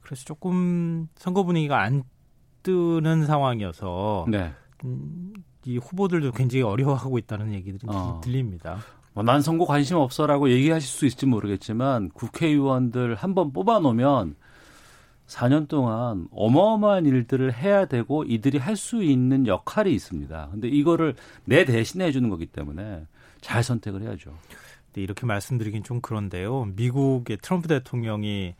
그래서 0.00 0.24
조금 0.24 1.08
선거 1.16 1.42
분위기가 1.42 1.80
안 1.82 2.04
뜨는 2.62 3.26
상황이어서 3.26 4.26
네. 4.28 4.52
음, 4.84 5.32
이 5.66 5.78
후보들도 5.78 6.32
굉장히 6.32 6.62
어려워하고 6.62 7.18
있다는 7.18 7.52
얘기들이 7.52 7.80
어. 7.86 8.20
들립니다. 8.22 8.78
뭐난 9.14 9.40
선거 9.42 9.64
관심 9.64 9.96
없어라고 9.96 10.50
얘기하실 10.50 10.88
수 10.88 11.06
있을지 11.06 11.26
모르겠지만 11.26 12.10
국회의원들 12.10 13.14
한 13.14 13.34
번 13.34 13.52
뽑아놓으면 13.52 14.36
4년 15.26 15.66
동안 15.68 16.28
어마어마한 16.30 17.04
일들을 17.06 17.52
해야 17.52 17.86
되고 17.86 18.22
이들이 18.24 18.58
할 18.58 18.76
수 18.76 19.02
있는 19.02 19.46
역할이 19.46 19.92
있습니다. 19.92 20.48
근데 20.52 20.68
이거를 20.68 21.14
내 21.44 21.64
대신에 21.64 22.04
해주는 22.06 22.28
거기 22.30 22.46
때문에 22.46 23.06
잘 23.40 23.62
선택을 23.64 24.02
해야죠. 24.02 24.32
네, 24.92 25.02
이렇게 25.02 25.26
말씀드리긴 25.26 25.82
좀 25.82 26.00
그런데요. 26.00 26.66
미국의 26.76 27.38
트럼프 27.42 27.66
대통령이 27.68 28.54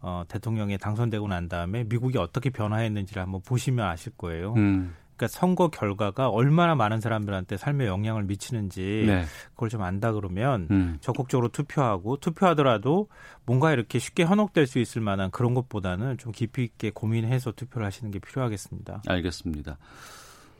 어, 0.00 0.24
대통령에 0.28 0.76
당선되고 0.78 1.26
난 1.28 1.48
다음에 1.48 1.84
미국이 1.84 2.18
어떻게 2.18 2.50
변화했는지를 2.50 3.22
한번 3.22 3.40
보시면 3.44 3.86
아실 3.86 4.12
거예요. 4.16 4.54
음. 4.56 4.94
그러니까 5.22 5.28
선거 5.28 5.68
결과가 5.68 6.28
얼마나 6.28 6.74
많은 6.74 7.00
사람들한테 7.00 7.56
삶에 7.56 7.86
영향을 7.86 8.24
미치는지 8.24 9.04
네. 9.06 9.24
그걸 9.50 9.68
좀 9.68 9.82
안다 9.82 10.12
그러면 10.12 10.66
음. 10.72 10.98
적극적으로 11.00 11.48
투표하고 11.48 12.16
투표하더라도 12.16 13.08
뭔가 13.46 13.72
이렇게 13.72 14.00
쉽게 14.00 14.24
현혹될 14.24 14.66
수 14.66 14.80
있을 14.80 15.00
만한 15.00 15.30
그런 15.30 15.54
것보다는 15.54 16.18
좀 16.18 16.32
깊이 16.32 16.64
있게 16.64 16.90
고민해서 16.90 17.52
투표를 17.52 17.86
하시는 17.86 18.10
게 18.10 18.18
필요하겠습니다. 18.18 19.02
알겠습니다. 19.06 19.78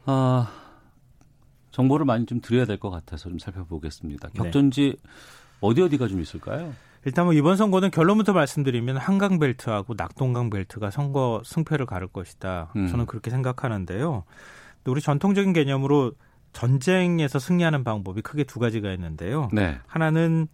아, 0.05 0.53
정보를 1.73 2.07
많이 2.07 2.25
좀 2.27 2.41
드려야 2.41 2.65
될 2.65 2.79
것 2.79 2.91
같아서 2.91 3.29
좀 3.29 3.39
살펴보겠습니다. 3.39 4.29
네. 4.29 4.43
격전지 4.43 4.97
어디 5.61 5.83
어디가 5.83 6.07
좀 6.07 6.21
있을까요? 6.21 6.73
일단 7.05 7.25
뭐 7.25 7.35
이번 7.35 7.57
선거는 7.57 7.91
결론부터 7.91 8.33
말씀드리면 8.33 8.97
한강 8.97 9.39
벨트하고 9.39 9.95
낙동강 9.97 10.51
벨트가 10.51 10.91
선거 10.91 11.43
승패를 11.45 11.87
가를 11.87 12.09
것이다. 12.09 12.73
음. 12.77 12.89
저는 12.89 13.07
그렇게 13.07 13.31
생각하는데요. 13.31 14.25
우리 14.87 15.01
전통적인 15.01 15.53
개념으로 15.53 16.13
전쟁에서 16.53 17.39
승리하는 17.39 17.83
방법이 17.85 18.23
크게 18.23 18.45
두 18.45 18.59
가지가 18.59 18.93
있는데요. 18.93 19.49
네. 19.53 19.79
하나는 19.87 20.49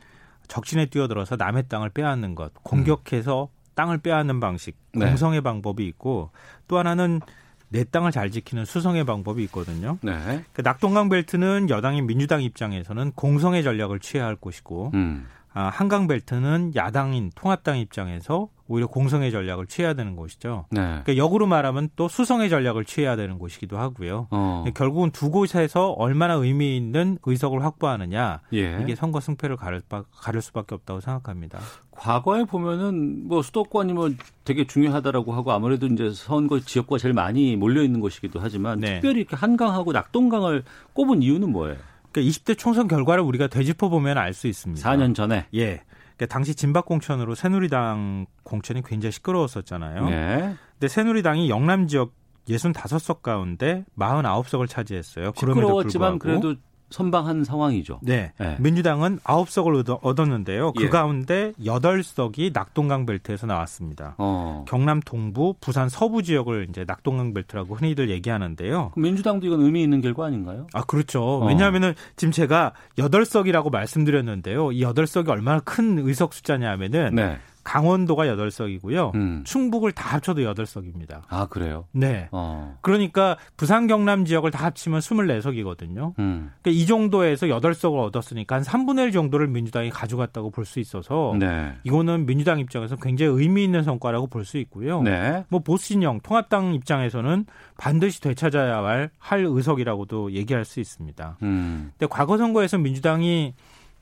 적진에 0.47 0.87
뛰어들어서 0.87 1.37
남의 1.37 1.65
땅을 1.69 1.91
빼앗는 1.91 2.35
것, 2.35 2.53
공격해서 2.63 3.49
땅을 3.75 3.99
빼앗는 3.99 4.41
방식, 4.41 4.77
네. 4.93 5.07
공성의 5.07 5.43
방법이 5.43 5.87
있고 5.87 6.31
또 6.67 6.79
하나는 6.79 7.21
내 7.69 7.85
땅을 7.85 8.13
잘 8.13 8.31
지키는 8.31 8.65
수성의 8.65 9.05
방법이 9.05 9.43
있거든요. 9.45 9.99
네. 10.03 10.45
그 10.53 10.63
낙동강 10.63 11.09
벨트는 11.09 11.69
여당인 11.69 12.07
민주당 12.07 12.43
입장에서는 12.43 13.13
공성의 13.13 13.63
전략을 13.63 14.01
취해야 14.01 14.27
할 14.27 14.37
곳이고 14.37 14.93
음. 14.95 15.27
아, 15.55 15.71
한강 15.73 16.07
벨트는 16.07 16.73
야당인 16.77 17.31
통합당 17.35 17.79
입장에서 17.79 18.49
오히려 18.71 18.87
공성의 18.87 19.31
전략을 19.33 19.67
취해야 19.67 19.95
되는 19.95 20.15
곳이죠. 20.15 20.67
네. 20.71 20.81
그러니까 20.83 21.17
역으로 21.17 21.47
말하면 21.47 21.89
또 21.97 22.07
수성의 22.07 22.51
전략을 22.51 22.85
취해야 22.85 23.17
되는 23.17 23.39
곳이기도 23.39 23.79
하고요. 23.79 24.27
어. 24.31 24.65
결국은 24.75 25.11
두 25.11 25.31
곳에서 25.31 25.93
얼마나 25.93 26.35
의미 26.35 26.77
있는 26.77 27.17
의석을 27.25 27.65
확보하느냐 27.65 28.41
예. 28.53 28.79
이게 28.83 28.95
선거 28.95 29.21
승패를 29.21 29.57
가를, 29.57 29.81
바- 29.89 30.05
가를 30.13 30.43
수밖에 30.43 30.75
없다고 30.75 31.01
생각합니다. 31.01 31.61
과거에 31.93 32.45
보면은 32.45 33.27
뭐 33.27 33.41
수도권이 33.43 33.95
뭐 33.95 34.11
되게 34.45 34.67
중요하다라고 34.67 35.33
하고 35.33 35.51
아무래도 35.53 35.87
이제 35.87 36.13
선거 36.13 36.61
지역과 36.61 36.99
제일 36.99 37.15
많이 37.15 37.57
몰려 37.57 37.83
있는 37.83 38.01
곳이기도 38.01 38.39
하지만 38.41 38.81
네. 38.81 38.95
특별히 38.95 39.21
이렇게 39.21 39.35
한강하고 39.35 39.93
낙동강을 39.93 40.63
꼽은 40.93 41.23
이유는 41.23 41.51
뭐예요? 41.51 41.79
그러니까 42.11 42.31
20대 42.31 42.59
총선 42.59 42.89
결과를 42.89 43.23
우리가 43.23 43.49
되짚어 43.49 43.89
보면 43.89 44.19
알 44.19 44.33
수 44.33 44.47
있습니다. 44.47 44.91
4년 44.91 45.15
전에. 45.15 45.47
예. 45.55 45.83
그러니까 46.17 46.27
당시 46.33 46.55
진박 46.55 46.87
공천으로 46.87 47.35
새누리당 47.35 48.27
공천이 48.43 48.83
굉장히 48.83 49.13
시끄러웠었잖아요. 49.13 50.09
네. 50.09 50.55
근데 50.73 50.89
새누리당이 50.89 51.49
영남 51.49 51.87
지역 51.87 52.13
65석 52.49 53.23
가운데 53.23 53.85
49석을 53.99 54.69
차지했어요. 54.69 55.33
그럼에도 55.33 55.61
시끄러웠지만 55.61 56.19
불구하고. 56.19 56.41
그래도 56.41 56.61
선방한 56.91 57.45
상황이죠. 57.45 58.01
네. 58.03 58.33
네. 58.39 58.57
민주당은 58.59 59.19
9석을 59.21 59.99
얻었는데요. 60.03 60.73
그 60.73 60.85
예. 60.85 60.89
가운데 60.89 61.53
8석이 61.61 62.53
낙동강 62.53 63.07
벨트에서 63.07 63.47
나왔습니다. 63.47 64.15
어. 64.19 64.65
경남 64.69 65.01
동부, 65.01 65.57
부산 65.61 65.89
서부 65.89 66.23
지역을 66.23 66.67
이제 66.71 66.85
낙동강 66.87 67.35
벨트라고 67.35 67.75
흔히들 67.75 68.11
얘기하는데요. 68.11 68.93
민주당도 68.97 69.47
이건 69.47 69.61
의미 69.61 69.83
있는 69.83 70.01
결과 70.01 70.27
아닌가요? 70.27 70.67
아, 70.73 70.83
그렇죠. 70.83 71.23
어. 71.23 71.47
왜냐하면은 71.47 71.95
지금 72.17 72.33
제가 72.33 72.73
8석이라고 72.97 73.71
말씀드렸는데요. 73.71 74.73
이 74.73 74.83
8석이 74.83 75.29
얼마나 75.29 75.61
큰 75.61 75.99
의석 75.99 76.33
숫자냐 76.33 76.71
하면은 76.71 77.15
네. 77.15 77.39
강원도가 77.69 78.25
8석이고요. 78.25 79.15
음. 79.15 79.43
충북을 79.45 79.93
다 79.93 80.15
합쳐도 80.15 80.41
8석입니다. 80.41 81.21
아 81.29 81.47
그래요. 81.47 81.85
네. 81.93 82.29
어. 82.33 82.79
그러니까 82.81 83.37
부산 83.59 83.87
경남 83.87 84.25
지역을 84.25 84.51
다 84.51 84.65
합치면 84.65 85.01
24석이거든요. 85.01 86.19
음. 86.19 86.51
그러니까 86.63 86.71
이 86.71 86.87
정도에서 86.87 87.47
8석을 87.47 88.03
얻었으니까 88.07 88.57
한 88.57 88.63
3분의 88.63 89.05
1 89.05 89.13
정도를 89.13 89.49
민주당이 89.49 89.91
가져갔다고 89.91 90.51
볼 90.51 90.69
수 90.69 90.81
있어서 90.81 91.35
네. 91.39 91.75
이거는 91.85 92.27
민주당 92.27 92.59
입장에서 92.59 92.97
굉장히 92.97 93.33
의미 93.33 93.65
있는 93.65 93.83
성과라고 93.83 94.27
볼 94.29 94.45
수 94.45 94.57
있고요. 94.59 95.03
네. 95.03 95.45
뭐 95.49 95.61
보수진영 95.61 96.21
통합당 96.23 96.75
입장에서는 96.75 97.45
반드시 97.77 98.21
되찾아야 98.21 98.83
할, 98.83 99.11
할 99.19 99.45
의석이라고도 99.47 100.33
얘기할 100.33 100.65
수 100.65 100.81
있습니다. 100.81 101.37
음. 101.43 101.91
근데 101.99 102.07
과거 102.11 102.39
선거에서 102.39 102.79
민주당이 102.79 103.55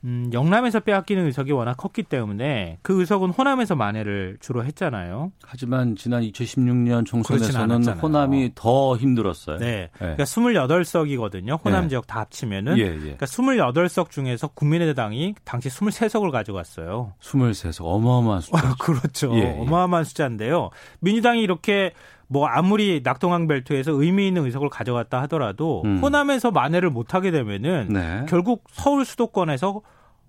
음, 0.03 0.29
영남에서 0.31 0.79
빼앗기는 0.79 1.25
의석이 1.25 1.51
워낙 1.51 1.75
컸기 1.75 2.03
때문에 2.03 2.77
그 2.81 2.99
의석은 2.99 3.31
호남에서 3.31 3.75
만회를 3.75 4.37
주로 4.39 4.63
했잖아요. 4.63 5.31
하지만 5.43 5.95
지난 5.95 6.21
2016년 6.21 7.09
그렇진 7.09 7.23
총선에서는. 7.23 7.87
호남이 7.99 8.51
더 8.55 8.95
힘들었어요. 8.95 9.57
네. 9.57 9.65
네. 9.65 9.89
그러니까 9.97 10.23
28석이거든요. 10.23 11.63
호남 11.63 11.83
네. 11.83 11.89
지역 11.89 12.07
다 12.07 12.19
합치면은. 12.21 12.77
예, 12.77 12.83
예. 12.83 12.97
그러니까 12.97 13.25
28석 13.25 14.11
중에서 14.11 14.47
국민의당이 14.49 15.35
당시 15.43 15.69
23석을 15.69 16.31
가져갔어요. 16.31 17.13
23석 17.21 17.81
어마어마한 17.85 18.41
숫자. 18.41 18.75
그렇죠. 18.79 19.33
예, 19.35 19.39
예. 19.39 19.55
어마어마한 19.59 20.05
숫자인데요. 20.05 20.69
민주당이 20.99 21.41
이렇게 21.41 21.93
뭐 22.27 22.47
아무리 22.47 23.01
낙동강 23.03 23.47
벨트에서 23.47 23.91
의미 23.91 24.27
있는 24.27 24.45
의석을 24.45 24.69
가져갔다 24.69 25.21
하더라도 25.23 25.81
음. 25.85 25.99
호남에서 25.99 26.51
만회를 26.51 26.89
못하게 26.89 27.31
되면은 27.31 27.87
네. 27.89 28.25
결국 28.27 28.65
서울 28.71 29.05
수도권에서 29.05 29.81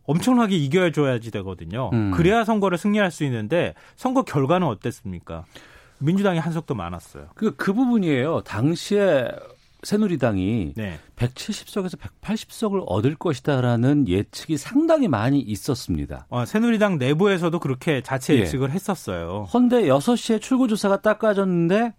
엄청나게 0.05 0.57
이겨줘야지 0.57 1.31
되거든요. 1.33 1.91
음. 1.93 2.13
그래야 2.13 2.45
선거를 2.45 2.79
승리할 2.79 3.11
수 3.11 3.25
있는데 3.25 3.75
선거 3.97 4.23
결과는 4.23 4.67
어땠습니까? 4.67 5.45
민주당이 5.99 6.39
한 6.39 6.53
석도 6.53 6.75
많았어요. 6.75 7.27
그, 7.35 7.57
그 7.57 7.73
부분이에요. 7.73 8.43
당시에 8.43 9.29
새누리당이 9.83 10.73
네. 10.77 10.99
170석에서 11.17 11.99
180석을 11.99 12.83
얻을 12.87 13.15
것이다라는 13.15 14.09
예측이 14.09 14.57
상당히 14.57 15.09
많이 15.09 15.41
있었습니다. 15.41 16.27
어, 16.31 16.45
새누리당 16.45 16.99
내부에서도 16.99 17.59
그렇게 17.61 18.03
자체 18.03 18.35
예. 18.35 18.41
예측을 18.41 18.71
했었어요. 18.71 19.47
헌데 19.53 19.85
6시에 19.85 20.41
출구조사가 20.41 21.01
딱 21.03 21.19
까졌는데 21.19 21.95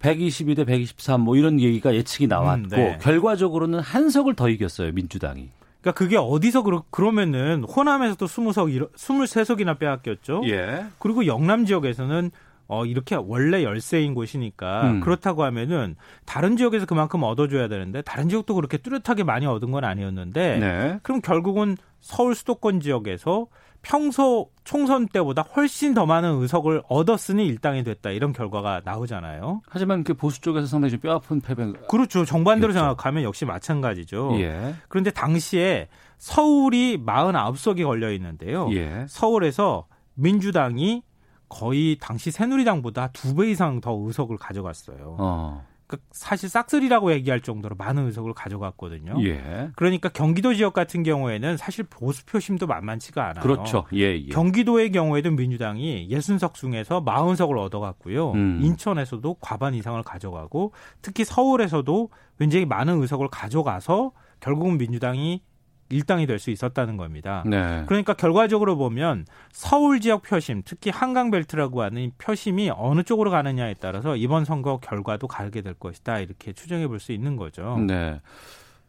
122대 0.00 0.66
123 0.66 1.22
뭐 1.22 1.36
이런 1.36 1.58
얘기가 1.58 1.94
예측이 1.94 2.26
나왔고 2.26 2.64
음, 2.64 2.68
네. 2.68 2.98
결과적으로는 3.00 3.80
한 3.80 4.10
석을 4.10 4.34
더 4.34 4.48
이겼어요 4.48 4.92
민주당이. 4.92 5.50
그러니까 5.80 5.92
그게 5.92 6.16
어디서 6.16 6.62
그러, 6.62 6.82
그러면은 6.90 7.64
호남에서도 7.64 8.26
20석, 8.26 8.90
23석이나 8.96 9.78
빼앗겼죠. 9.78 10.42
예. 10.46 10.86
그리고 10.98 11.26
영남 11.26 11.64
지역에서는 11.64 12.30
어 12.68 12.84
이렇게 12.84 13.14
원래 13.14 13.62
열세인 13.62 14.14
곳이니까 14.14 14.90
음. 14.90 15.00
그렇다고 15.00 15.44
하면은 15.44 15.96
다른 16.24 16.56
지역에서 16.56 16.86
그만큼 16.86 17.22
얻어줘야 17.22 17.68
되는데 17.68 18.02
다른 18.02 18.28
지역도 18.28 18.54
그렇게 18.54 18.76
뚜렷하게 18.78 19.24
많이 19.24 19.46
얻은 19.46 19.70
건 19.70 19.84
아니었는데 19.84 20.58
네. 20.58 20.98
그럼 21.02 21.20
결국은 21.20 21.76
서울 22.00 22.34
수도권 22.34 22.80
지역에서 22.80 23.46
평소 23.82 24.50
총선 24.64 25.06
때보다 25.06 25.42
훨씬 25.42 25.94
더 25.94 26.06
많은 26.06 26.40
의석을 26.42 26.82
얻었으니 26.88 27.46
일당이 27.46 27.84
됐다 27.84 28.10
이런 28.10 28.32
결과가 28.32 28.82
나오잖아요. 28.84 29.62
하지만 29.68 30.02
그 30.02 30.14
보수 30.14 30.40
쪽에서 30.40 30.66
상당히 30.66 30.90
좀 30.90 31.00
뼈아픈 31.00 31.40
패배. 31.40 31.72
그렇죠. 31.88 32.24
정반대로 32.24 32.72
그렇죠. 32.72 32.80
생각하면 32.80 33.22
역시 33.22 33.44
마찬가지죠. 33.44 34.32
예. 34.40 34.74
그런데 34.88 35.12
당시에 35.12 35.86
서울이 36.18 36.98
49석이 37.04 37.84
걸려 37.84 38.10
있는데요. 38.12 38.68
예. 38.72 39.04
서울에서 39.08 39.86
민주당이 40.14 41.02
거의 41.48 41.96
당시 42.00 42.30
새누리당보다 42.30 43.08
두 43.08 43.34
배 43.36 43.50
이상 43.50 43.80
더 43.80 43.92
의석을 44.04 44.36
가져갔어요. 44.38 45.16
어. 45.18 45.64
그러니까 45.86 46.08
사실 46.10 46.48
싹쓸이라고 46.48 47.12
얘기할 47.12 47.40
정도로 47.42 47.76
많은 47.76 48.06
의석을 48.06 48.34
가져갔거든요. 48.34 49.14
예. 49.24 49.70
그러니까 49.76 50.08
경기도 50.08 50.52
지역 50.52 50.72
같은 50.72 51.04
경우에는 51.04 51.56
사실 51.56 51.84
보수 51.84 52.24
표심도 52.26 52.66
만만치가 52.66 53.28
않아요. 53.28 53.42
그렇죠. 53.42 53.84
예, 53.92 54.16
예. 54.16 54.26
경기도의 54.26 54.90
경우에도 54.90 55.30
민주당이 55.30 56.08
60석 56.10 56.54
중에서 56.54 57.04
40석을 57.04 57.58
얻어갔고요. 57.58 58.32
음. 58.32 58.60
인천에서도 58.62 59.36
과반 59.40 59.74
이상을 59.74 60.02
가져가고 60.02 60.72
특히 61.02 61.24
서울에서도 61.24 62.08
굉장히 62.38 62.66
많은 62.66 63.00
의석을 63.00 63.28
가져가서 63.28 64.10
결국은 64.40 64.78
민주당이 64.78 65.40
일당이 65.88 66.26
될 66.26 66.38
수 66.38 66.50
있었다는 66.50 66.96
겁니다. 66.96 67.42
네. 67.46 67.84
그러니까 67.86 68.12
결과적으로 68.12 68.76
보면 68.76 69.24
서울 69.52 70.00
지역 70.00 70.22
표심, 70.22 70.62
특히 70.64 70.90
한강 70.90 71.30
벨트라고 71.30 71.82
하는 71.82 72.12
표심이 72.18 72.70
어느 72.76 73.02
쪽으로 73.02 73.30
가느냐에 73.30 73.74
따라서 73.80 74.16
이번 74.16 74.44
선거 74.44 74.78
결과도 74.78 75.26
가게 75.28 75.62
될 75.62 75.74
것이다. 75.74 76.18
이렇게 76.18 76.52
추정해 76.52 76.86
볼 76.86 77.00
수 77.00 77.12
있는 77.12 77.36
거죠. 77.36 77.78
네. 77.86 78.20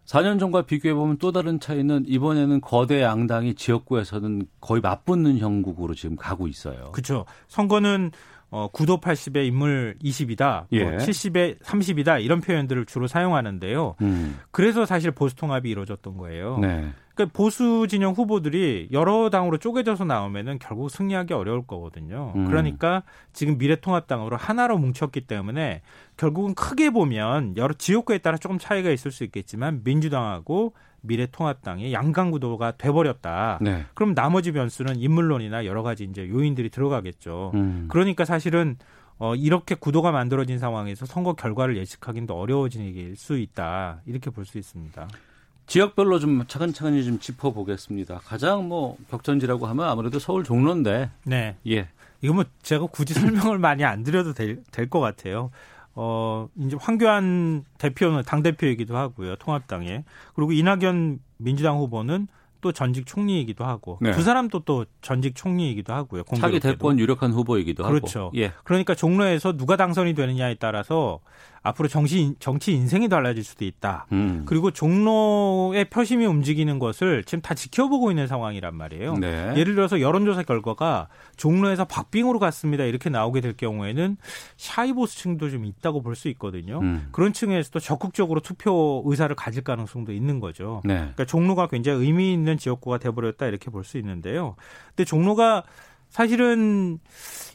4년 0.06 0.40
전과 0.40 0.62
비교해 0.62 0.94
보면 0.94 1.18
또 1.18 1.34
다른 1.34 1.60
차이는 1.60 2.06
이번에는 2.08 2.62
거대 2.62 3.02
양당이 3.02 3.56
지역구에서는 3.56 4.48
거의 4.62 4.82
맞붙는 4.82 5.38
형국으로 5.38 5.94
지금 5.96 6.16
가고 6.16 6.48
있어요. 6.48 6.92
그렇죠. 6.94 7.26
선거는 7.50 8.12
어, 8.50 8.70
9도 8.72 9.02
80에 9.02 9.46
인물 9.46 9.96
20이다, 10.02 10.66
예. 10.72 10.84
뭐 10.84 10.98
70에 10.98 11.60
30이다 11.60 12.24
이런 12.24 12.40
표현들을 12.40 12.86
주로 12.86 13.08
사용하는데요. 13.08 13.96
음. 14.02 14.40
그래서 14.52 14.86
사실 14.86 15.12
보수 15.12 15.36
통합이 15.36 15.70
이루어졌던 15.70 16.18
거예요. 16.18 16.58
네. 16.60 16.90
그러니까 17.14 17.36
보수 17.36 17.88
진영 17.90 18.14
후보들이 18.14 18.90
여러 18.92 19.30
당으로 19.30 19.58
쪼개져서 19.58 20.06
나오면은 20.06 20.60
결국 20.60 20.90
승리하기 20.90 21.34
어려울 21.34 21.66
거거든요. 21.66 22.32
음. 22.36 22.46
그러니까 22.46 23.04
지금 23.34 23.58
미래통합당으로 23.58 24.38
하나로 24.38 24.78
뭉쳤기 24.78 25.22
때문에 25.22 25.82
결국은 26.16 26.54
크게 26.54 26.92
보면 26.92 27.58
여러 27.58 27.74
지역구에 27.74 28.20
따라 28.20 28.38
조금 28.38 28.60
차이가 28.60 28.92
있을 28.92 29.12
수 29.12 29.24
있겠지만 29.24 29.82
민주당하고 29.84 30.74
미래통합당이 31.02 31.94
양강 31.94 32.32
구도가 32.32 32.72
돼버렸다. 32.78 33.60
네. 33.62 33.86
그럼 33.94 34.14
나머지 34.16 34.52
변수는 34.52 34.98
인물론이나 34.98 35.66
여러 35.66 35.84
가지 35.84 36.04
이제 36.04 36.28
요인들이 36.28 36.70
들어가겠죠. 36.70 37.52
음. 37.56 37.86
그러니까 37.90 38.26
사실은 38.26 38.78
어, 39.20 39.34
이렇게 39.36 39.74
구도가 39.76 40.12
만들어진 40.12 40.60
상황에서 40.60 41.06
선거 41.06 41.34
결과를 41.34 41.76
예측하기는 41.78 42.28
더 42.28 42.36
어려워질 42.36 43.16
수 43.16 43.38
있다. 43.38 44.02
이렇게 44.06 44.30
볼 44.30 44.46
수 44.46 44.58
있습니다. 44.58 45.08
지역별로 45.66 46.20
좀 46.20 46.46
차근차근히 46.48 47.04
좀 47.04 47.20
짚어보겠습니다. 47.20 48.20
가장 48.24 48.68
뭐 48.70 48.96
격전지라고 49.10 49.66
하면 49.68 49.90
아무래도 49.90 50.20
서울 50.20 50.44
종로인데. 50.44 51.10
네. 51.26 51.56
예. 51.68 51.90
이거 52.22 52.34
뭐 52.34 52.46
제가 52.64 52.86
굳이 52.88 53.14
설명을 53.20 53.58
많이 53.60 53.84
안 53.84 54.04
드려도 54.04 54.34
될 54.34 54.64
것 54.90 55.00
같아요. 55.00 55.52
어, 56.00 56.48
이제 56.60 56.78
황교안 56.80 57.66
대표는 57.80 58.22
당대표이기도 58.24 58.96
하고요. 58.96 59.36
통합당에. 59.38 60.04
그리고 60.36 60.52
이낙연 60.52 61.20
민주당 61.38 61.78
후보는 61.80 62.28
또 62.62 62.72
전직 62.72 63.06
총리이기도 63.06 63.66
하고 63.66 63.98
네. 64.02 64.12
두 64.12 64.22
사람도 64.22 64.62
또 64.62 64.86
전직 65.02 65.36
총리이기도 65.36 65.94
하고요. 65.94 66.24
차기 66.24 66.42
공교롭게도. 66.42 66.68
대권 66.72 67.00
유력한 67.00 67.32
후보이기도 67.32 67.84
그렇죠. 67.84 68.26
하고. 68.26 68.32
예. 68.36 68.52
그러니까 68.64 68.96
종로에서 68.96 69.58
누가 69.58 69.76
당선이 69.76 70.14
되느냐에 70.14 70.56
따라서 70.56 71.20
앞으로 71.68 71.88
정치, 71.88 72.34
정치 72.40 72.74
인생이 72.74 73.10
달라질 73.10 73.44
수도 73.44 73.66
있다. 73.66 74.08
음. 74.12 74.44
그리고 74.46 74.72
종로의 74.72 75.90
표심이 75.90 76.26
움직이는 76.26 76.80
것을 76.80 77.24
지금 77.24 77.42
다 77.42 77.54
지켜보고 77.54 78.12
있는 78.12 78.28
상황이란 78.28 78.76
말이에요. 78.76 79.16
네. 79.16 79.54
예를 79.56 79.76
들어서 79.76 80.02
여론조사 80.02 80.44
결과가 80.44 81.08
종로에서 81.36 81.86
박빙으로 81.86 82.40
갔습니다. 82.40 82.84
이렇게 82.84 83.10
나오게 83.10 83.42
될 83.42 83.54
경우에는 83.56 84.18
샤이보스층도 84.58 85.50
좀 85.50 85.66
있다고 85.66 86.02
볼 86.02 86.18
수 86.18 86.30
있거든요. 86.30 86.80
음. 86.80 87.10
그런 87.12 87.32
층에서도 87.32 87.80
적극적으로 87.80 88.40
투표 88.40 89.04
의사를 89.06 89.36
가질 89.36 89.64
가능성도 89.64 90.14
있는 90.14 90.40
거죠. 90.40 90.82
네. 90.84 90.96
그러니까 90.96 91.26
종로가 91.26 91.68
굉장히 91.68 92.04
의미 92.06 92.34
있는 92.34 92.58
지역구가 92.58 92.98
돼버렸다 92.98 93.46
이렇게 93.46 93.70
볼 93.70 93.84
수 93.84 93.98
있는데요. 94.00 94.56
근데 94.90 95.06
종로가 95.06 95.64
사실은 96.10 96.98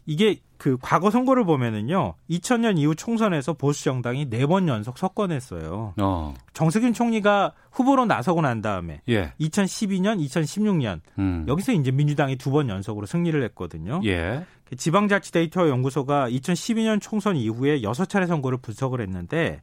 이게 0.07 0.37
그 0.63 0.79
과거 0.81 1.11
선거를 1.11 1.45
보면은요. 1.45 2.15
2000년 2.31 2.79
이후 2.79 2.95
총선에서 2.95 3.55
보수 3.55 3.83
정당이 3.83 4.31
네 4.31 4.47
번 4.47 4.69
연속 4.69 4.97
석권했어요. 4.97 5.95
어. 6.01 6.35
정세균 6.53 6.93
총리가 6.93 7.53
후보로 7.73 8.07
나서고 8.07 8.43
난 8.43 8.63
다음에 8.63 9.01
예. 9.09 9.33
2012년, 9.41 10.25
2016년 10.25 11.01
음. 11.19 11.45
여기서 11.49 11.73
이제 11.73 11.91
민주당이 11.91 12.37
두 12.37 12.53
번 12.53 12.69
연속으로 12.69 13.07
승리를 13.07 13.43
했거든요. 13.47 14.01
예. 14.05 14.47
지방자치 14.77 15.33
데이터 15.33 15.69
연구소가 15.69 16.31
2012년 16.31 17.01
총선 17.01 17.35
이후에 17.37 17.83
여섯 17.83 18.05
차례 18.09 18.29
선거를 18.29 18.59
분석을 18.59 19.01
했는데 19.01 19.63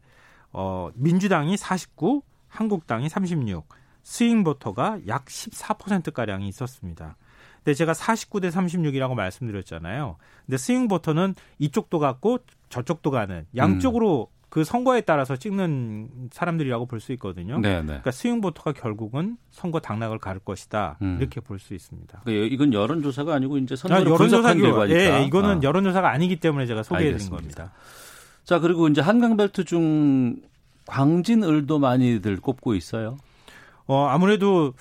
어, 0.52 0.89
민주당이 0.95 1.56
49, 1.56 2.24
한국당이 2.50 3.08
36, 3.08 3.66
스윙 4.04 4.43
보터가 4.43 5.00
약 5.08 5.26
14% 5.26 6.12
가량이 6.12 6.50
있었습니다. 6.50 7.16
근데 7.64 7.74
제가 7.74 7.93
49대 7.93 8.51
36이라고 8.51 9.16
말씀드렸잖아요. 9.16 10.18
근데 10.45 10.57
스윙 10.57 10.88
보터는 10.88 11.36
이쪽도 11.60 11.99
갔고 11.99 12.39
저쪽도 12.70 13.12
가는 13.12 13.45
양쪽으로 13.55 14.28
음. 14.32 14.39
그 14.49 14.64
선거에 14.64 15.01
따라서 15.01 15.36
찍는 15.36 16.30
사람들이라고 16.32 16.88
볼 16.88 16.99
수 16.99 17.12
있거든요. 17.14 17.60
네, 17.60 17.82
네. 17.82 17.86
그러니까 17.86 18.10
스윙 18.10 18.41
보터가 18.41 18.74
결국은 18.74 19.38
선거 19.51 19.80
당락을 19.80 20.18
가를 20.18 20.39
것이다. 20.43 20.97
음. 21.03 21.18
이렇게 21.20 21.39
볼 21.39 21.60
수 21.60 21.76
있습니다. 21.76 22.22
그러니까 22.26 22.47
이건 22.53 22.74
여론조사가 22.74 23.34
아니고 23.36 23.57
이제 23.60 23.74
아, 23.74 23.78
선거를 23.78 24.05
분석한 24.18 24.57
여론조사 24.60 24.88
결과니까. 24.88 25.20
예, 25.22 25.26
이거는 25.26 25.57
아. 25.57 25.60
여론조사가 25.62 26.10
아니기 26.10 26.38
때문에 26.39 26.66
제가 26.66 26.82
소개해드린. 26.82 27.30
겁니다. 27.30 27.74
자 28.43 28.60
그리고 28.60 28.88
이제 28.88 29.01
한강벨트 29.01 29.66
중 29.66 30.38
광진을도 30.88 31.78
많이들 31.78 32.38
꼽고 32.38 32.74
있어요. 32.74 33.18
어, 33.86 34.05
아무래도, 34.07 34.74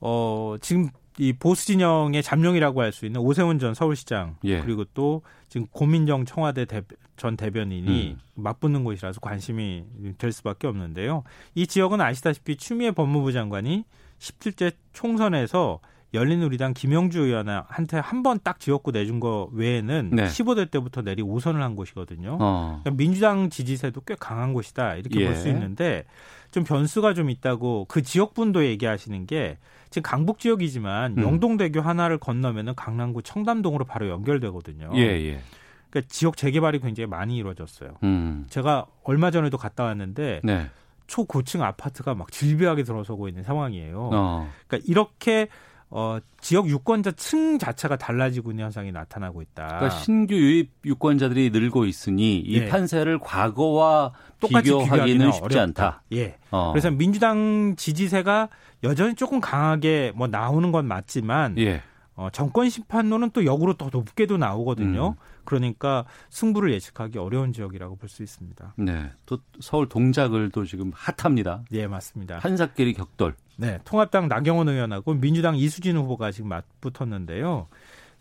어, 0.00 0.56
지금 0.60 0.88
이 1.18 1.32
보수 1.32 1.66
진영의 1.66 2.22
잠룡이라고 2.22 2.80
할 2.82 2.92
수 2.92 3.06
있는 3.06 3.20
오세훈 3.20 3.58
전 3.58 3.74
서울시장 3.74 4.36
예. 4.44 4.60
그리고 4.60 4.84
또 4.94 5.22
지금 5.48 5.66
고민정 5.70 6.24
청와대 6.24 6.64
대, 6.64 6.82
전 7.16 7.36
대변인이 7.36 8.16
음. 8.16 8.20
맞붙는 8.34 8.82
곳이라서 8.84 9.20
관심이 9.20 9.84
될 10.18 10.32
수밖에 10.32 10.66
없는데요. 10.66 11.22
이 11.54 11.66
지역은 11.66 12.00
아시다시피 12.00 12.56
추미애 12.56 12.90
법무부 12.90 13.32
장관이 13.32 13.84
17대 14.18 14.74
총선에서 14.92 15.80
열린우리당 16.14 16.74
김영주 16.74 17.22
의원한테 17.22 17.98
한 17.98 18.22
번 18.22 18.38
딱 18.42 18.60
지역구 18.60 18.92
내준 18.92 19.18
거 19.20 19.48
외에는 19.52 20.10
네. 20.12 20.24
15대 20.26 20.70
때부터 20.70 21.02
내리 21.02 21.22
5선을 21.22 21.58
한 21.58 21.74
곳이거든요. 21.76 22.38
어. 22.40 22.80
그러니까 22.82 22.96
민주당 22.96 23.50
지지세도 23.50 24.02
꽤 24.02 24.14
강한 24.18 24.52
곳이다 24.52 24.94
이렇게 24.94 25.20
예. 25.20 25.26
볼수 25.26 25.48
있는데 25.48 26.04
좀 26.52 26.62
변수가 26.64 27.14
좀 27.14 27.30
있다고 27.30 27.86
그 27.88 28.02
지역분도 28.02 28.64
얘기하시는 28.64 29.26
게 29.26 29.58
지금 29.94 30.02
강북 30.02 30.40
지역이지만 30.40 31.18
음. 31.18 31.22
영동대교 31.22 31.80
하나를 31.80 32.18
건너면은 32.18 32.74
강남구 32.74 33.22
청담동으로 33.22 33.84
바로 33.84 34.08
연결되거든요. 34.08 34.90
예, 34.96 35.02
예. 35.02 35.40
그러니까 35.88 36.12
지역 36.12 36.36
재개발이 36.36 36.80
굉장히 36.80 37.06
많이 37.06 37.36
이루어졌어요. 37.36 37.94
음. 38.02 38.44
제가 38.50 38.86
얼마 39.04 39.30
전에도 39.30 39.56
갔다 39.56 39.84
왔는데 39.84 40.40
네. 40.42 40.68
초고층 41.06 41.62
아파트가 41.62 42.16
막 42.16 42.32
질비하게 42.32 42.82
들어서고 42.82 43.28
있는 43.28 43.44
상황이에요. 43.44 44.10
어. 44.12 44.50
그러니까 44.66 44.84
이렇게 44.90 45.46
어, 45.90 46.18
지역 46.40 46.68
유권자 46.68 47.12
층 47.12 47.56
자체가 47.60 47.94
달라지고 47.96 48.50
있는 48.50 48.64
현상이 48.64 48.90
나타나고 48.90 49.42
있다. 49.42 49.66
그러니까 49.66 49.90
신규 49.90 50.34
유입 50.34 50.72
유권자들이 50.84 51.50
늘고 51.50 51.84
있으니 51.84 52.40
이 52.40 52.56
예. 52.56 52.68
판세를 52.68 53.20
과거와 53.20 54.12
똑같이 54.40 54.64
비교하기는 54.64 54.90
비교하기는 54.90 55.32
쉽지 55.32 55.58
어렵다. 55.58 55.62
않다. 55.62 56.02
예. 56.14 56.36
어. 56.50 56.72
그래서 56.72 56.90
민주당 56.90 57.76
지지세가 57.76 58.48
여전히 58.84 59.14
조금 59.14 59.40
강하게 59.40 60.12
뭐 60.14 60.26
나오는 60.28 60.70
건 60.70 60.86
맞지만 60.86 61.58
예. 61.58 61.82
어, 62.16 62.28
정권 62.32 62.68
심판론은 62.70 63.30
또 63.30 63.44
역으로 63.44 63.74
더 63.74 63.88
높게도 63.92 64.36
나오거든요. 64.36 65.08
음. 65.08 65.14
그러니까 65.44 66.04
승부를 66.30 66.72
예측하기 66.72 67.18
어려운 67.18 67.52
지역이라고 67.52 67.96
볼 67.96 68.08
수 68.08 68.22
있습니다. 68.22 68.74
네. 68.76 69.10
또 69.26 69.38
서울 69.58 69.88
동작을도 69.88 70.64
지금 70.64 70.92
핫합니다. 70.94 71.64
예, 71.72 71.86
맞습니다. 71.88 72.38
한삭끼리 72.38 72.94
격돌. 72.94 73.34
네, 73.56 73.78
통합당 73.84 74.28
나경원 74.28 74.68
의원하고 74.68 75.14
민주당 75.14 75.56
이수진 75.56 75.96
후보가 75.96 76.30
지금 76.30 76.48
맞붙었는데요. 76.50 77.66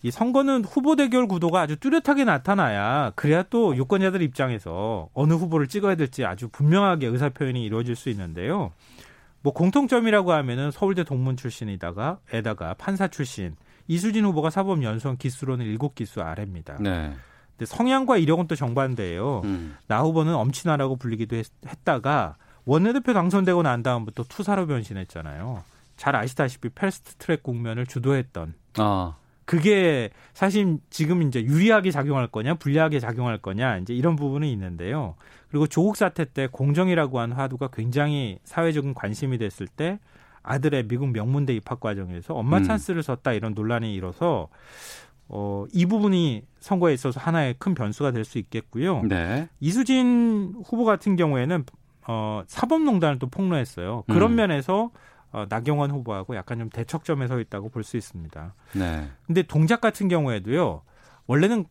이 0.01 0.11
선거는 0.11 0.66
후보 0.66 0.95
대결 0.95 1.28
구도가 1.28 1.61
아주 1.61 1.76
뚜렷하게 1.78 2.26
나타나야 2.26 3.14
그래야 3.16 3.43
또 3.43 3.76
유권자들 3.78 4.22
입장에서 4.22 5.07
어느 5.14 5.34
후보를 5.34 5.68
찍어야 5.68 5.95
될지 5.95 6.26
아주 6.26 6.49
분명하게 6.49 7.07
의사 7.07 7.30
표현이 7.30 7.64
이루어질 7.64 7.95
수 7.95 8.09
있는데요. 8.09 8.72
뭐 9.43 9.53
공통점이라고 9.53 10.31
하면은 10.31 10.71
서울대 10.71 11.03
동문 11.03 11.37
출신이다가 11.37 12.19
에다가 12.31 12.73
판사 12.75 13.07
출신 13.09 13.55
이수진 13.87 14.25
후보가 14.25 14.49
사법 14.49 14.81
연수원 14.81 15.17
기수로는 15.17 15.65
일곱 15.65 15.93
기수 15.93 16.21
아래입니다. 16.21 16.77
네. 16.79 17.13
근데 17.51 17.65
성향과 17.65 18.17
이력은 18.17 18.47
또 18.47 18.55
정반대예요. 18.55 19.41
음. 19.43 19.77
나 19.87 20.01
후보는 20.01 20.33
엄친아라고 20.33 20.95
불리기도 20.95 21.35
했, 21.35 21.45
다가 21.83 22.37
원내대표 22.65 23.13
당선되고 23.13 23.61
난 23.61 23.83
다음부터 23.83 24.23
투사로 24.23 24.65
변신했잖아요. 24.65 25.63
잘 25.97 26.15
아시다시피 26.15 26.69
패스트 26.69 27.15
트랙 27.15 27.43
국면을 27.43 27.85
주도했던 27.85 28.55
아. 28.77 29.17
그게 29.45 30.09
사실 30.33 30.77
지금 30.89 31.21
이제 31.21 31.43
유리하게 31.43 31.91
작용할 31.91 32.27
거냐 32.27 32.55
불리하게 32.55 32.99
작용할 32.99 33.37
거냐 33.37 33.77
이제 33.77 33.93
이런 33.93 34.15
부분이 34.15 34.51
있는데요. 34.51 35.15
그리고 35.49 35.67
조국 35.67 35.97
사태 35.97 36.25
때 36.25 36.47
공정이라고 36.51 37.19
한 37.19 37.31
화두가 37.31 37.69
굉장히 37.73 38.39
사회적인 38.43 38.93
관심이 38.93 39.37
됐을 39.37 39.67
때 39.67 39.99
아들의 40.41 40.87
미국 40.87 41.11
명문대 41.11 41.53
입학 41.53 41.79
과정에서 41.79 42.33
엄마 42.33 42.57
음. 42.57 42.63
찬스를 42.63 43.03
썼다 43.03 43.33
이런 43.33 43.53
논란이 43.53 43.93
일어서 43.93 44.49
어, 45.29 45.65
이 45.71 45.85
부분이 45.85 46.43
선거에 46.59 46.93
있어서 46.93 47.19
하나의 47.19 47.55
큰 47.57 47.73
변수가 47.73 48.11
될 48.11 48.25
수 48.25 48.37
있겠고요. 48.39 49.03
네. 49.03 49.47
이수진 49.59 50.53
후보 50.65 50.85
같은 50.85 51.15
경우에는 51.15 51.65
어, 52.07 52.43
사법농단을 52.47 53.19
또 53.19 53.27
폭로했어요. 53.27 54.03
그런 54.07 54.31
음. 54.31 54.35
면에서 54.35 54.91
어, 55.34 55.45
나경원 55.49 55.91
후보하고 55.91 56.36
약간 56.36 56.59
좀 56.59 56.69
대척점에 56.69 57.27
서 57.27 57.39
있다고 57.39 57.69
볼 57.69 57.84
수 57.84 57.97
있습니다. 57.97 58.53
네. 58.75 59.09
근데 59.25 59.41
동작 59.41 59.81
같은 59.81 60.07
경우에도요. 60.07 60.84
원래는 61.27 61.65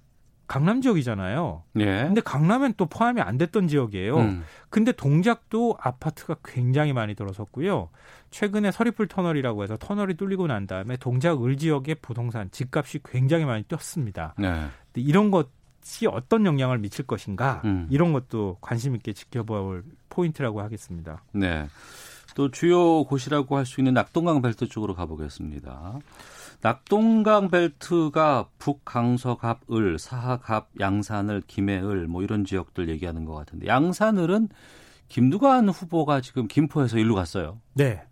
강남 0.47 0.83
지역이잖아요. 0.83 1.63
예. 1.79 2.03
근데 2.03 2.21
강남엔 2.21 2.75
또 2.77 2.85
포함이 2.87 3.23
안 3.23 3.39
됐던 3.39 3.69
지역이에요. 3.69 4.17
음. 4.19 4.45
근데 4.69 4.93
동작도 4.93 5.79
아파트가 5.81 6.37
굉장히 6.45 6.93
많이 6.93 7.15
들어섰고요. 7.15 7.89
최근에 8.31 8.71
서리풀 8.73 9.09
터널이라고 9.09 9.63
해서 9.63 9.79
터널이 9.79 10.15
뚫리고 10.15 10.49
난 10.49 10.67
다음에 10.67 10.99
동작 10.99 11.43
을 11.43 11.57
지역의 11.57 11.97
부동산 12.03 12.51
집값이 12.51 13.01
굉장히 13.05 13.47
많이 13.47 13.63
뛰었습니다. 13.63 14.35
네. 14.37 14.67
이런 14.97 15.31
것이 15.31 16.07
어떤 16.07 16.45
영향을 16.45 16.79
미칠 16.79 17.07
것인가 17.07 17.63
음. 17.65 17.87
이런 17.91 18.13
것도 18.13 18.59
관심 18.61 18.95
있게 18.95 19.15
지켜볼 19.15 19.85
포인트라고 20.11 20.61
하겠습니다. 20.61 21.23
네. 21.33 21.67
또 22.35 22.51
주요 22.51 23.05
곳이라고 23.05 23.57
할 23.57 23.67
수 23.67 23.81
있는 23.81 23.95
낙동강 23.95 24.43
벨트 24.43 24.69
쪽으로 24.69 24.95
가보겠습니다. 24.95 25.99
낙동강 26.61 27.49
벨트가 27.51 28.49
북강서갑, 28.59 29.71
을, 29.73 29.99
사하갑, 29.99 30.69
양산을, 30.79 31.43
김해을 31.47 32.07
뭐 32.07 32.23
이런 32.23 32.45
지역들 32.45 32.89
얘기하는 32.89 33.25
것 33.25 33.35
같은데 33.35 33.67
양산을은 33.67 34.49
김두관 35.09 35.69
후보가 35.69 36.21
지금 36.21 36.47
김포에서 36.47 36.99
일로 36.99 37.15
갔어요. 37.15 37.59
네. 37.75 38.03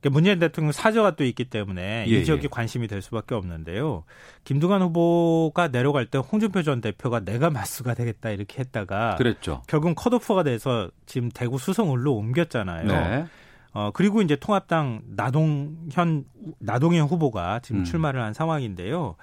그러니까 0.00 0.14
문재인 0.14 0.38
대통령 0.38 0.72
사저가 0.72 1.16
또 1.16 1.24
있기 1.24 1.44
때문에 1.46 2.06
예, 2.08 2.10
이 2.10 2.24
지역이 2.24 2.44
예. 2.44 2.48
관심이 2.48 2.86
될 2.86 3.02
수밖에 3.02 3.34
없는데요. 3.34 4.04
김두관 4.44 4.80
후보가 4.82 5.68
내려갈 5.68 6.06
때 6.06 6.18
홍준표 6.18 6.62
전 6.62 6.80
대표가 6.80 7.20
내가 7.20 7.50
맞수가 7.50 7.94
되겠다 7.94 8.30
이렇게 8.30 8.60
했다가 8.60 9.16
그랬죠. 9.16 9.62
결국 9.66 9.94
컷오프가 9.96 10.44
돼서 10.44 10.90
지금 11.06 11.30
대구 11.30 11.58
수성을로 11.58 12.14
옮겼잖아요. 12.14 12.86
네. 12.86 13.26
어, 13.72 13.90
그리고 13.92 14.22
이제 14.22 14.36
통합당 14.36 15.02
나동현, 15.16 16.24
나동현 16.58 17.06
후보가 17.06 17.60
지금 17.60 17.80
음. 17.80 17.84
출마를 17.84 18.22
한 18.22 18.32
상황인데요. 18.32 19.16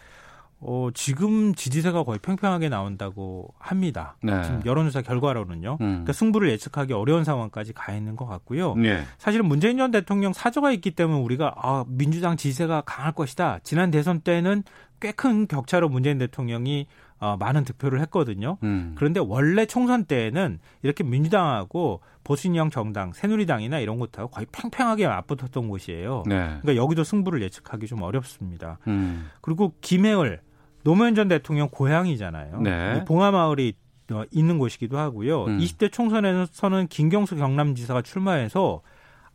어, 0.59 0.89
지금 0.93 1.53
지지세가 1.53 2.03
거의 2.03 2.17
팽팽하게 2.19 2.69
나온다고 2.69 3.53
합니다. 3.59 4.15
네. 4.23 4.41
지금 4.43 4.61
여론조사 4.65 5.01
결과로는요. 5.01 5.77
음. 5.81 5.85
그러니까 5.85 6.13
승부를 6.13 6.49
예측하기 6.49 6.93
어려운 6.93 7.23
상황까지 7.23 7.73
가 7.73 7.93
있는 7.93 8.15
것 8.15 8.25
같고요. 8.25 8.75
네. 8.75 9.03
사실은 9.17 9.45
문재인 9.47 9.77
전 9.77 9.91
대통령 9.91 10.33
사저가 10.33 10.71
있기 10.71 10.91
때문에 10.91 11.21
우리가 11.21 11.53
아, 11.57 11.83
민주당 11.87 12.37
지지세가 12.37 12.81
강할 12.81 13.11
것이다. 13.11 13.59
지난 13.63 13.91
대선 13.91 14.21
때는 14.21 14.63
꽤 15.01 15.11
큰 15.11 15.45
격차로 15.47 15.89
문재인 15.89 16.17
대통령이 16.17 16.87
어, 17.19 17.37
많은 17.37 17.63
득표를 17.63 18.01
했거든요. 18.01 18.57
음. 18.63 18.93
그런데 18.95 19.19
원래 19.19 19.65
총선 19.65 20.05
때에는 20.05 20.59
이렇게 20.83 21.03
민주당하고 21.03 22.01
보수인형 22.23 22.71
정당, 22.71 23.13
새누리당이나 23.13 23.79
이런 23.79 23.99
것하고 23.99 24.29
거의 24.29 24.45
팽팽하게 24.51 25.07
맞붙었던 25.07 25.69
곳이에요. 25.69 26.23
네. 26.27 26.35
그러니까 26.61 26.75
여기도 26.75 27.03
승부를 27.03 27.41
예측하기 27.43 27.87
좀 27.87 28.01
어렵습니다. 28.01 28.79
음. 28.87 29.29
그리고 29.41 29.73
김해을 29.81 30.41
노무현 30.83 31.15
전 31.15 31.27
대통령 31.27 31.69
고향이잖아요. 31.69 32.61
네. 32.61 32.99
이 33.01 33.05
봉하마을이 33.05 33.73
어, 34.11 34.23
있는 34.31 34.59
곳이기도 34.59 34.99
하고요. 34.99 35.45
음. 35.45 35.57
20대 35.59 35.91
총선에서는 35.91 36.87
김경수 36.87 37.37
경남지사가 37.37 38.01
출마해서 38.01 38.81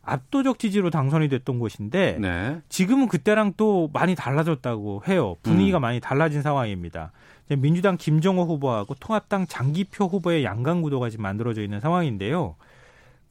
압도적 0.03 0.59
지지로 0.59 0.89
당선이 0.89 1.29
됐던 1.29 1.59
곳인데 1.59 2.17
네. 2.19 2.59
지금은 2.69 3.07
그때랑 3.07 3.53
또 3.57 3.89
많이 3.93 4.15
달라졌다고 4.15 5.03
해요. 5.07 5.35
분위기가 5.43 5.79
음. 5.79 5.81
많이 5.81 5.99
달라진 5.99 6.41
상황입니다. 6.41 7.11
민주당 7.57 7.97
김정호 7.97 8.43
후보하고 8.43 8.95
통합당 8.95 9.47
장기표 9.47 10.05
후보의 10.05 10.43
양강 10.43 10.81
구도가 10.81 11.09
지금 11.09 11.23
만들어져 11.23 11.61
있는 11.61 11.79
상황인데요. 11.79 12.55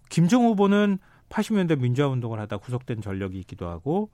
김정호 0.08 0.50
후보는 0.50 0.98
80년대 1.28 1.78
민주화 1.78 2.08
운동을 2.08 2.40
하다 2.40 2.58
구속된 2.58 3.00
전력이 3.00 3.38
있기도 3.40 3.68
하고 3.68 4.10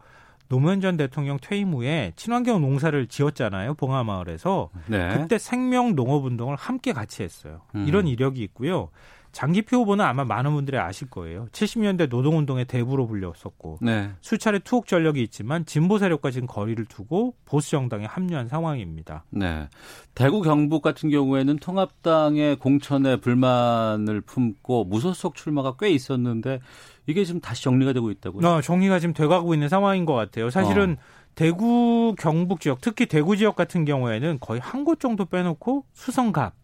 노무현 0.49 0.81
전 0.81 0.97
대통령 0.97 1.39
퇴임 1.41 1.73
후에 1.73 2.13
친환경 2.15 2.61
농사를 2.61 3.07
지었잖아요. 3.09 3.75
봉하마을에서. 3.75 4.71
네. 4.87 5.17
그때 5.17 5.39
생명 5.39 5.97
농업 5.97 6.25
운동을 6.25 6.57
함께 6.57 6.93
같이 6.93 7.23
했어요. 7.23 7.63
음. 7.75 7.87
이런 7.89 8.07
이력이 8.07 8.43
있고요. 8.45 8.91
장기표 9.37 9.81
후보는 9.81 10.03
아마 10.03 10.25
많은 10.25 10.55
분들이 10.55 10.79
아실 10.79 11.11
거예요. 11.11 11.47
70년대 11.53 12.09
노동운동의 12.09 12.65
대부로 12.65 13.07
불렸었고 13.07 13.81
네. 13.83 14.11
수차례 14.23 14.59
투옥 14.61 14.87
전력이 14.87 15.23
있지만 15.25 15.67
진보 15.67 15.99
세력과 15.99 16.31
지금 16.31 16.49
거리를 16.49 16.83
두고 16.87 17.35
보수 17.45 17.73
정당에 17.73 18.07
합류한 18.07 18.49
상황입니다. 18.49 19.25
네. 19.29 19.69
대구 20.15 20.41
경북 20.41 20.81
같은 20.81 21.11
경우에는 21.11 21.59
통합당의 21.59 22.57
공천에 22.57 23.17
불만을 23.17 24.23
품고 24.23 24.85
무소속 24.85 25.35
출마가 25.35 25.75
꽤 25.79 25.91
있었는데 25.91 26.61
이게 27.07 27.23
지금 27.27 27.39
다시 27.43 27.63
정리가 27.63 27.93
되고 27.93 28.11
있다고요? 28.11 28.49
어, 28.49 28.63
정리가 28.63 29.01
지금 29.01 29.13
돼가고 29.13 29.53
있는 29.53 29.69
상황인 29.69 30.07
것 30.07 30.15
같아요. 30.15 30.49
사실은 30.49 30.97
대구 31.35 32.15
경북 32.19 32.61
지역, 32.63 32.81
특히 32.81 33.05
대구 33.05 33.37
지역 33.37 33.55
같은 33.55 33.85
경우에는 33.85 34.39
거의 34.41 34.63
한 34.63 34.83
곳 34.87 34.99
정도 34.99 35.27
빼놓고 35.27 35.85
수성갑, 35.93 36.55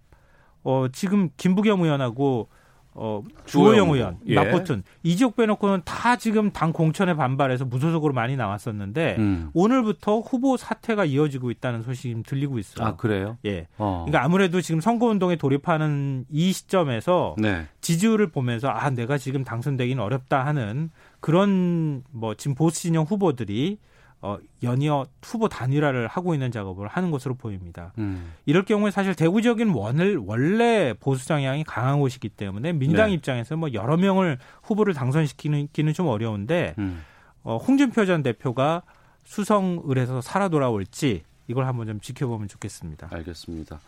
어, 0.65 0.87
지금 0.91 1.29
김부겸 1.37 1.83
의원하고 1.83 2.49
어, 2.95 3.23
주호영 3.47 3.91
의원, 3.91 4.19
예. 4.27 4.35
맞붙은 4.35 4.83
이 5.03 5.17
지역 5.17 5.37
빼놓고는 5.37 5.83
다 5.85 6.17
지금 6.17 6.51
당 6.51 6.73
공천에 6.73 7.15
반발해서 7.15 7.65
무소속으로 7.65 8.13
많이 8.13 8.37
나왔었는데 8.37 9.17
음. 9.19 9.51
오늘부터 9.55 10.21
후보 10.21 10.57
사퇴가 10.59 11.07
이어지고 11.07 11.51
있다는 11.51 11.83
소식이 11.83 12.23
들리고 12.25 12.59
있어요. 12.59 12.87
아 12.87 12.97
그래요? 12.97 13.39
예. 13.47 13.67
어. 13.79 14.05
그러니까 14.05 14.25
아무래도 14.25 14.61
지금 14.61 14.81
선거운동에 14.81 15.37
돌입하는 15.37 16.27
이 16.31 16.53
시점에서 16.53 17.37
네. 17.39 17.67
지지율을 17.81 18.29
보면서 18.29 18.69
아 18.69 18.91
내가 18.91 19.17
지금 19.17 19.43
당선되기는 19.43 20.03
어렵다 20.03 20.45
하는 20.45 20.91
그런 21.21 22.03
뭐 22.11 22.35
지금 22.35 22.55
보수 22.55 22.83
진영 22.83 23.05
후보들이 23.05 23.79
어 24.23 24.39
연이어 24.63 25.07
후보 25.21 25.49
단일화를 25.49 26.07
하고 26.07 26.33
있는 26.33 26.53
작업을 26.53 26.87
하는 26.87 27.11
것으로 27.11 27.35
보입니다. 27.35 27.93
음. 27.99 28.33
이럴 28.47 28.65
경우에 28.65 28.93
사실 28.93 29.17
대구 29.17 29.43
지역은 29.43 29.71
원을 29.71 30.17
원래 30.17 30.95
보수 30.95 31.25
성향이 31.25 31.65
강한 31.65 31.99
곳이기 31.99 32.29
때문에 32.29 32.73
민주당 32.73 33.09
네. 33.09 33.15
입장에서 33.15 33.57
뭐 33.57 33.73
여러 33.73 33.97
명을 33.97 34.39
후보를 34.63 34.95
당선시키는 34.95 35.69
기는 35.73 35.93
좀 35.93 36.07
어려운데 36.07 36.75
음. 36.79 37.03
어, 37.43 37.57
홍준표 37.57 38.07
전 38.07 38.23
대표가 38.23 38.83
수성을에서 39.25 40.21
살아 40.21 40.49
돌아올지 40.49 41.25
이걸 41.49 41.67
한번 41.67 41.89
좀 41.89 42.01
지켜보면 42.01 42.47
좋겠습니다. 42.47 43.09
알겠습니다. 43.11 43.81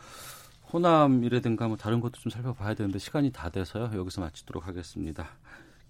호남이라든가 0.73 1.69
뭐 1.69 1.77
다른 1.77 2.01
것도 2.01 2.15
좀 2.21 2.31
살펴봐야 2.31 2.75
되는데 2.75 2.99
시간이 2.99 3.31
다 3.31 3.51
돼서요. 3.51 3.91
여기서 3.95 4.21
마치도록 4.21 4.67
하겠습니다. 4.67 5.29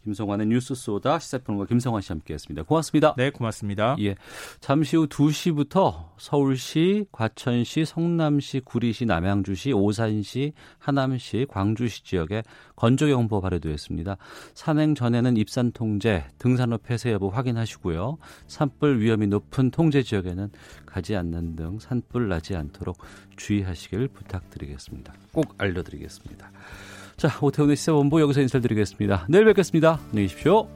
김성환의 0.05 0.46
뉴스 0.46 0.74
소다 0.74 1.18
시사평론가 1.18 1.66
김성환 1.66 2.02
씨 2.02 2.12
함께했습니다. 2.12 2.64
고맙습니다. 2.64 3.14
네, 3.16 3.30
고맙습니다. 3.30 3.96
예. 4.00 4.14
잠시 4.61 4.96
후 4.96 5.07
2시부터 5.07 6.11
서울시, 6.18 7.07
과천시, 7.11 7.86
성남시, 7.86 8.61
구리시, 8.61 9.07
남양주시, 9.07 9.72
오산시, 9.72 10.52
하남시, 10.78 11.46
광주시 11.48 12.05
지역에 12.05 12.42
건조경보 12.76 13.40
발효되었습니다. 13.40 14.16
산행 14.55 14.94
전에는 14.94 15.36
입산 15.38 15.72
통제, 15.72 16.24
등산로 16.38 16.78
폐쇄 16.78 17.12
여부 17.12 17.28
확인하시고요. 17.28 18.18
산불 18.46 19.00
위험이 19.00 19.26
높은 19.26 19.70
통제 19.70 20.02
지역에는 20.02 20.50
가지 20.84 21.16
않는 21.16 21.57
등 21.57 21.78
산불 21.78 22.28
나지 22.28 22.55
않도록 22.55 22.98
주의하시길 23.36 24.09
부탁드리겠습니다. 24.09 25.14
꼭 25.32 25.55
알려드리겠습니다. 25.59 26.50
자, 27.24 27.38
오태훈의 27.40 27.74
시사 27.74 27.94
본부 27.94 28.20
여기서 28.20 28.42
인사드리겠습니다. 28.42 29.24
내일 29.30 29.46
뵙겠습니다. 29.46 29.98
안녕히 30.10 30.28
계십시오. 30.28 30.68